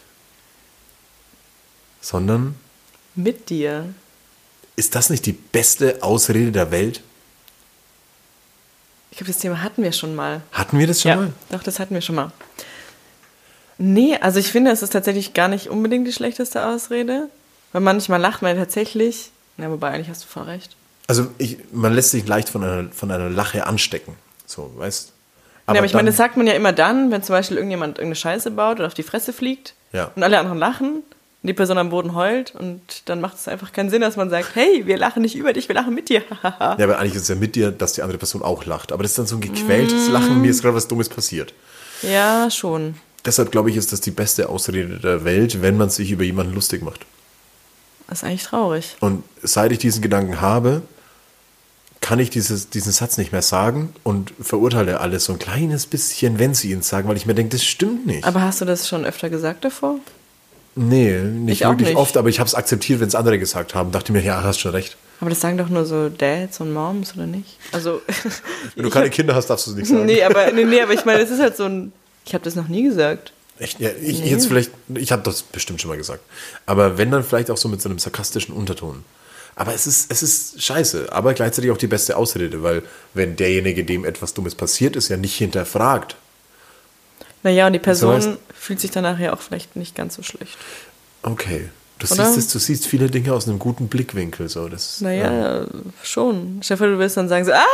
[2.01, 2.55] sondern
[3.15, 3.93] Mit dir.
[4.77, 7.03] ist das nicht die beste Ausrede der Welt?
[9.11, 10.43] Ich glaube, das Thema hatten wir schon mal.
[10.53, 11.33] Hatten wir das schon mal?
[11.51, 12.31] Doch, das hatten wir schon mal.
[13.79, 17.29] Nee, also ich finde, es ist tatsächlich gar nicht unbedingt die schlechteste Ausrede.
[17.73, 19.31] Weil manchmal lacht man tatsächlich.
[19.57, 20.77] Na, wobei, eigentlich hast du voll recht.
[21.07, 24.15] Also ich, man lässt sich leicht von einer, von einer Lache anstecken.
[24.47, 25.13] So, weißt
[25.67, 27.99] Aber, ja, aber ich meine, das sagt man ja immer dann, wenn zum Beispiel irgendjemand
[27.99, 30.11] irgendeine Scheiße baut oder auf die Fresse fliegt Ja.
[30.15, 31.03] und alle anderen lachen
[31.43, 34.55] die Person am Boden heult und dann macht es einfach keinen Sinn, dass man sagt,
[34.55, 36.23] hey, wir lachen nicht über dich, wir lachen mit dir.
[36.43, 38.91] Ja, aber eigentlich ist es ja mit dir, dass die andere Person auch lacht.
[38.93, 41.55] Aber das ist dann so ein gequältes Lachen, mir ist gerade was Dummes passiert.
[42.03, 42.95] ja, schon.
[43.25, 46.55] Deshalb glaube ich, ist das die beste Ausrede der Welt, wenn man sich über jemanden
[46.55, 47.05] lustig macht.
[48.09, 48.97] Das ist eigentlich traurig.
[49.01, 50.83] Und seit ich diesen Gedanken habe,
[52.01, 56.39] kann ich dieses, diesen Satz nicht mehr sagen und verurteile alles so ein kleines bisschen,
[56.39, 58.25] wenn sie ihn sagen, weil ich mir denke, das stimmt nicht.
[58.25, 59.97] Aber hast du das schon öfter gesagt davor?
[60.79, 61.97] Nee, nicht Ich wirklich nicht.
[61.99, 63.93] oft, aber ich habe es akzeptiert, wenn es andere gesagt haben.
[63.93, 64.97] Dachte mir, ja, hast schon recht.
[65.21, 67.59] Aber das sagen doch nur so Dads und Moms, oder nicht?
[67.73, 68.01] Also.
[68.77, 70.07] Wenn du keine Kinder hast, darfst du es nicht sagen.
[70.07, 71.93] nee, aber, nee, nee, aber ich meine, das ist halt so ein.
[72.25, 73.33] Ich habe das noch nie gesagt.
[73.59, 73.81] Echt?
[73.81, 74.31] Ja, ich Nee.
[74.31, 76.21] jetzt vielleicht, ich habe das bestimmt schon mal gesagt.
[76.67, 79.05] Aber wenn dann vielleicht auch so mit so einem sarkastischen Unterton.
[79.57, 82.83] Aber es ist, es ist scheiße, aber gleichzeitig auch die beste Ausrede, weil
[83.15, 86.15] wenn derjenige, dem etwas Dummes passiert ist, ja nicht hinterfragt.
[87.43, 90.57] Naja, und die Person heißt- fühlt sich danach ja auch vielleicht nicht ganz so schlecht.
[91.23, 91.69] Okay.
[91.99, 92.27] Du Oder?
[92.27, 94.49] siehst es, du siehst viele Dinge aus einem guten Blickwinkel.
[94.49, 94.69] So.
[94.69, 95.65] Das, Naja,
[96.05, 96.61] schon.
[96.63, 97.65] Stell dir vor, du willst dann sagen so, ah,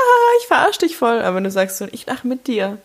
[0.41, 1.21] ich verarsche dich voll.
[1.21, 2.79] Aber wenn du sagst so, ich lache mit dir,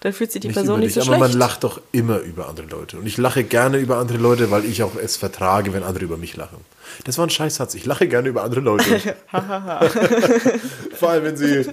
[0.00, 1.20] dann fühlt sich die nicht Person nicht so aber schlecht.
[1.20, 2.98] man lacht doch immer über andere Leute.
[2.98, 6.16] Und ich lache gerne über andere Leute, weil ich auch es vertrage, wenn andere über
[6.16, 6.58] mich lachen.
[7.04, 7.74] Das war ein Scheißsatz.
[7.74, 9.14] Ich lache gerne über andere Leute.
[10.98, 11.66] Vor allem, wenn sie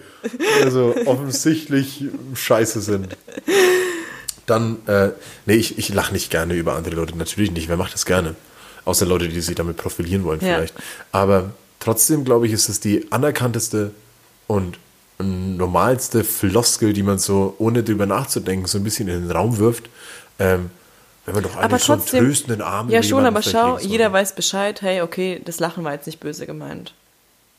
[0.64, 2.03] also offensichtlich
[2.34, 3.16] scheiße sind.
[4.45, 5.09] Dann, äh,
[5.45, 7.17] nee, ich, ich lache nicht gerne über andere Leute.
[7.17, 7.69] Natürlich nicht.
[7.69, 8.35] Wer macht das gerne?
[8.85, 10.55] Außer Leute, die sich damit profilieren wollen Ja.
[10.55, 10.73] vielleicht.
[11.11, 13.91] Aber trotzdem, glaube ich, ist es die anerkannteste
[14.47, 14.77] und
[15.19, 19.85] normalste Floskel, die man so, ohne drüber nachzudenken, so ein bisschen in den Raum wirft.
[20.39, 20.69] Ähm,
[21.25, 24.11] wenn man doch aber eigentlich so einen trotzdem, tröstenden Arm ja schon, aber schau, jeder
[24.11, 26.93] weiß Bescheid, hey, okay, das Lachen war jetzt nicht böse gemeint.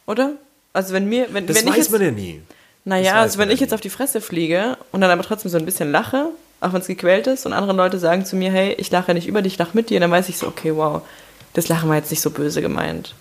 [0.07, 0.33] Oder?
[0.75, 2.43] Also wenn mir, wenn, Das wenn ich weiß jetzt, man ja nie.
[2.85, 3.75] naja, also wenn man ich ja jetzt nie.
[3.77, 6.27] auf die Fresse fliege und dann aber trotzdem so ein bisschen lache,
[6.65, 9.27] auch wenn es gequält ist und andere Leute sagen zu mir, hey, ich lache nicht
[9.27, 11.03] über dich, ich lache mit dir, dann weiß ich so, okay, wow,
[11.53, 13.15] das Lachen war jetzt nicht so böse gemeint.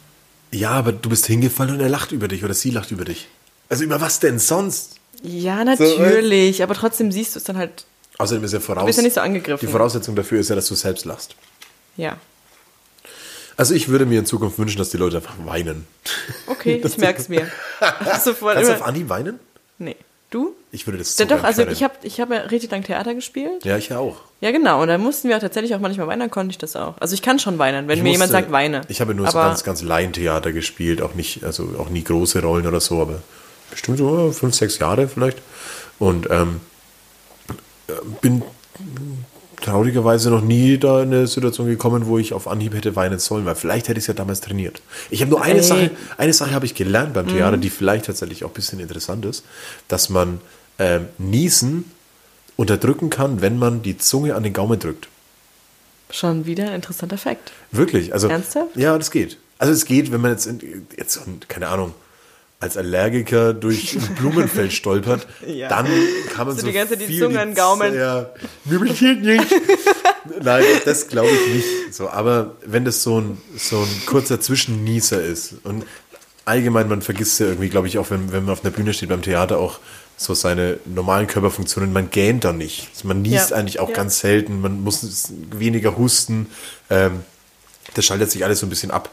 [0.52, 3.28] Ja, aber du bist hingefallen und er lacht über dich oder sie lacht über dich.
[3.70, 4.96] Also über was denn sonst?
[5.22, 7.86] Ja, natürlich, aber trotzdem siehst du es dann halt,
[8.18, 8.82] Außerdem ist ja voraus.
[8.82, 9.66] du bist ja nicht so angegriffen.
[9.66, 11.36] Die Voraussetzung dafür ist ja, dass du selbst lachst.
[11.98, 12.18] Ja.
[13.58, 15.88] Also ich würde mir in Zukunft wünschen, dass die Leute einfach weinen.
[16.48, 17.48] Okay, ich merk's mir.
[18.24, 19.40] Sofort Kannst du auf Anhieb weinen?
[19.78, 19.96] Nee.
[20.34, 20.56] Du?
[20.72, 23.14] Ich würde das so Ja, doch, also ich habe ich hab ja richtig lang Theater
[23.14, 23.64] gespielt.
[23.64, 24.18] Ja, ich ja auch.
[24.42, 24.82] Ja, genau.
[24.82, 26.96] Und da mussten wir auch tatsächlich auch manchmal weinen, konnte ich das auch.
[27.00, 28.82] Also ich kann schon weinen, wenn Ich mir jemand musste- sagt, weine.
[28.88, 32.42] Ich habe nur so Aber ganz, ganz Laientheater gespielt, auch nicht, also auch nie große
[32.42, 33.22] Rollen oder so, aber
[33.70, 35.38] bestimmt so fünf, sechs Jahre vielleicht.
[36.00, 36.62] Und ähm,
[38.22, 38.42] bin
[39.64, 43.46] traurigerweise noch nie da in eine Situation gekommen, wo ich auf Anhieb hätte weinen sollen,
[43.46, 44.82] weil vielleicht hätte ich es ja damals trainiert.
[45.10, 45.62] Ich habe nur eine Ey.
[45.62, 45.68] Mhm.
[45.68, 49.26] Sache, eine Sache habe ich gelernt beim Theater, die vielleicht tatsächlich auch ein bisschen interessant
[49.26, 49.46] ist,
[49.88, 50.42] dass man
[50.80, 51.86] ähm, Niesen
[52.58, 55.08] unterdrücken kann, wenn man die Zunge an den Gaumen drückt.
[56.12, 57.52] Schon wieder ein interessanter Fakt.
[57.72, 58.14] Wirklich?
[58.14, 58.76] Also, Ernsthaft?
[58.76, 59.38] Ja, das geht.
[59.58, 61.94] Also es geht, wenn man jetzt, in, jetzt keine Ahnung,
[62.64, 65.68] als Allergiker durch ein Blumenfeld stolpert, Ja.
[65.70, 65.86] dann
[66.34, 67.94] kann man So so, die ganze Zeit die viel Zunge den Gaumen.
[67.94, 68.30] Ja,
[68.66, 69.44] mir passiert nicht.
[70.42, 71.94] Nein, das glaube ich nicht.
[71.94, 75.86] So, aber wenn das so ein, so ein kurzer Zwischennießer ist und
[76.46, 79.10] allgemein, man vergisst ja irgendwie, glaube ich, auch wenn, wenn man auf einer Bühne steht
[79.10, 79.80] beim Theater auch
[80.16, 82.88] so seine normalen Körperfunktionen, man gähnt da nicht.
[82.94, 83.96] Also man niest Ja, eigentlich auch ja.
[83.96, 86.48] ganz selten, man muss weniger husten.
[86.90, 87.22] Ähm,
[87.96, 89.10] das schaltet sich alles so ein bisschen ab.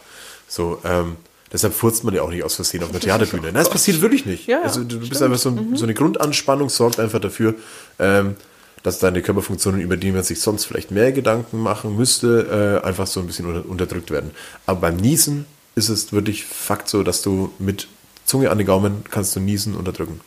[0.47, 1.17] So, ähm,
[1.53, 3.45] deshalb furzt man ja auch nicht aus Versehen auf einer Theaterbühne.
[3.45, 4.47] Nein, das passiert wirklich nicht.
[4.47, 5.23] Ja, also du bist stimmt.
[5.23, 7.55] einfach so, so eine Grundanspannung, sorgt einfach dafür,
[7.99, 8.37] ähm,
[8.83, 13.07] dass deine Körperfunktionen, über die man sich sonst vielleicht mehr Gedanken machen müsste, äh, einfach
[13.07, 14.31] so ein bisschen unter, unterdrückt werden.
[14.67, 17.89] Aber beim Niesen ist es wirklich Fakt so, dass du mit
[18.25, 20.21] Zunge an den Gaumen kannst du Niesen unterdrücken.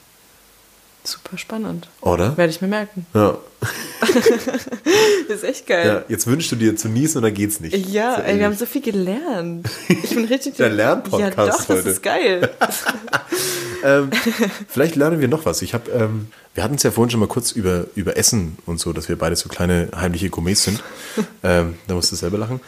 [1.05, 1.89] Super spannend.
[2.01, 2.37] Oder?
[2.37, 3.05] Werde ich mir merken.
[3.13, 3.37] Ja.
[5.27, 5.85] Das ist echt geil.
[5.85, 7.75] Ja, jetzt wünschst du dir zu niesen und dann geht's nicht.
[7.89, 9.69] Ja, ey, wir haben so viel gelernt.
[9.89, 10.55] Ich bin richtig.
[10.57, 11.89] Der Lernpodcast Ja, doch, das heute.
[11.89, 12.49] ist geil.
[13.83, 14.11] ähm,
[14.69, 15.61] vielleicht lernen wir noch was.
[15.61, 18.79] Ich habe, ähm, wir hatten es ja vorhin schon mal kurz über, über Essen und
[18.79, 20.81] so, dass wir beide so kleine heimliche Gourmets sind.
[21.43, 22.61] ähm, da musst du selber lachen.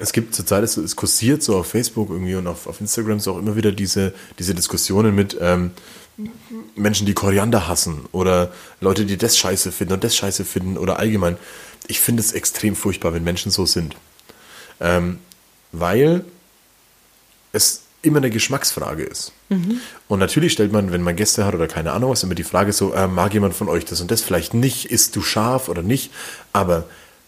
[0.00, 3.34] Es gibt zurzeit, es, es kursiert so auf Facebook irgendwie und auf, auf Instagram so
[3.34, 5.72] auch immer wieder diese, diese Diskussionen mit ähm,
[6.74, 10.98] Menschen, die Koriander hassen oder Leute, die das scheiße finden und das scheiße finden oder
[10.98, 11.36] allgemein.
[11.86, 13.96] Ich finde es extrem furchtbar, wenn Menschen so sind.
[14.80, 15.18] Ähm,
[15.72, 16.24] weil
[17.52, 19.32] es immer eine Geschmacksfrage ist.
[20.06, 22.72] Und natürlich stellt man, wenn man Gäste hat oder keine Ahnung was, immer die Frage
[22.72, 25.82] so, äh, mag jemand von euch das und das vielleicht nicht, isst du scharf oder
[25.82, 26.12] nicht,
[26.52, 26.84] aber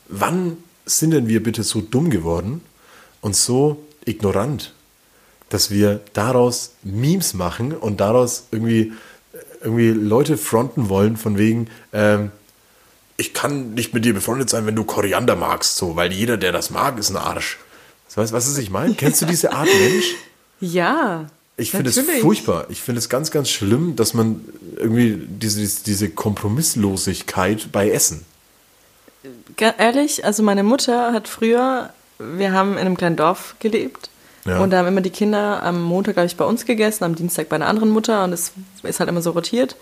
[0.09, 0.59] wann
[0.99, 2.63] sind denn wir bitte so dumm geworden
[3.21, 4.73] und so ignorant,
[5.49, 8.93] dass wir daraus Memes machen und daraus irgendwie,
[9.63, 12.31] irgendwie Leute fronten wollen von wegen, ähm,
[13.17, 16.53] ich kann nicht mit dir befreundet sein, wenn du Koriander magst, so, weil jeder, der
[16.53, 17.59] das mag, ist ein Arsch.
[18.15, 18.95] Weißt du, was ich meine?
[18.95, 20.15] Kennst du diese Art Mensch?
[20.61, 21.27] Ja.
[21.57, 22.67] Ich finde es furchtbar.
[22.71, 24.41] Ich finde es ganz, ganz schlimm, dass man
[24.77, 28.25] irgendwie diese, diese Kompromisslosigkeit bei Essen.
[29.59, 34.11] Ehrlich, also meine Mutter hat früher, wir haben in einem kleinen Dorf gelebt.
[34.47, 34.61] Ja.
[34.61, 37.49] Und da haben immer die Kinder am Montag, glaube ich, bei uns gegessen, am Dienstag
[37.51, 38.53] bei einer anderen Mutter und es
[38.83, 39.77] ist halt immer so rotiert.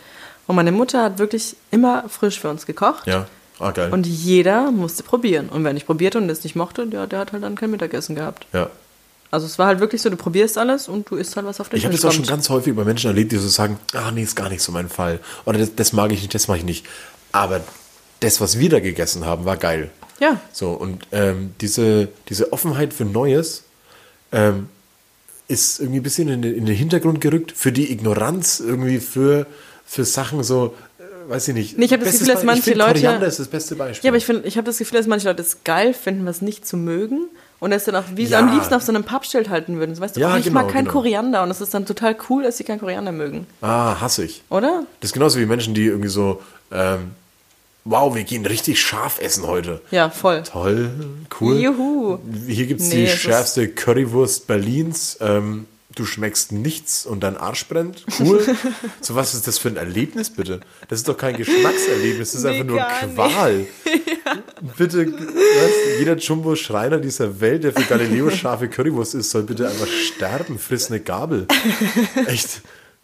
[0.48, 3.06] Und meine Mutter hat wirklich immer frisch für uns gekocht.
[3.06, 3.26] Ja,
[3.60, 3.92] ah, geil.
[3.92, 5.48] Und jeder musste probieren.
[5.48, 8.16] Und wer nicht probierte und es nicht mochte, der, der hat halt dann kein Mittagessen
[8.16, 8.46] gehabt.
[8.52, 8.70] ja.
[9.30, 11.68] Also es war halt wirklich so, du probierst alles und du isst halt was auf
[11.68, 14.10] den Ich habe das auch schon ganz häufig bei Menschen erlebt, die so sagen, ah
[14.10, 15.20] nee, ist gar nicht so mein Fall.
[15.44, 16.86] Oder das, das mag ich nicht, das mag ich nicht.
[17.30, 17.60] Aber
[18.20, 19.90] das, was wir da gegessen haben, war geil.
[20.20, 23.62] Ja, So, und ähm, diese, diese Offenheit für Neues
[24.32, 24.68] ähm,
[25.46, 29.46] ist irgendwie ein bisschen in den, in den Hintergrund gerückt für die Ignoranz, irgendwie für,
[29.86, 31.78] für Sachen so, äh, weiß ich nicht.
[31.78, 34.06] Nee, ich hab das Gefühl, dass manche Leute- Koriander ist das beste Beispiel.
[34.06, 36.66] Ja, aber ich ich habe das Gefühl, dass manche Leute es geil finden, was nicht
[36.66, 37.28] zu mögen.
[37.60, 38.38] Und es dann auch wie Ja.
[38.38, 39.94] am liebsten auf so einem Pappschild halten würden.
[39.96, 40.92] So, weißt du, Ja, oh, ich genau, mag kein genau.
[41.00, 41.42] Koriander.
[41.42, 43.46] Und es ist dann total cool, dass sie kein Koriander mögen.
[43.62, 44.42] ah, hasse ich.
[44.48, 44.84] Oder?
[45.00, 46.40] Das ist genauso wie Menschen, die irgendwie so,
[46.70, 47.12] ähm,
[47.84, 49.80] wow, wir gehen richtig scharf essen heute.
[49.90, 50.42] Ja, voll.
[50.42, 50.90] Toll,
[51.40, 51.58] cool.
[51.60, 52.18] Juhu.
[52.46, 55.16] Hier gibt es Nee, die es ist- schärfste Currywurst Berlins.
[55.20, 58.04] Ähm, du schmeckst nichts und dein Arsch brennt.
[58.20, 58.40] Cool.
[59.00, 60.60] so was ist das für ein Erlebnis, bitte?
[60.88, 63.14] Das ist doch kein Geschmackserlebnis, das ist Nee, einfach nur.
[63.14, 63.66] Qual.
[64.76, 69.86] Bitte, was, jeder Jumbo-Schreiner dieser Welt, der für Galileo scharfe Currywurst ist, soll bitte einfach
[69.86, 70.58] sterben.
[70.58, 71.46] Friss eine Gabel.
[72.26, 72.60] Echt.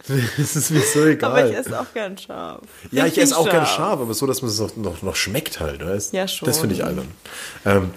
[0.36, 1.30] Das ist mir so egal.
[1.30, 2.60] Aber ich esse auch gern scharf.
[2.90, 5.16] Ja, ich Richtig esse auch gern scharf, aber so, dass man es noch, noch, noch
[5.16, 5.84] schmeckt halt.
[5.84, 6.12] Weißt?
[6.12, 6.46] Ja, schon.
[6.46, 7.08] Das finde ich albern.
[7.64, 7.90] Ähm,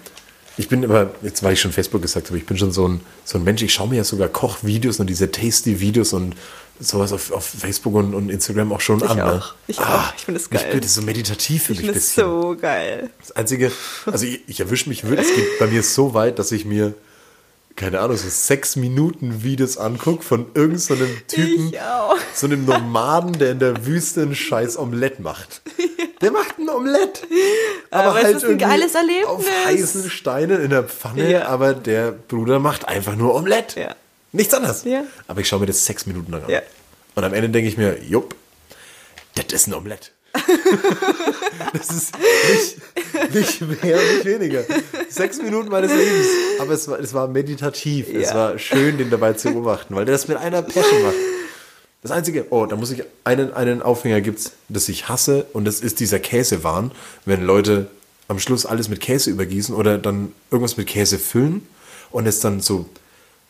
[0.56, 3.00] ich bin aber, jetzt weil ich schon Facebook gesagt habe, ich bin schon so ein,
[3.24, 6.34] so ein Mensch, ich schaue mir ja sogar Kochvideos und diese Tasty-Videos und
[6.80, 9.16] sowas auf, auf Facebook und, und Instagram auch schon Ich an.
[9.18, 9.24] Ne?
[9.24, 9.54] auch.
[9.66, 10.14] Ich auch.
[10.16, 10.78] Ich finde das geil.
[10.80, 12.30] Das ist so meditativ für Ich mich ein finde es bisschen.
[12.30, 13.10] so geil.
[13.20, 13.70] Das Einzige,
[14.06, 16.94] also ich, ich erwische mich wirklich, es geht bei mir so weit, dass ich mir,
[17.78, 21.72] keine Ahnung, so sechs Minuten Videos angucke von irgendeinem so einem Typen,
[22.34, 25.62] so einem Nomaden, der in der Wüste ein scheiß Omelett macht.
[26.20, 27.26] Der macht ein Omelett.
[27.90, 29.26] Aber es ist ein irgendwie geiles Erlebnis.
[29.28, 31.46] Auf heißen Steinen in der Pfanne, Ja.
[31.46, 33.76] aber der Bruder macht einfach nur Omelett.
[33.76, 33.94] Ja.
[34.32, 34.82] Nichts anderes.
[34.84, 35.04] Ja.
[35.28, 36.50] Aber ich schaue mir das sechs Minuten lang an.
[37.14, 38.34] Und am Ende denke ich mir, jupp,
[39.36, 40.12] das ist ein Omelett.
[41.72, 42.14] das ist
[43.32, 44.64] nicht, nicht mehr nicht weniger.
[45.08, 46.26] Sechs Minuten meines Lebens.
[46.60, 48.08] Aber es war, es war meditativ.
[48.12, 48.34] Es Ja.
[48.34, 51.14] war schön, den dabei zu beobachten, weil der das mit einer Passion macht.
[52.02, 55.80] Das Einzige, oh, da muss ich einen, einen Aufhänger gibt's, das ich hasse, und das
[55.80, 56.92] ist dieser Käsewahn,
[57.24, 57.90] wenn Leute
[58.28, 61.66] am Schluss alles mit Käse übergießen oder dann irgendwas mit Käse füllen
[62.10, 62.86] und es dann so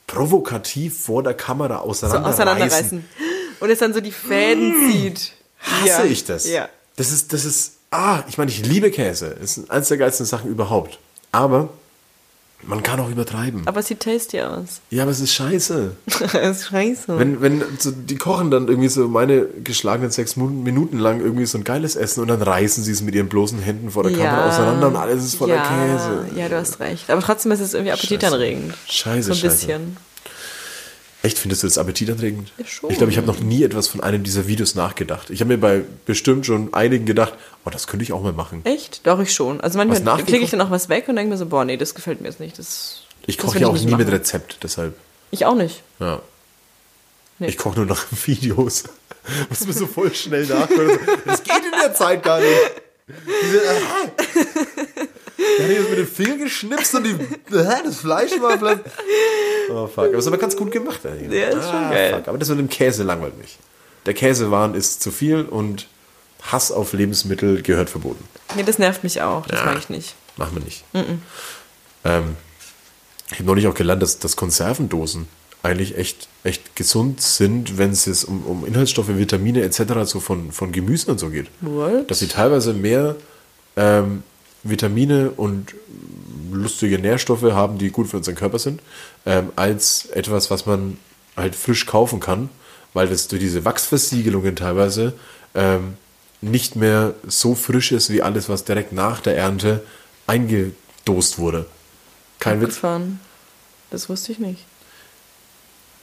[0.07, 2.33] provokativ vor der Kamera So auseinanderreißen.
[2.33, 3.05] auseinanderreißen.
[3.61, 5.33] Und es dann so die Fäden zieht.
[5.61, 6.05] Hasse Ja.
[6.05, 6.49] ich das.
[6.49, 6.69] Ja.
[6.99, 9.37] Das ist, das ist, ah, ich meine, ich liebe Käse.
[9.41, 10.99] Das ist eines der geilsten Sachen überhaupt.
[11.31, 11.69] Aber
[12.63, 13.63] man kann auch übertreiben.
[13.67, 14.81] Aber es sieht tasty aus.
[14.91, 15.93] ja, aber es ist scheiße.
[16.07, 17.17] das ist scheiße.
[17.17, 21.57] Wenn, wenn so, die kochen dann irgendwie so meine geschlagenen sechs Minuten lang irgendwie so
[21.57, 24.49] ein geiles Essen und dann reißen sie es mit ihren bloßen Händen vor der Kamera
[24.49, 26.27] auseinander und alles ist voller ja, Käse.
[26.35, 27.09] Ja, du hast recht.
[27.09, 28.75] Aber trotzdem ist es irgendwie appetitanregend.
[28.89, 29.67] Scheiße, So ein scheiße.
[29.67, 29.97] bisschen.
[31.23, 32.53] Echt, findest du das appetitanregend?
[32.59, 32.91] Ja, schon.
[32.91, 35.31] Ich glaube, ich habe noch nie etwas von einem dieser Videos nachgedacht.
[35.31, 38.65] Ich habe mir bei bestimmt schon einigen gedacht, oh, das könnte ich auch mal machen.
[38.65, 39.05] Echt?
[39.07, 39.61] Doch, ich schon.
[39.61, 41.95] Also manchmal klicke ich dann auch was weg und denke mir so, boah, nee, das
[41.97, 42.57] gefällt mir jetzt nicht.
[42.59, 44.09] Das, Ich koche ja auch nie mit machen.
[44.09, 44.95] Rezept, deshalb.
[45.33, 45.83] Ich auch nicht.
[45.99, 46.23] Ja.
[47.41, 47.49] Nee.
[47.49, 48.85] Ich koche nur nach Videos.
[49.49, 50.99] Muss mir so voll schnell nachgucken.
[51.27, 52.51] Das geht in der Zeit gar nicht.
[53.43, 55.08] Diese, aha.
[55.59, 57.17] Da hat jetzt mit dem Finger geschnipst und die,
[57.51, 58.81] das Fleisch war vielleicht.
[59.71, 60.05] Oh fuck.
[60.07, 61.41] Aber es ist aber ganz gut gemacht eigentlich.
[61.41, 62.15] Ja, ist schon geil.
[62.15, 62.29] Fuck.
[62.29, 63.57] Aber das mit dem Käse langweilt mich.
[64.07, 65.87] Der Käsewahn ist zu viel und
[66.43, 68.25] Hass auf Lebensmittel gehört verboten.
[68.57, 69.47] Nee, das nervt mich auch.
[69.47, 69.67] Das Ja.
[69.67, 70.15] mag ich nicht.
[70.37, 70.85] Machen wir nicht.
[72.05, 72.37] Ähm,
[73.31, 75.29] ich habe neulich auch gelernt, dass, dass Konservendosen
[75.63, 79.83] eigentlich echt, echt gesund sind, wenn es jetzt um, um Inhaltsstoffe, Vitamine etc.
[80.05, 81.49] so von, von Gemüsen und so geht.
[81.61, 82.11] What?
[82.11, 83.17] Dass sie teilweise mehr
[83.77, 84.23] ähm,
[84.71, 85.75] Vitamine und
[86.53, 88.81] lustige Nährstoffe haben, die gut für unseren Körper sind,
[89.27, 90.99] ähm, als etwas, was man
[91.37, 92.49] halt frisch kaufen kann,
[92.95, 95.15] weil das durch diese Wachsversiegelungen teilweise
[95.55, 95.97] ähm,
[96.41, 99.83] nicht mehr so frisch ist wie alles, was direkt nach der Ernte
[100.27, 101.67] eingedost wurde.
[102.39, 102.81] Kein Witz.
[103.91, 104.65] Das wusste ich nicht.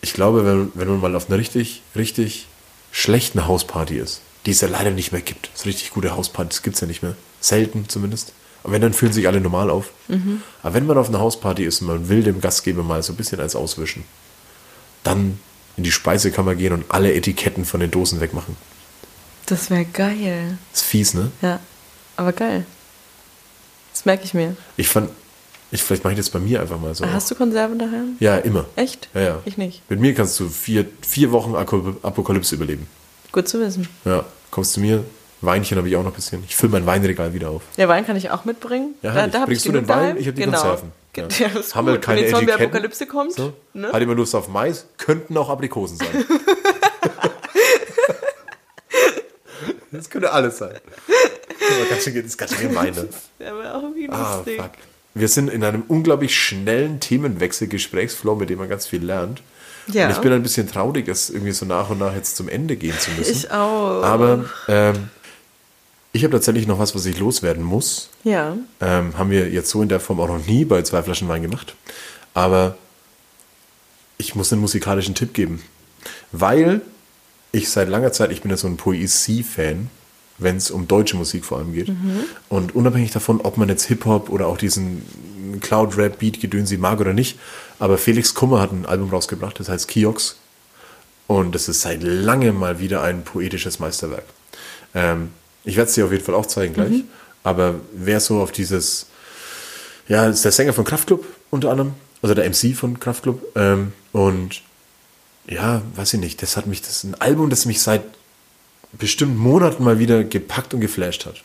[0.02, 2.48] Ich glaube, wenn, wenn man mal auf einer richtig, richtig
[2.92, 6.76] schlechten Hausparty ist, die es ja leider nicht mehr gibt, so richtig gute Hauspartys gibt
[6.76, 8.34] es ja nicht mehr, selten zumindest.
[8.66, 9.92] Aber wenn, dann fühlen sich alle normal auf.
[10.64, 13.16] Aber wenn man auf einer Hausparty ist und man will dem Gastgeber mal so ein
[13.16, 14.04] bisschen eins auswischen,
[15.04, 15.40] dann
[15.78, 18.58] in die Speisekammer gehen und alle Etiketten von den Dosen wegmachen.
[19.46, 20.58] Das wäre geil.
[20.74, 21.32] Ist fies, ne?
[21.44, 21.60] Ja,
[22.18, 22.66] aber geil.
[23.94, 24.58] Das merke ich mir.
[24.78, 25.12] Ich fand,
[25.70, 27.06] ich, vielleicht mache ich das bei mir einfach mal so.
[27.06, 28.16] Hast du Konserven daheim?
[28.20, 28.66] Ja, immer.
[28.76, 29.10] Echt?
[29.14, 29.40] Ja, ja.
[29.46, 29.84] Ich nicht.
[29.92, 32.88] Mit mir kannst du vier, vier Wochen Apokalypse überleben.
[33.32, 33.88] Gut zu wissen.
[34.06, 35.04] Ja, kommst zu mir.
[35.46, 36.44] Weinchen habe ich auch noch ein bisschen.
[36.48, 37.62] Ich fülle mein Weinregal wieder auf.
[37.78, 38.96] Ja, Wein kann ich auch mitbringen.
[39.02, 40.00] Ja, da, da Bringst du den Wein?
[40.00, 40.18] daheim.
[40.18, 40.58] Ich habe die genau.
[40.60, 40.90] Konserven.
[40.90, 40.96] Ja.
[41.16, 41.48] Ja.
[41.58, 42.34] ist Haben wir keine Wenn die.
[42.34, 43.32] Zombie-Apokalypse kommt.
[43.32, 43.54] So.
[43.74, 43.90] Ne?
[43.90, 44.86] Hat immer Lust auf Mais?
[44.98, 46.08] Könnten auch Aprikosen sein.
[49.92, 50.76] das könnte alles sein.
[51.90, 52.94] Das ist ganz schön gemein.
[52.98, 54.72] Auch irgendwie Ah, fuck.
[55.14, 59.42] Wir sind in einem unglaublich schnellen Themenwechsel, Gesprächsflow, mit dem man ganz viel lernt.
[59.88, 60.08] Ja.
[60.08, 62.76] Und ich bin ein bisschen traurig, das irgendwie so nach und nach jetzt zum Ende
[62.76, 63.32] gehen zu müssen.
[63.32, 64.04] Ich auch.
[64.04, 65.10] Aber ähm,
[66.16, 68.10] ich habe tatsächlich noch was, was ich loswerden muss.
[68.24, 68.56] ja.
[68.80, 71.42] Ähm, haben wir jetzt so in der Form auch noch nie bei zwei Flaschen Wein
[71.42, 71.76] gemacht.
[72.34, 72.78] Aber
[74.18, 75.62] ich muss einen musikalischen Tipp geben.
[76.32, 76.80] Weil
[77.52, 79.90] ich seit langer Zeit, ich bin ja so ein Poesie-Fan,
[80.38, 81.92] wenn es um deutsche Musik vor allem geht.
[82.48, 85.02] Und unabhängig davon, ob man jetzt Hip-Hop oder auch diesen
[85.60, 87.38] Cloud-Rap-Beat-Gedönsi mag oder nicht,
[87.78, 90.38] aber Felix Kummer hat ein Album rausgebracht, das heißt Kiox.
[91.28, 94.26] Und das ist seit langem mal wieder ein poetisches Meisterwerk.
[94.94, 95.32] Ähm,
[95.66, 97.04] ich werde es dir auf jeden Fall auch zeigen gleich.
[97.44, 99.08] Aber wer so auf dieses,
[100.08, 103.46] ja, ist der Sänger von Kraftklub unter anderem, also der MC von Kraftklub.
[103.56, 104.62] Ähm, und
[105.48, 108.04] ja, weiß ich nicht, das hat mich, das ist ein Album, das mich seit
[108.94, 111.44] bestimmt Monaten mal wieder gepackt und geflasht hat.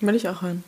[0.00, 0.64] Will ich auch hören.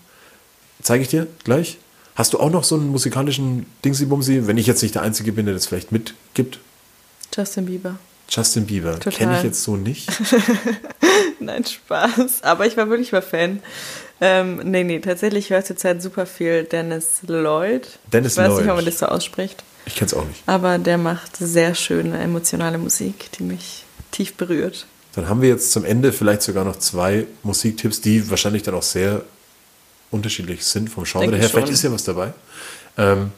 [0.82, 1.78] Zeige ich dir gleich.
[2.14, 5.46] Hast du auch noch so einen musikalischen Dingsy-Bumsy, wenn ich jetzt nicht der Einzige bin,
[5.46, 6.58] der das vielleicht mitgibt?
[7.34, 7.98] Justin Bieber.
[8.28, 8.98] Justin Bieber.
[8.98, 10.08] Kenne ich jetzt so nicht.
[11.40, 12.42] Nein, Spaß.
[12.42, 13.60] Aber ich war wirklich mal Fan.
[14.20, 17.86] Ähm, nee, nee, tatsächlich höre ich zurzeit super viel Dennis Lloyd.
[18.12, 18.60] Dennis ich weiß Lloyd.
[18.62, 19.62] nicht, ob man das so ausspricht.
[19.84, 20.42] Ich kenne es auch nicht.
[20.46, 24.86] Aber der macht sehr schöne, emotionale Musik, die mich tief berührt.
[25.14, 28.82] Dann haben wir jetzt zum Ende vielleicht sogar noch zwei Musiktipps, die wahrscheinlich dann auch
[28.82, 29.22] sehr
[30.10, 31.48] unterschiedlich sind vom Genre Denke her.
[31.48, 31.60] schon.
[31.60, 32.32] Vielleicht ist ja was dabei.
[32.98, 33.30] Ähm,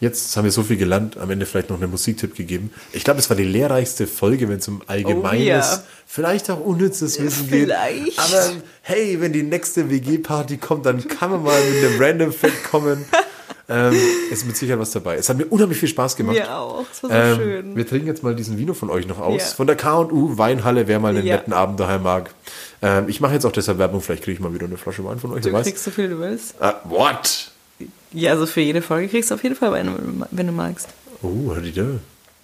[0.00, 2.72] jetzt haben wir so viel gelernt, am Ende vielleicht noch einen Musiktipp gegeben.
[2.92, 5.82] Ich glaube, es war die lehrreichste Folge, wenn es um allgemeines, Oh ja.
[6.06, 7.66] vielleicht auch unnützes Wissen geht.
[7.68, 8.18] vielleicht.
[8.18, 8.50] Aber
[8.82, 13.04] hey, wenn die nächste WG-Party kommt, dann kann man mal mit einem Random Fact kommen.
[13.72, 13.94] ähm,
[14.32, 15.14] ist mit Sicherheit was dabei.
[15.14, 16.34] Es hat mir unheimlich viel Spaß gemacht.
[16.36, 16.84] Mir auch.
[16.92, 17.76] Es war so Ähm, schön.
[17.76, 19.40] Wir trinken jetzt mal diesen Vino von euch noch aus.
[19.50, 19.54] Ja.
[19.54, 21.36] Von der K&U Weinhalle, wer mal einen Ja.
[21.36, 22.34] netten Abend daheim mag.
[22.82, 25.20] Ähm, ich mache jetzt auch deshalb Werbung, vielleicht kriege ich mal wieder eine Flasche Wein
[25.20, 25.42] von euch.
[25.42, 26.54] Du kriegst so viel du willst.
[26.60, 27.52] Ah, what?
[28.12, 30.88] Ja, also für jede Folge kriegst du auf jeden Fall Wein, wenn du magst.
[31.22, 31.78] Oh, die.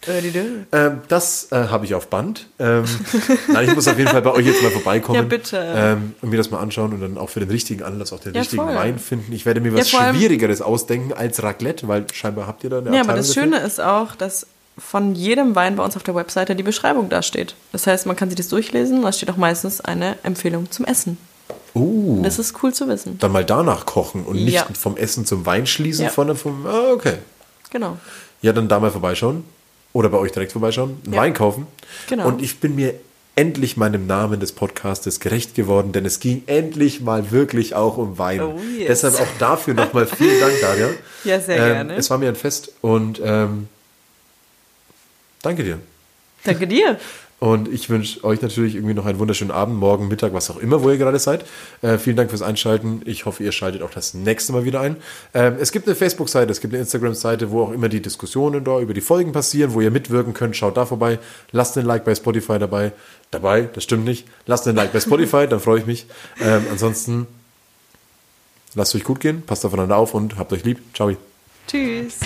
[0.07, 0.45] Äh, Dö.
[0.71, 2.47] Ähm, das äh, habe ich auf Band.
[2.61, 2.85] Ähm,
[3.53, 5.17] nein, ich muss auf jeden Fall bei euch jetzt mal vorbeikommen.
[5.19, 5.59] Ja, bitte.
[5.75, 8.35] Ähm, und mir das mal anschauen und dann auch für den richtigen Anlass auch den
[8.35, 8.75] Ja, richtigen voll.
[8.75, 9.33] Wein finden.
[9.33, 12.87] Ich werde mir was allem- Schwierigeres ausdenken als Raclette, weil scheinbar habt ihr da eine
[12.87, 13.43] Ja, aber Abteilung das dafür.
[13.43, 14.47] Schöne ist auch, dass
[14.79, 17.57] von jedem Wein bei uns auf der Webseite die Beschreibung dasteht.
[17.73, 21.17] Das heißt, man kann sich das durchlesen, da steht auch meistens eine Empfehlung zum Essen.
[21.77, 23.19] Uh, Das ist cool zu wissen.
[23.19, 24.67] dann mal danach kochen und nicht Ja.
[24.79, 26.11] vom Essen zum Wein schließen, Ja.
[26.11, 27.19] sondern vom, ah, okay.
[27.71, 27.99] Genau.
[28.43, 29.45] Ja, dann da mal vorbeischauen.
[29.93, 30.97] Oder bei euch direkt vorbeischauen.
[31.05, 31.21] Einen Ja.
[31.21, 31.67] Wein kaufen.
[32.09, 32.27] Genau.
[32.29, 32.95] Und ich bin mir
[33.35, 38.17] endlich meinem Namen des Podcastes gerecht geworden, denn es ging endlich mal wirklich auch um
[38.19, 38.41] Wein.
[38.41, 38.87] Oh, yes.
[38.89, 40.89] Deshalb auch dafür nochmal vielen Dank, Daria.
[41.25, 41.97] Ja, sehr ähm, gerne.
[41.97, 43.69] Es war mir ein Fest und ähm,
[45.43, 45.79] danke dir.
[46.45, 46.99] Danke dir.
[47.39, 50.83] Und ich wünsche euch natürlich irgendwie noch einen wunderschönen Abend, morgen, Mittag, was auch immer,
[50.83, 51.45] wo ihr gerade seid.
[51.83, 53.03] Äh, vielen Dank fürs Einschalten.
[53.05, 54.97] Ich hoffe, ihr schaltet auch das nächste Mal wieder ein.
[55.35, 58.81] Ähm, es gibt eine Facebook-Seite, es gibt eine Instagram-Seite, wo auch immer die Diskussionen da
[58.81, 60.57] über die Folgen passieren, wo ihr mitwirken könnt.
[60.57, 61.19] Schaut da vorbei.
[61.53, 62.93] Lasst einen Like bei Spotify dabei.
[63.31, 64.27] Dabei, das stimmt nicht.
[64.47, 66.07] Lasst einen Like bei Spotify, dann freue ich mich.
[66.41, 67.27] Ähm, ansonsten
[68.75, 70.81] lasst euch gut gehen, passt aufeinander auf und habt euch lieb.
[70.95, 71.13] Ciao.
[71.67, 72.21] Tschüss.